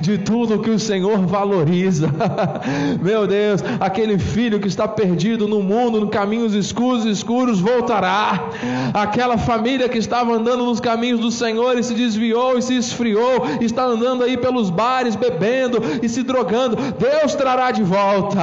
de 0.00 0.18
tudo 0.18 0.58
que 0.58 0.70
o 0.70 0.78
Senhor 0.78 1.18
valoriza. 1.26 2.08
Meu 3.02 3.26
Deus, 3.26 3.62
aquele 3.80 4.18
filho 4.18 4.60
que 4.60 4.68
está 4.68 4.86
perdido 4.86 5.35
perdido 5.36 5.46
no 5.46 5.62
mundo, 5.62 5.98
em 5.98 6.08
caminhos 6.08 6.54
escuros 6.54 7.04
escuros, 7.04 7.60
voltará. 7.60 8.48
Aquela 8.94 9.36
família 9.36 9.88
que 9.88 9.98
estava 9.98 10.32
andando 10.32 10.64
nos 10.64 10.80
caminhos 10.80 11.20
do 11.20 11.30
Senhor 11.30 11.78
e 11.78 11.82
se 11.82 11.94
desviou 11.94 12.56
e 12.58 12.62
se 12.62 12.76
esfriou, 12.76 13.44
está 13.60 13.84
andando 13.84 14.24
aí 14.24 14.36
pelos 14.36 14.70
bares, 14.70 15.14
bebendo 15.14 15.78
e 16.02 16.08
se 16.08 16.22
drogando, 16.22 16.76
Deus 16.76 17.34
trará 17.34 17.70
de 17.70 17.82
volta. 17.82 18.38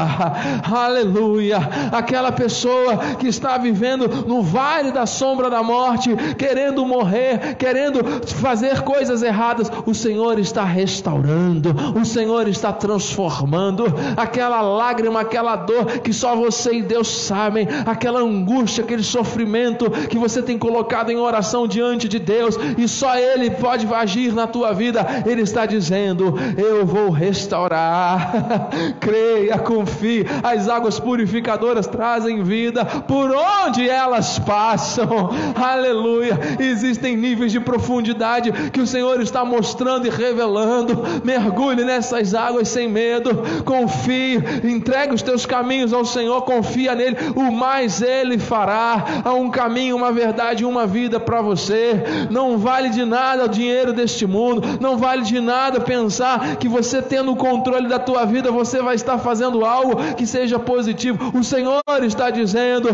Aleluia. 0.64 1.58
Aquela 1.92 2.32
pessoa 2.32 2.98
que 3.20 3.28
está 3.28 3.58
vivendo 3.58 4.08
no 4.28 4.44
vale 4.44 4.92
da 4.92 5.06
sombra 5.06 5.50
da 5.50 5.64
morte, 5.64 6.16
querendo 6.38 6.86
morrer, 6.86 7.56
querendo 7.56 8.04
fazer 8.26 8.82
coisas 8.82 9.24
erradas, 9.24 9.72
o 9.86 9.94
Senhor 9.94 10.38
está 10.38 10.64
restaurando, 10.64 11.74
o 12.00 12.06
Senhor 12.06 12.48
está 12.48 12.72
transformando 12.72 13.86
aquela 14.16 14.62
lágrima, 14.62 15.22
aquela 15.22 15.56
dor 15.56 15.86
que 16.04 16.14
só 16.14 16.36
você 16.36 16.83
Deus 16.84 17.08
sabem, 17.08 17.68
aquela 17.86 18.20
angústia, 18.20 18.84
aquele 18.84 19.04
sofrimento 19.04 19.90
que 20.10 20.18
você 20.18 20.42
tem 20.42 20.58
colocado 20.58 21.12
em 21.12 21.18
oração 21.18 21.68
diante 21.68 22.08
de 22.08 22.20
Deus, 22.20 22.58
e 22.78 22.88
só 22.88 23.16
Ele 23.18 23.52
pode 23.52 23.92
agir 23.94 24.34
na 24.34 24.48
tua 24.48 24.74
vida. 24.74 25.06
Ele 25.26 25.42
está 25.42 25.66
dizendo: 25.66 26.36
Eu 26.58 26.86
vou 26.86 27.10
restaurar. 27.10 28.70
Creia, 29.00 29.58
confie. 29.58 30.26
As 30.44 30.68
águas 30.68 31.00
purificadoras 31.00 31.88
trazem 31.88 32.44
vida 32.44 32.86
por 32.86 33.32
onde 33.32 33.90
elas 33.90 34.40
passam. 34.40 35.30
Aleluia. 35.56 36.40
Existem 36.60 37.16
níveis 37.16 37.52
de 37.52 37.60
profundidade 37.60 38.52
que 38.72 38.82
o 38.82 38.88
Senhor 38.88 39.22
está 39.22 39.46
mostrando 39.46 40.08
e 40.08 40.10
revelando. 40.10 41.04
Mergulhe 41.24 41.84
nessas 41.84 42.34
águas 42.34 42.68
sem 42.68 42.90
medo. 42.90 43.44
Confie, 43.64 44.38
entregue 44.64 45.14
os 45.14 45.22
teus 45.22 45.46
caminhos 45.46 45.94
ao 45.94 46.06
Senhor. 46.06 46.42
Confie 46.44 46.73
confia 46.74 46.96
nele, 46.96 47.16
o 47.36 47.52
mais 47.52 48.02
ele 48.02 48.40
fará. 48.40 49.06
Há 49.24 49.34
um 49.34 49.50
caminho, 49.50 49.96
uma 49.96 50.12
verdade, 50.12 50.66
uma 50.66 50.88
vida 50.88 51.20
para 51.20 51.40
você. 51.42 52.04
Não 52.32 52.58
vale 52.58 52.90
de 52.90 53.06
nada 53.06 53.46
o 53.46 53.48
dinheiro 53.48 53.94
deste 53.94 54.26
mundo, 54.26 54.62
não 54.80 54.98
vale 54.98 55.22
de 55.22 55.40
nada 55.40 55.80
pensar 55.80 56.56
que 56.58 56.68
você 56.68 57.02
tendo 57.02 57.32
o 57.32 57.36
controle 57.36 57.88
da 57.88 58.00
tua 58.00 58.26
vida, 58.26 58.52
você 58.52 58.82
vai 58.82 58.96
estar 58.96 59.20
fazendo 59.20 59.64
algo 59.64 60.16
que 60.16 60.26
seja 60.26 60.58
positivo. 60.58 61.32
O 61.38 61.44
Senhor 61.44 61.82
está 62.02 62.32
dizendo, 62.32 62.90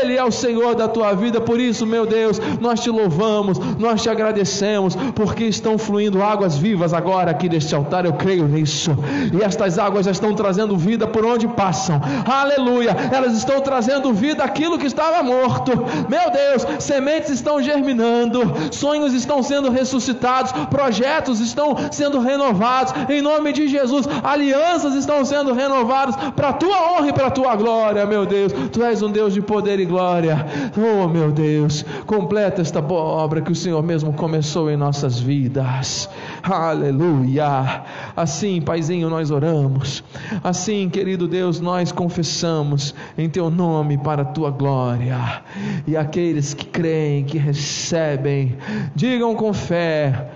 ele 0.00 0.16
é 0.16 0.24
o 0.24 0.30
Senhor 0.30 0.74
da 0.76 0.86
tua 0.86 1.12
vida. 1.14 1.40
Por 1.40 1.58
isso, 1.58 1.84
meu 1.84 2.06
Deus, 2.06 2.40
nós 2.60 2.80
te 2.80 2.90
louvamos, 2.90 3.58
nós 3.78 4.02
te 4.02 4.08
agradecemos, 4.08 4.94
porque 5.14 5.44
estão 5.44 5.76
fluindo 5.76 6.22
águas 6.22 6.56
vivas 6.56 6.94
agora 6.94 7.32
aqui 7.32 7.48
deste 7.48 7.74
altar. 7.74 8.04
Eu 8.04 8.12
creio 8.12 8.46
nisso. 8.46 8.96
E 9.32 9.42
estas 9.42 9.78
águas 9.78 10.06
já 10.06 10.12
estão 10.12 10.34
trazendo 10.34 10.76
vida 10.76 11.06
por 11.06 11.24
onde 11.24 11.48
passam. 11.48 12.00
Aleluia. 12.24 12.96
Elas 13.12 13.23
elas 13.24 13.36
estão 13.36 13.60
trazendo 13.60 14.12
vida 14.12 14.44
àquilo 14.44 14.78
que 14.78 14.86
estava 14.86 15.22
morto. 15.22 15.72
Meu 16.08 16.30
Deus, 16.30 16.82
sementes 16.82 17.30
estão 17.30 17.62
germinando, 17.62 18.40
sonhos 18.70 19.14
estão 19.14 19.42
sendo 19.42 19.70
ressuscitados, 19.70 20.52
projetos 20.68 21.40
estão 21.40 21.74
sendo 21.90 22.20
renovados 22.20 22.92
em 23.08 23.22
nome 23.22 23.52
de 23.52 23.66
Jesus, 23.66 24.06
alianças 24.22 24.94
estão 24.94 25.24
sendo 25.24 25.52
renovadas 25.52 26.14
para 26.32 26.50
a 26.50 26.52
tua 26.52 26.92
honra 26.92 27.08
e 27.08 27.12
para 27.12 27.28
a 27.28 27.30
tua 27.30 27.56
glória, 27.56 28.04
meu 28.06 28.26
Deus. 28.26 28.52
Tu 28.70 28.82
és 28.82 29.02
um 29.02 29.10
Deus 29.10 29.32
de 29.32 29.40
poder 29.40 29.80
e 29.80 29.86
glória. 29.86 30.46
Oh, 30.76 31.08
meu 31.08 31.32
Deus, 31.32 31.84
completa 32.06 32.60
esta 32.60 32.80
boa 32.80 33.02
obra 33.02 33.40
que 33.40 33.52
o 33.52 33.56
Senhor 33.56 33.82
mesmo 33.82 34.12
começou 34.12 34.70
em 34.70 34.76
nossas 34.76 35.18
vidas. 35.18 36.08
Aleluia. 36.42 37.82
Assim, 38.14 38.60
Paizinho, 38.60 39.08
nós 39.08 39.30
oramos. 39.30 40.04
Assim, 40.42 40.88
querido 40.88 41.26
Deus, 41.26 41.60
nós 41.60 41.90
confessamos 41.90 42.94
em 43.16 43.28
teu 43.28 43.50
nome 43.50 43.96
para 43.98 44.22
a 44.22 44.24
tua 44.24 44.50
glória. 44.50 45.42
E 45.86 45.96
aqueles 45.96 46.54
que 46.54 46.66
creem, 46.66 47.24
que 47.24 47.38
recebem, 47.38 48.56
digam 48.94 49.34
com 49.34 49.52
fé. 49.52 50.30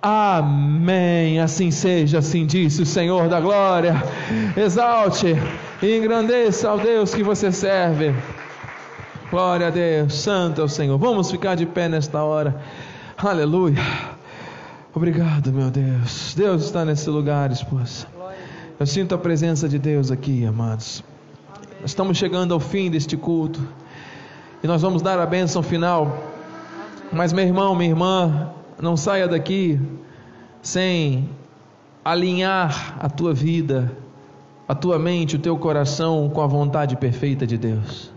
Amém. 0.00 1.40
Assim 1.40 1.70
seja, 1.70 2.18
assim 2.18 2.46
disse 2.46 2.82
o 2.82 2.86
Senhor 2.86 3.28
da 3.28 3.40
glória. 3.40 3.94
Exalte 4.56 5.34
e 5.82 5.96
engrandeça 5.96 6.68
ao 6.68 6.78
Deus 6.78 7.14
que 7.14 7.22
você 7.22 7.50
serve. 7.50 8.14
Glória 9.30 9.68
a 9.68 9.70
Deus, 9.70 10.14
santo 10.14 10.60
é 10.60 10.64
o 10.64 10.68
Senhor. 10.68 10.98
Vamos 10.98 11.30
ficar 11.30 11.54
de 11.54 11.66
pé 11.66 11.88
nesta 11.88 12.22
hora. 12.22 12.60
Aleluia. 13.16 13.80
Obrigado, 14.94 15.52
meu 15.52 15.70
Deus. 15.70 16.34
Deus 16.36 16.64
está 16.64 16.84
nesse 16.84 17.10
lugar, 17.10 17.50
esposa. 17.50 18.06
Eu 18.78 18.86
sinto 18.86 19.14
a 19.14 19.18
presença 19.18 19.68
de 19.68 19.78
Deus 19.78 20.10
aqui, 20.10 20.44
amados. 20.44 21.02
Estamos 21.84 22.16
chegando 22.16 22.54
ao 22.54 22.60
fim 22.60 22.90
deste 22.90 23.14
culto 23.14 23.60
e 24.62 24.66
nós 24.66 24.80
vamos 24.80 25.02
dar 25.02 25.18
a 25.18 25.26
bênção 25.26 25.62
final. 25.62 26.18
Mas, 27.12 27.30
meu 27.30 27.44
irmão, 27.44 27.74
minha 27.74 27.90
irmã, 27.90 28.50
não 28.80 28.96
saia 28.96 29.28
daqui 29.28 29.78
sem 30.62 31.28
alinhar 32.02 32.96
a 32.98 33.10
tua 33.10 33.34
vida, 33.34 33.92
a 34.66 34.74
tua 34.74 34.98
mente, 34.98 35.36
o 35.36 35.38
teu 35.38 35.58
coração 35.58 36.30
com 36.30 36.40
a 36.40 36.46
vontade 36.46 36.96
perfeita 36.96 37.46
de 37.46 37.58
Deus. 37.58 38.10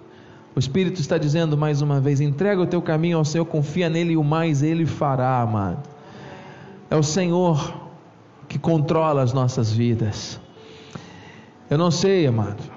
O 0.56 0.60
Espírito 0.60 1.02
está 1.02 1.18
dizendo 1.18 1.58
mais 1.58 1.82
uma 1.82 2.00
vez: 2.00 2.22
entrega 2.22 2.62
o 2.62 2.66
teu 2.66 2.82
caminho 2.82 3.18
ao 3.18 3.26
Senhor, 3.26 3.44
confia 3.44 3.90
nele 3.90 4.14
e 4.14 4.18
o 4.18 4.24
mais 4.24 4.64
ele 4.64 4.86
fará, 4.86 5.42
amado. 5.42 5.84
É 6.90 6.96
o 6.96 7.04
Senhor 7.04 7.86
que 8.48 8.58
controla 8.58 9.22
as 9.22 9.34
nossas 9.34 9.70
vidas. 9.74 10.40
Eu 11.70 11.78
não 11.78 11.92
sei, 11.92 12.26
amado, 12.26 12.77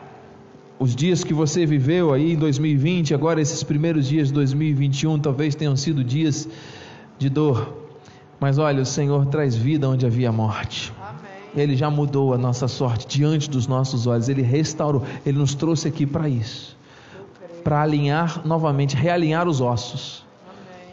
os 0.80 0.96
dias 0.96 1.22
que 1.22 1.34
você 1.34 1.66
viveu 1.66 2.14
aí 2.14 2.32
em 2.32 2.36
2020, 2.36 3.12
agora 3.12 3.38
esses 3.38 3.62
primeiros 3.62 4.08
dias 4.08 4.28
de 4.28 4.34
2021, 4.34 5.18
talvez 5.18 5.54
tenham 5.54 5.76
sido 5.76 6.02
dias 6.02 6.48
de 7.18 7.28
dor. 7.28 7.76
Mas 8.40 8.56
olha, 8.56 8.80
o 8.80 8.86
Senhor 8.86 9.26
traz 9.26 9.54
vida 9.54 9.86
onde 9.86 10.06
havia 10.06 10.32
morte. 10.32 10.90
Ele 11.54 11.76
já 11.76 11.90
mudou 11.90 12.32
a 12.32 12.38
nossa 12.38 12.66
sorte 12.66 13.06
diante 13.06 13.50
dos 13.50 13.66
nossos 13.66 14.06
olhos. 14.06 14.30
Ele 14.30 14.40
restaurou. 14.40 15.02
Ele 15.26 15.38
nos 15.38 15.54
trouxe 15.54 15.86
aqui 15.86 16.06
para 16.06 16.28
isso 16.28 16.80
para 17.62 17.82
alinhar 17.82 18.40
novamente, 18.46 18.96
realinhar 18.96 19.46
os 19.46 19.60
ossos 19.60 20.24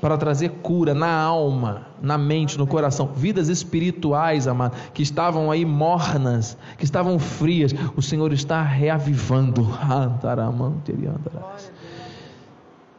para 0.02 0.18
trazer 0.18 0.50
cura 0.62 0.94
na 0.94 1.12
alma, 1.12 1.88
na 2.02 2.18
mente, 2.18 2.58
no 2.58 2.68
coração, 2.68 3.08
vidas 3.16 3.50
espirituais, 3.50 4.48
amado, 4.48 4.76
que 4.94 5.02
estavam 5.02 5.52
aí 5.52 5.66
mornas, 5.66 6.58
que 6.78 6.86
estavam 6.86 7.18
frias, 7.20 7.74
o 7.96 8.02
Senhor 8.02 8.32
está 8.34 8.62
reavivando. 8.62 9.68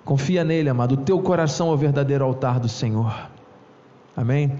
Confia 0.05 0.43
nele, 0.43 0.69
amado. 0.69 0.93
O 0.93 0.97
teu 0.97 1.21
coração 1.21 1.71
é 1.71 1.73
o 1.73 1.77
verdadeiro 1.77 2.25
altar 2.25 2.59
do 2.59 2.69
Senhor. 2.69 3.29
Amém? 4.17 4.55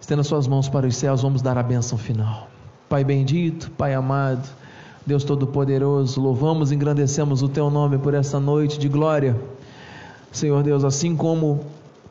Estenda 0.00 0.22
suas 0.22 0.46
mãos 0.46 0.68
para 0.68 0.86
os 0.86 0.96
céus, 0.96 1.22
vamos 1.22 1.42
dar 1.42 1.58
a 1.58 1.62
bênção 1.62 1.98
final. 1.98 2.48
Pai 2.88 3.04
bendito, 3.04 3.70
Pai 3.72 3.94
amado, 3.94 4.48
Deus 5.06 5.24
Todo-Poderoso, 5.24 6.20
louvamos 6.20 6.70
e 6.70 6.74
engrandecemos 6.74 7.42
o 7.42 7.48
Teu 7.48 7.70
nome 7.70 7.98
por 7.98 8.14
essa 8.14 8.38
noite 8.38 8.78
de 8.78 8.88
glória. 8.88 9.36
Senhor 10.32 10.62
Deus, 10.62 10.82
assim 10.82 11.14
como 11.14 11.46
o 11.46 11.60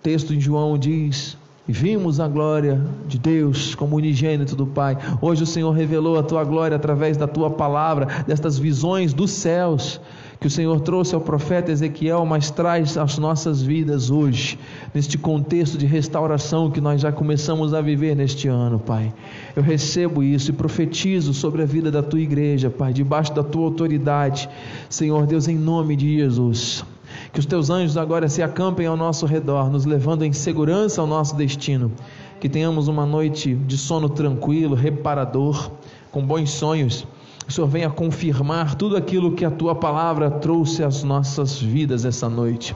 texto 0.02 0.34
em 0.34 0.40
João 0.40 0.78
diz, 0.78 1.36
vimos 1.68 2.20
a 2.20 2.28
glória 2.28 2.80
de 3.08 3.18
Deus 3.18 3.74
como 3.74 3.96
unigênito 3.96 4.56
do 4.56 4.66
Pai. 4.66 4.98
Hoje 5.20 5.44
o 5.44 5.48
Senhor 5.48 5.72
revelou 5.72 6.18
a 6.18 6.24
tua 6.24 6.44
glória 6.44 6.78
através 6.78 7.18
da 7.18 7.28
tua 7.28 7.50
palavra, 7.50 8.24
destas 8.28 8.60
visões 8.60 9.14
dos 9.14 9.32
céus 9.32 10.00
que 10.40 10.48
o 10.48 10.50
Senhor 10.50 10.80
trouxe 10.82 11.14
ao 11.14 11.22
profeta 11.22 11.72
Ezequiel, 11.72 12.26
mas 12.26 12.50
traz 12.50 12.98
às 12.98 13.20
nossas 13.20 13.62
vidas 13.62 14.10
hoje, 14.10 14.58
neste 14.92 15.16
contexto 15.16 15.78
de 15.78 15.86
restauração 15.86 16.72
que 16.72 16.82
nós 16.82 17.00
já 17.00 17.12
começamos 17.12 17.76
a 17.76 17.82
viver 17.82 18.16
neste 18.16 18.48
ano, 18.48 18.80
Pai. 18.80 19.14
Eu 19.56 19.62
recebo 19.62 20.24
isso 20.24 20.50
e 20.50 20.54
profetizo 20.54 21.32
sobre 21.32 21.62
a 21.62 21.66
vida 21.66 21.92
da 21.92 22.02
tua 22.02 22.20
igreja, 22.20 22.72
Pai, 22.72 22.92
debaixo 22.92 23.36
da 23.36 23.44
tua 23.44 23.66
autoridade, 23.66 24.50
Senhor 24.90 25.28
Deus, 25.28 25.48
em 25.48 25.56
nome 25.56 25.96
de 25.96 26.18
Jesus. 26.18 26.84
Que 27.34 27.40
os 27.40 27.46
teus 27.46 27.70
anjos 27.70 27.96
agora 27.96 28.28
se 28.28 28.44
acampem 28.44 28.86
ao 28.86 28.98
nosso 28.98 29.26
redor, 29.26 29.70
nos 29.70 29.86
levando 29.86 30.24
em 30.24 30.34
segurança 30.34 31.00
ao 31.00 31.08
nosso 31.08 31.36
destino. 31.36 31.92
Que 32.42 32.50
tenhamos 32.50 32.90
uma 32.90 33.06
noite 33.06 33.56
de 33.56 33.78
sono 33.78 34.10
tranquilo, 34.10 34.76
reparador, 34.76 35.72
com 36.12 36.26
bons 36.26 36.50
sonhos. 36.50 37.08
Que 37.46 37.50
o 37.50 37.54
Senhor 37.54 37.68
venha 37.68 37.90
confirmar 37.90 38.76
tudo 38.76 38.98
aquilo 38.98 39.32
que 39.32 39.46
a 39.46 39.52
tua 39.52 39.74
palavra 39.74 40.30
trouxe 40.30 40.84
às 40.84 41.04
nossas 41.04 41.62
vidas 41.62 42.04
essa 42.04 42.28
noite. 42.28 42.76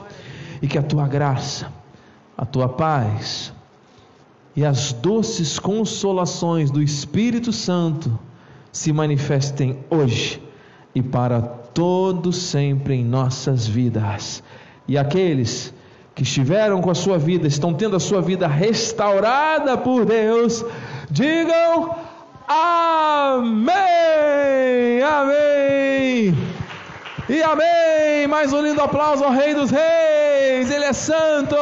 E 0.62 0.66
que 0.66 0.78
a 0.78 0.82
tua 0.82 1.06
graça, 1.06 1.70
a 2.36 2.46
tua 2.46 2.68
paz 2.68 3.52
e 4.56 4.64
as 4.64 4.90
doces 4.90 5.58
consolações 5.58 6.70
do 6.70 6.82
Espírito 6.82 7.52
Santo 7.52 8.18
se 8.72 8.90
manifestem 8.90 9.78
hoje 9.90 10.45
e 10.96 11.02
para 11.02 11.42
todo 11.42 12.32
sempre 12.32 12.94
em 12.94 13.04
nossas 13.04 13.66
vidas. 13.66 14.42
E 14.88 14.96
aqueles 14.96 15.74
que 16.14 16.22
estiveram 16.22 16.80
com 16.80 16.90
a 16.90 16.94
sua 16.94 17.18
vida, 17.18 17.46
estão 17.46 17.74
tendo 17.74 17.96
a 17.96 18.00
sua 18.00 18.22
vida 18.22 18.46
restaurada 18.48 19.76
por 19.76 20.06
Deus, 20.06 20.64
digam 21.10 21.94
amém, 22.48 23.74
amém. 25.02 26.34
E 27.28 27.42
amém! 27.42 28.26
Mais 28.26 28.54
um 28.54 28.62
lindo 28.62 28.80
aplauso 28.80 29.22
ao 29.22 29.32
Rei 29.32 29.52
dos 29.52 29.70
Reis, 29.70 30.70
Ele 30.70 30.86
é 30.86 30.94
santo! 30.94 31.56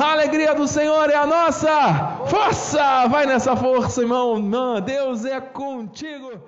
A 0.00 0.12
alegria 0.12 0.54
do 0.54 0.68
Senhor 0.68 1.10
é 1.10 1.16
a 1.16 1.26
nossa 1.26 2.18
força! 2.28 3.08
Vai 3.08 3.26
nessa 3.26 3.56
força, 3.56 4.00
irmão! 4.00 4.80
Deus 4.80 5.24
é 5.24 5.40
contigo! 5.40 6.40